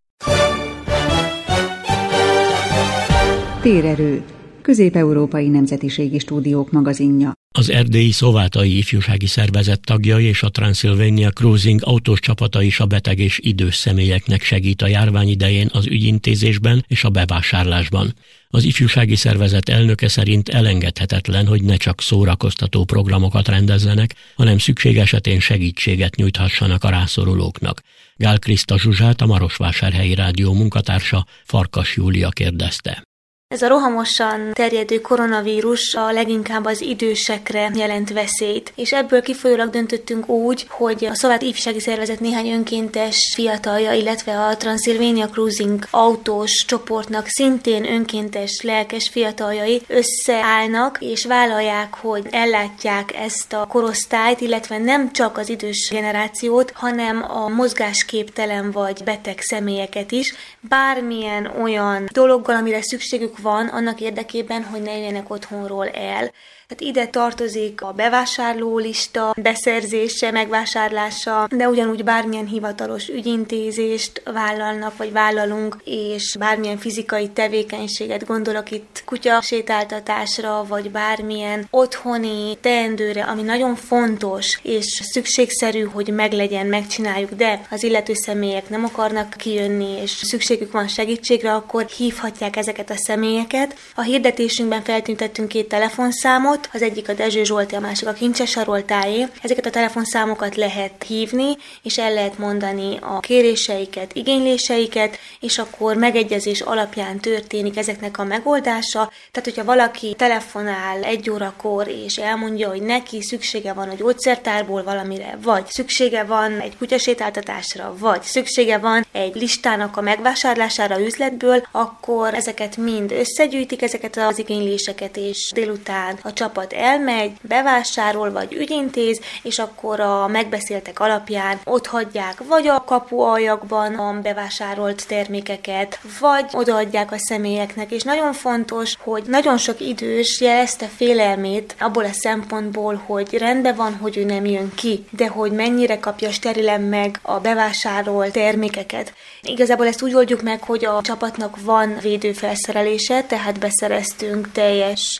Térerő 3.61 4.23
közép-európai 4.61 5.47
nemzetiségi 5.47 6.19
stúdiók 6.19 6.71
magazinja. 6.71 7.33
Az 7.53 7.69
erdélyi 7.69 8.11
szovátai 8.11 8.77
ifjúsági 8.77 9.27
szervezet 9.27 9.81
tagjai 9.81 10.25
és 10.25 10.43
a 10.43 10.49
Transylvania 10.49 11.31
Cruising 11.31 11.81
autós 11.83 12.19
csapata 12.19 12.61
is 12.61 12.79
a 12.79 12.85
beteg 12.85 13.19
és 13.19 13.39
idős 13.41 13.75
személyeknek 13.75 14.43
segít 14.43 14.81
a 14.81 14.87
járvány 14.87 15.29
idején 15.29 15.69
az 15.73 15.87
ügyintézésben 15.87 16.85
és 16.87 17.03
a 17.03 17.09
bevásárlásban. 17.09 18.15
Az 18.49 18.63
ifjúsági 18.63 19.15
szervezet 19.15 19.69
elnöke 19.69 20.07
szerint 20.07 20.49
elengedhetetlen, 20.49 21.47
hogy 21.47 21.63
ne 21.63 21.75
csak 21.75 22.01
szórakoztató 22.01 22.83
programokat 22.83 23.47
rendezzenek, 23.47 24.15
hanem 24.35 24.57
szükség 24.57 24.97
esetén 24.97 25.39
segítséget 25.39 26.15
nyújthassanak 26.15 26.83
a 26.83 26.89
rászorulóknak. 26.89 27.81
Gál 28.15 28.39
Kriszta 28.39 28.79
Zsuzsát, 28.79 29.21
a 29.21 29.25
Marosvásárhelyi 29.25 30.15
Rádió 30.15 30.53
munkatársa 30.53 31.25
Farkas 31.43 31.95
Júlia 31.95 32.29
kérdezte. 32.29 33.03
Ez 33.51 33.61
a 33.61 33.67
rohamosan 33.67 34.51
terjedő 34.53 35.01
koronavírus 35.01 35.95
a 35.95 36.11
leginkább 36.11 36.65
az 36.65 36.81
idősekre 36.81 37.71
jelent 37.75 38.13
veszélyt, 38.13 38.73
és 38.75 38.91
ebből 38.91 39.21
kifolyólag 39.21 39.69
döntöttünk 39.69 40.29
úgy, 40.29 40.65
hogy 40.69 41.05
a 41.05 41.15
Szovjet 41.15 41.41
Ifjúsági 41.41 41.79
Szervezet 41.79 42.19
néhány 42.19 42.51
önkéntes 42.51 43.31
fiatalja, 43.35 43.91
illetve 43.91 44.39
a 44.39 44.57
Transylvania 44.57 45.27
Cruising 45.27 45.83
autós 45.89 46.65
csoportnak 46.65 47.27
szintén 47.27 47.85
önkéntes 47.85 48.61
lelkes 48.61 49.09
fiataljai 49.09 49.81
összeállnak, 49.87 50.97
és 50.99 51.25
vállalják, 51.25 51.93
hogy 51.93 52.27
ellátják 52.29 53.15
ezt 53.15 53.53
a 53.53 53.65
korosztályt, 53.69 54.41
illetve 54.41 54.77
nem 54.77 55.11
csak 55.11 55.37
az 55.37 55.49
idős 55.49 55.89
generációt, 55.91 56.71
hanem 56.75 57.25
a 57.31 57.47
mozgásképtelen 57.47 58.71
vagy 58.71 59.03
beteg 59.03 59.39
személyeket 59.39 60.11
is, 60.11 60.35
bármilyen 60.59 61.51
olyan 61.61 62.05
dologgal, 62.11 62.55
amire 62.55 62.81
szükségük 62.81 63.39
van 63.41 63.67
annak 63.67 63.99
érdekében, 63.99 64.63
hogy 64.63 64.81
ne 64.81 64.91
jöjjenek 64.97 65.29
otthonról 65.29 65.89
el. 65.89 66.31
Tehát 66.71 66.95
ide 66.95 67.07
tartozik 67.07 67.81
a 67.81 67.91
bevásárlólista 67.91 69.35
beszerzése, 69.37 70.31
megvásárlása, 70.31 71.47
de 71.49 71.67
ugyanúgy 71.67 72.03
bármilyen 72.03 72.47
hivatalos 72.47 73.07
ügyintézést 73.07 74.21
vállalnak, 74.25 74.97
vagy 74.97 75.11
vállalunk, 75.11 75.77
és 75.83 76.35
bármilyen 76.39 76.77
fizikai 76.77 77.29
tevékenységet 77.29 78.25
gondolok 78.25 78.71
itt 78.71 79.03
kutya 79.05 79.41
sétáltatásra, 79.41 80.65
vagy 80.67 80.91
bármilyen 80.91 81.67
otthoni 81.69 82.57
teendőre, 82.61 83.23
ami 83.23 83.41
nagyon 83.41 83.75
fontos, 83.75 84.59
és 84.63 85.01
szükségszerű, 85.11 85.83
hogy 85.83 86.13
meglegyen, 86.13 86.65
megcsináljuk, 86.65 87.31
de 87.31 87.61
az 87.69 87.83
illető 87.83 88.13
személyek 88.13 88.69
nem 88.69 88.83
akarnak 88.83 89.33
kijönni, 89.37 90.01
és 90.01 90.09
szükségük 90.09 90.71
van 90.71 90.87
segítségre, 90.87 91.53
akkor 91.53 91.85
hívhatják 91.85 92.55
ezeket 92.55 92.89
a 92.89 92.97
személyeket. 92.97 93.75
A 93.95 94.01
hirdetésünkben 94.01 94.83
feltüntettünk 94.83 95.47
két 95.47 95.67
telefonszámot, 95.67 96.59
ott, 96.61 96.69
az 96.73 96.81
egyik 96.81 97.09
a 97.09 97.13
Dezső 97.13 97.43
Zsolti, 97.43 97.75
a 97.75 97.79
másik 97.79 98.07
a 98.07 98.13
Kincses 98.13 98.49
Saroltáé. 98.49 99.27
Ezeket 99.41 99.65
a 99.65 99.69
telefonszámokat 99.69 100.55
lehet 100.55 101.03
hívni, 101.07 101.57
és 101.83 101.97
el 101.97 102.13
lehet 102.13 102.37
mondani 102.37 102.97
a 103.01 103.19
kéréseiket, 103.19 104.13
igényléseiket, 104.13 105.17
és 105.39 105.57
akkor 105.57 105.95
megegyezés 105.95 106.61
alapján 106.61 107.19
történik 107.19 107.77
ezeknek 107.77 108.17
a 108.17 108.23
megoldása. 108.23 109.11
Tehát, 109.31 109.49
hogyha 109.49 109.63
valaki 109.63 110.13
telefonál 110.17 111.03
egy 111.03 111.29
órakor, 111.29 111.87
és 111.87 112.17
elmondja, 112.17 112.69
hogy 112.69 112.81
neki 112.81 113.21
szüksége 113.21 113.73
van 113.73 113.89
a 113.89 113.95
gyógyszertárból 113.95 114.83
valamire, 114.83 115.37
vagy 115.41 115.65
szüksége 115.67 116.23
van 116.23 116.59
egy 116.59 116.77
kutyasétáltatásra, 116.77 117.95
vagy 117.99 118.21
szüksége 118.21 118.77
van 118.77 119.05
egy 119.11 119.35
listának 119.35 119.97
a 119.97 120.01
megvásárlására 120.01 121.01
üzletből, 121.01 121.63
akkor 121.71 122.33
ezeket 122.33 122.77
mind 122.77 123.11
összegyűjtik, 123.11 123.81
ezeket 123.81 124.17
az 124.17 124.39
igényléseket, 124.39 125.17
és 125.17 125.51
délután 125.53 126.19
a 126.21 126.33
csapat 126.33 126.50
csapat 126.51 126.73
elmegy, 126.73 127.31
bevásárol 127.41 128.31
vagy 128.31 128.53
ügyintéz, 128.53 129.21
és 129.41 129.59
akkor 129.59 129.99
a 129.99 130.27
megbeszéltek 130.27 130.99
alapján 130.99 131.59
ott 131.63 131.87
hagyják 131.87 132.43
vagy 132.47 132.67
a 132.67 132.83
kapualjakban 132.83 133.93
a 133.93 134.19
bevásárolt 134.21 135.07
termékeket, 135.07 135.99
vagy 136.19 136.45
odaadják 136.51 137.11
a 137.11 137.17
személyeknek, 137.17 137.91
és 137.91 138.03
nagyon 138.03 138.33
fontos, 138.33 138.95
hogy 138.99 139.23
nagyon 139.27 139.57
sok 139.57 139.79
idős 139.79 140.41
jelezte 140.41 140.89
félelmét 140.95 141.75
abból 141.79 142.05
a 142.05 142.13
szempontból, 142.13 143.01
hogy 143.05 143.37
rendben 143.37 143.75
van, 143.75 143.97
hogy 144.01 144.17
ő 144.17 144.23
nem 144.23 144.45
jön 144.45 144.71
ki, 144.75 145.05
de 145.09 145.27
hogy 145.27 145.51
mennyire 145.51 145.99
kapja 145.99 146.31
sterilen 146.31 146.81
meg 146.81 147.19
a 147.21 147.39
bevásárolt 147.39 148.31
termékeket. 148.31 149.13
Igazából 149.41 149.87
ezt 149.87 150.01
úgy 150.01 150.15
oldjuk 150.15 150.41
meg, 150.41 150.63
hogy 150.63 150.85
a 150.85 151.01
csapatnak 151.01 151.57
van 151.63 151.97
védőfelszerelése, 152.01 153.23
tehát 153.23 153.59
beszereztünk 153.59 154.51
teljes 154.51 155.17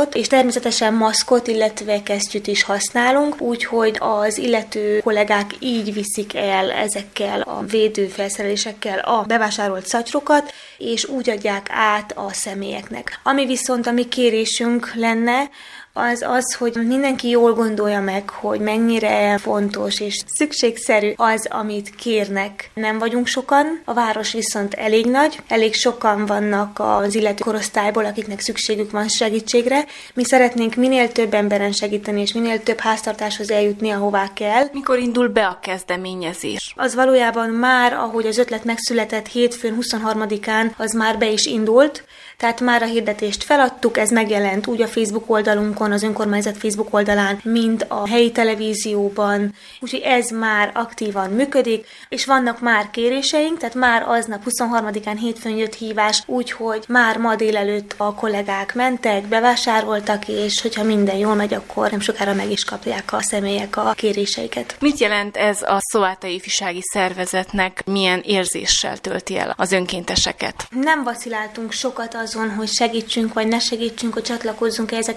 védőruházatot, 0.00 0.14
és 0.14 0.26
természetesen 0.26 0.94
maszkot, 0.94 1.46
illetve 1.46 2.02
kesztyűt 2.02 2.46
is 2.46 2.62
használunk, 2.62 3.40
úgyhogy 3.40 3.96
az 3.98 4.38
illető 4.38 5.00
kollégák 5.04 5.50
így 5.58 5.92
viszik 5.92 6.34
el 6.34 6.70
ezekkel 6.70 7.40
a 7.40 7.62
védőfelszerelésekkel 7.70 8.98
a 8.98 9.22
bevásárolt 9.22 9.86
szatyrokat, 9.86 10.52
és 10.78 11.04
úgy 11.04 11.30
adják 11.30 11.66
át 11.70 12.12
a 12.16 12.32
személyeknek. 12.32 13.20
Ami 13.22 13.46
viszont 13.46 13.86
a 13.86 13.92
mi 13.92 14.08
kérésünk 14.08 14.94
lenne, 14.94 15.50
az 15.92 16.24
az, 16.28 16.54
hogy 16.54 16.74
mindenki 16.86 17.28
jól 17.28 17.52
gondolja 17.52 18.00
meg, 18.00 18.30
hogy 18.30 18.60
mennyire 18.60 19.38
fontos 19.38 20.00
és 20.00 20.22
szükségszerű 20.26 21.12
az, 21.16 21.46
amit 21.50 21.94
kérnek. 21.94 22.70
Nem 22.74 22.98
vagyunk 22.98 23.26
sokan, 23.26 23.80
a 23.84 23.94
város 23.94 24.32
viszont 24.32 24.74
elég 24.74 25.06
nagy, 25.06 25.38
elég 25.48 25.74
sokan 25.74 26.26
vannak 26.26 26.78
az 26.78 27.14
illető 27.14 27.42
korosztályból, 27.44 28.04
akiknek 28.04 28.40
szükségük 28.40 28.90
van 28.90 29.08
segítségre. 29.08 29.84
Mi 30.14 30.24
szeretnénk 30.24 30.74
minél 30.74 31.12
több 31.12 31.34
emberen 31.34 31.72
segíteni, 31.72 32.20
és 32.20 32.32
minél 32.32 32.62
több 32.62 32.78
háztartáshoz 32.78 33.50
eljutni, 33.50 33.90
ahová 33.90 34.32
kell. 34.34 34.64
Mikor 34.72 34.98
indul 34.98 35.28
be 35.28 35.46
a 35.46 35.58
kezdeményezés? 35.62 36.74
Az 36.76 36.94
valójában 36.94 37.48
már, 37.48 37.92
ahogy 37.92 38.26
az 38.26 38.38
ötlet 38.38 38.64
megszületett 38.64 39.26
hétfőn 39.26 39.76
23-án, 39.80 40.76
az 40.76 40.92
már 40.92 41.18
be 41.18 41.30
is 41.30 41.46
indult, 41.46 42.04
tehát 42.40 42.60
már 42.60 42.82
a 42.82 42.86
hirdetést 42.86 43.44
feladtuk, 43.44 43.98
ez 43.98 44.10
megjelent 44.10 44.66
úgy 44.66 44.82
a 44.82 44.86
Facebook 44.86 45.30
oldalunkon, 45.30 45.79
az 45.80 46.02
önkormányzat 46.02 46.56
Facebook 46.56 46.94
oldalán, 46.94 47.40
mint 47.42 47.84
a 47.88 48.08
helyi 48.08 48.32
televízióban, 48.32 49.54
úgyhogy 49.80 50.00
ez 50.00 50.30
már 50.30 50.70
aktívan 50.74 51.30
működik, 51.30 51.86
és 52.08 52.24
vannak 52.24 52.60
már 52.60 52.90
kéréseink, 52.90 53.58
tehát 53.58 53.74
már 53.74 54.02
aznap 54.08 54.42
23-án 54.50 55.16
hétfőn 55.20 55.56
jött 55.56 55.74
hívás, 55.74 56.22
úgyhogy 56.26 56.84
már 56.88 57.18
ma 57.18 57.36
délelőtt 57.36 57.94
a 57.96 58.14
kollégák 58.14 58.74
mentek, 58.74 59.26
bevásároltak, 59.26 60.28
és 60.28 60.60
hogyha 60.62 60.82
minden 60.82 61.16
jól 61.16 61.34
megy, 61.34 61.54
akkor 61.54 61.90
nem 61.90 62.00
sokára 62.00 62.34
meg 62.34 62.50
is 62.50 62.64
kapják 62.64 63.12
a 63.12 63.22
személyek 63.22 63.76
a 63.76 63.92
kéréseiket. 63.96 64.76
Mit 64.80 64.98
jelent 64.98 65.36
ez 65.36 65.62
a 65.62 65.78
Szoátai 65.80 66.34
Ifjúsági 66.34 66.82
Szervezetnek, 66.82 67.82
milyen 67.86 68.20
érzéssel 68.24 68.98
tölti 68.98 69.38
el 69.38 69.54
az 69.56 69.72
önkénteseket? 69.72 70.66
Nem 70.70 71.02
vaciláltunk 71.02 71.72
sokat 71.72 72.14
az 72.14 72.30
azon, 72.34 72.50
hogy 72.50 72.68
segítsünk 72.68 73.32
vagy 73.32 73.46
ne 73.46 73.58
segítsünk, 73.58 74.12
hogy 74.12 74.22
csatlakozzunk 74.22 74.92
ehhez 74.92 75.08
a 75.08 75.14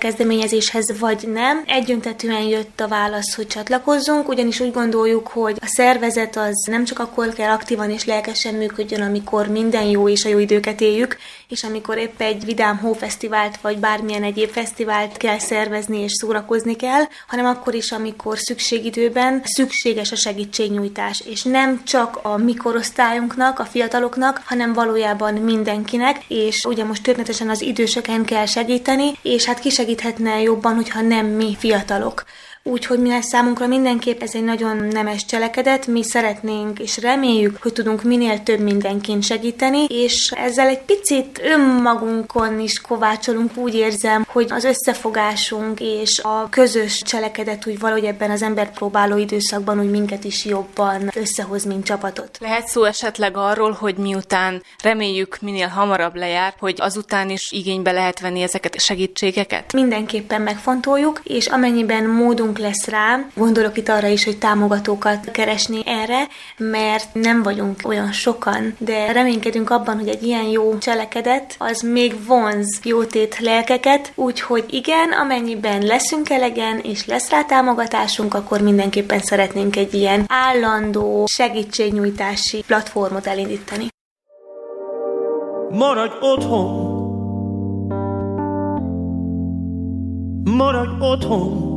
kezdeményezéshez, 0.54 1.00
vagy 1.00 1.28
nem. 1.28 1.64
Egyöntetően 1.68 2.44
jött 2.44 2.80
a 2.80 2.88
válasz, 2.88 3.36
hogy 3.36 3.48
csatlakozzunk, 3.48 4.28
ugyanis 4.28 4.60
úgy 4.60 4.72
gondoljuk, 4.72 5.28
hogy 5.28 5.56
a 5.60 5.66
szervezet 5.68 6.36
az 6.36 6.66
nem 6.70 6.84
csak 6.84 7.00
akkor 7.00 7.34
kell 7.34 7.52
aktívan 7.52 7.90
és 7.90 8.06
lelkesen 8.06 8.54
működjön, 8.54 9.02
amikor 9.02 9.48
minden 9.48 9.84
jó 9.84 10.10
és 10.10 10.26
a 10.26 10.30
jó 10.30 10.38
időket 10.38 10.82
éljük, 10.82 11.18
és 11.54 11.64
amikor 11.64 11.98
épp 11.98 12.22
egy 12.22 12.46
vidám 12.46 12.78
hófesztivált 12.78 13.58
vagy 13.62 13.78
bármilyen 13.78 14.24
egyéb 14.24 14.50
fesztivált 14.50 15.18
kell 15.18 15.40
szervezni 15.40 16.00
és 16.00 16.12
szórakozni 16.12 16.76
kell, 16.76 17.04
hanem 17.28 17.46
akkor 17.46 17.74
is, 17.74 17.92
amikor 17.92 18.38
szükségidőben 18.38 19.42
szükséges 19.44 20.12
a 20.12 20.16
segítségnyújtás, 20.16 21.24
és 21.26 21.44
nem 21.44 21.84
csak 21.84 22.20
a 22.22 22.38
mi 22.38 22.54
korosztályunknak, 22.54 23.60
a 23.60 23.66
fiataloknak, 23.66 24.42
hanem 24.46 24.74
valójában 24.74 25.34
mindenkinek, 25.34 26.24
és 26.28 26.66
ugye 26.66 26.84
most 26.84 27.04
történetesen 27.04 27.50
az 27.50 27.62
időseken 27.62 28.26
kell 28.26 28.46
segíteni, 28.46 29.12
és 29.22 29.46
hát 29.46 29.60
ki 29.60 29.70
segíthetne 29.70 30.42
jobban, 30.42 30.76
hogyha 30.76 31.02
nem 31.02 31.26
mi 31.26 31.56
fiatalok. 31.60 32.24
Úgyhogy 32.64 33.00
mi 33.00 33.22
számunkra 33.22 33.68
mindenképp 33.68 34.22
ez 34.22 34.36
egy 34.36 34.44
nagyon 34.44 34.78
nemes 34.78 35.26
cselekedet, 35.26 35.88
mi 35.88 36.04
szeretnénk 36.04 36.80
és 36.80 36.98
reméljük, 36.98 37.58
hogy 37.62 37.74
tudunk 37.74 38.04
minél 38.04 38.44
több 38.44 38.60
mindenként 38.60 39.24
segíteni, 39.24 39.86
és 39.86 40.32
ezzel 40.36 40.68
egy 40.68 40.82
picit 40.82 41.42
önmagunkon 41.44 42.60
is 42.60 42.82
kovácsolunk, 42.82 43.58
úgy 43.58 43.76
érzem, 43.76 44.26
hogy 44.28 44.48
az 44.50 44.64
összefogásunk 44.64 45.80
és 45.80 46.20
a 46.24 46.48
közös 46.50 47.02
cselekedet 47.02 47.68
úgy 47.68 47.80
valahogy 47.80 48.06
ebben 48.06 48.32
az 48.32 48.42
ember 48.42 48.72
próbáló 48.72 49.18
időszakban 49.18 49.80
úgy 49.80 49.90
minket 49.90 50.24
is 50.24 50.46
jobban 50.46 51.10
összehoz, 51.16 51.66
mint 51.66 51.86
csapatot. 51.86 52.38
Lehet 52.40 52.68
szó 52.68 52.84
esetleg 52.84 53.38
arról, 53.38 53.72
hogy 53.72 53.96
miután 53.96 54.64
reméljük 54.84 55.38
minél 55.42 55.68
hamarabb 55.68 56.16
lejár, 56.16 56.54
hogy 56.60 56.76
azután 56.78 57.30
is 57.30 57.52
igénybe 57.52 57.92
lehet 57.92 58.20
venni 58.20 58.42
ezeket 58.42 58.76
a 58.76 58.80
segítségeket? 58.80 59.74
Mindenképpen 59.74 60.42
megfontoljuk, 60.42 61.22
és 61.24 61.48
amennyiben 61.48 62.10
módunk 62.10 62.53
lesz 62.58 62.88
rá, 62.88 63.26
gondolok 63.36 63.78
itt 63.78 63.90
arra 63.90 64.08
is, 64.08 64.26
hogy 64.26 64.38
támogatókat 64.38 65.32
keresni 65.32 65.82
erre, 65.86 66.28
mert 66.58 67.14
nem 67.14 67.44
vagyunk 67.44 67.80
olyan 67.84 68.12
sokan, 68.12 68.76
de 68.78 69.12
reménykedünk 69.12 69.70
abban, 69.70 69.96
hogy 69.96 70.08
egy 70.08 70.24
ilyen 70.24 70.44
jó 70.44 70.78
cselekedet 70.78 71.56
az 71.58 71.82
még 71.82 72.26
vonz 72.26 72.80
jótét 72.84 73.40
lelkeket, 73.40 74.12
úgyhogy 74.16 74.66
igen, 74.70 75.12
amennyiben 75.12 75.82
leszünk 75.82 76.30
elegen, 76.30 76.80
és 76.80 77.06
lesz 77.06 77.30
rá 77.30 77.44
támogatásunk, 77.44 78.34
akkor 78.34 78.62
mindenképpen 78.62 79.20
szeretnénk 79.20 79.76
egy 79.76 79.94
ilyen 79.94 80.26
állandó 80.28 81.26
segítségnyújtási 81.26 82.64
platformot 82.68 83.28
elindítani. 83.28 83.88
Maradj 85.70 86.16
otthon! 86.20 87.02
Maradj 90.44 91.06
otthon! 91.06 91.73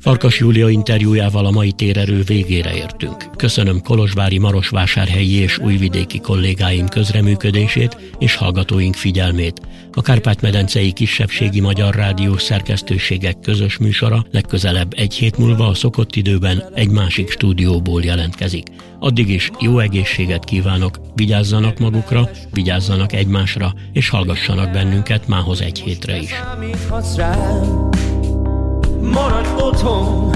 Farkas 0.00 0.38
Júlia 0.38 0.68
interjújával 0.68 1.46
a 1.46 1.50
mai 1.50 1.72
térerő 1.72 2.22
végére 2.22 2.74
értünk. 2.74 3.36
Köszönöm 3.36 3.82
Kolozsvári 3.82 4.38
Marosvásárhelyi 4.38 5.34
és 5.34 5.58
újvidéki 5.58 6.20
kollégáim 6.20 6.88
közreműködését 6.88 7.96
és 8.18 8.34
hallgatóink 8.34 8.94
figyelmét. 8.94 9.60
A 9.92 10.02
Kárpát-medencei 10.02 10.92
kisebbségi 10.92 11.60
magyar 11.60 11.94
rádió 11.94 12.36
szerkesztőségek 12.36 13.40
közös 13.40 13.78
műsora 13.78 14.26
legközelebb 14.30 14.92
egy 14.96 15.14
hét 15.14 15.38
múlva 15.38 15.66
a 15.66 15.74
szokott 15.74 16.16
időben 16.16 16.64
egy 16.74 16.90
másik 16.90 17.30
stúdióból 17.30 18.02
jelentkezik. 18.02 18.66
Addig 18.98 19.28
is 19.28 19.50
jó 19.60 19.78
egészséget 19.78 20.44
kívánok, 20.44 21.00
vigyázzanak 21.14 21.78
magukra, 21.78 22.30
vigyázzanak 22.52 23.12
egymásra, 23.12 23.74
és 23.92 24.08
hallgassanak 24.08 24.70
bennünket 24.70 25.28
mához 25.28 25.60
egy 25.60 25.80
hétre 25.80 26.18
is. 26.18 26.30
Maradj 29.12 29.48
otthon, 29.60 30.30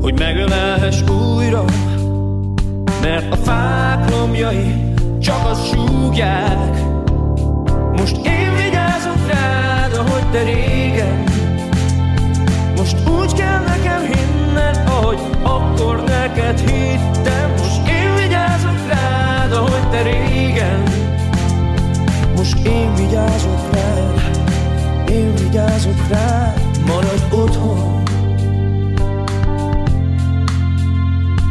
hogy 0.00 0.18
megölelhess 0.18 1.02
újra 1.02 1.64
Mert 3.00 3.32
a 3.32 3.36
fák 3.36 4.10
lombjai 4.10 4.94
csak 5.20 5.46
azt 5.50 5.66
súgják. 5.66 6.82
Most 7.96 8.16
én 8.16 8.56
vigyázok 8.56 9.26
rád, 9.28 9.92
ahogy 9.94 10.30
te 10.30 10.42
régen. 10.42 11.24
Most 12.76 12.96
úgy 13.20 13.32
kell 13.32 13.60
nekem 13.66 14.00
hinned, 14.00 14.82
ahogy 14.86 15.18
akkor 15.42 16.02
neked 16.04 16.58
hittem. 16.58 17.50
Most 17.58 17.88
én 17.88 18.14
vigyázok 18.14 18.88
rád, 18.88 19.52
ahogy 19.52 19.88
te 19.90 20.02
régen. 20.02 20.82
Most 22.36 22.66
én 22.66 22.94
vigyázok 22.94 23.60
rád, 23.72 24.40
én 25.10 25.34
vigyázok 25.34 26.08
rád 26.08 26.61
Maradj 26.92 27.22
otthon. 27.30 28.02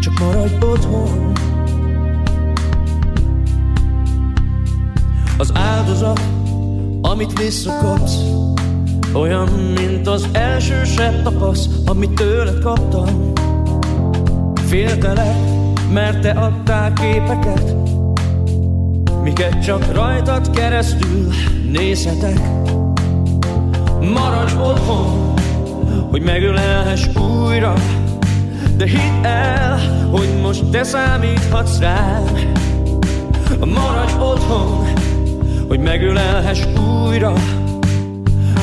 Csak 0.02 0.20
maradj 0.20 0.66
otthon. 0.66 1.32
Az 5.38 5.52
áldozat, 5.54 6.22
amit 7.02 7.40
visszakapsz 7.40 8.16
Olyan, 9.14 9.48
mint 9.50 10.08
az 10.08 10.28
első 10.32 10.84
sebb 10.84 11.24
tapasz 11.24 11.70
Amit 11.86 12.12
tőled 12.12 12.60
kaptam. 12.60 13.34
Féltelek, 14.68 15.36
mert 15.94 16.22
te 16.22 16.30
adtál 16.30 16.94
képeket 16.94 17.76
Miket 19.24 19.64
csak 19.64 19.94
rajtad 19.94 20.50
keresztül 20.50 21.28
nézhetek 21.72 22.40
Maradj 24.02 24.54
otthon, 24.54 25.34
hogy 26.12 26.22
megölelhess 26.22 27.08
újra. 27.16 27.74
De 28.78 28.86
hidd 28.86 29.26
el, 29.26 29.80
hogy 30.12 30.30
most 30.42 30.66
te 30.66 30.84
számíthatsz 30.84 31.80
rám. 31.80 32.24
Maradj 33.60 34.14
otthon, 34.20 34.88
hogy 35.68 35.80
megölelhess 35.80 36.66
újra. 37.06 37.34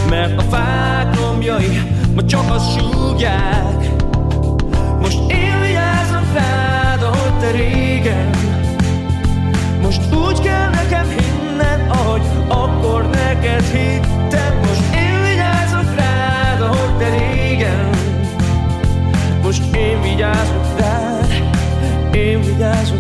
Mert 0.09 0.39
a 0.39 0.43
fák 0.43 1.21
lombjai 1.21 1.81
ma 2.15 2.25
csak 2.25 2.51
azt 2.51 2.79
súgják. 2.79 3.89
Most 5.01 5.19
én 5.31 5.61
vigyázom 5.61 6.33
rád, 6.35 7.03
ahogy 7.03 7.39
te 7.41 7.51
régen. 7.51 8.31
Most 9.83 10.01
úgy 10.27 10.41
kell 10.41 10.71
nekem 10.71 11.07
hinned, 11.09 11.87
ahogy 11.89 12.23
akkor 12.49 13.09
neked 13.11 13.63
hittem. 13.63 14.68
guys 20.19 20.51
with 20.53 20.79
that? 20.79 21.29
Guys 22.59 22.91
with 22.91 22.98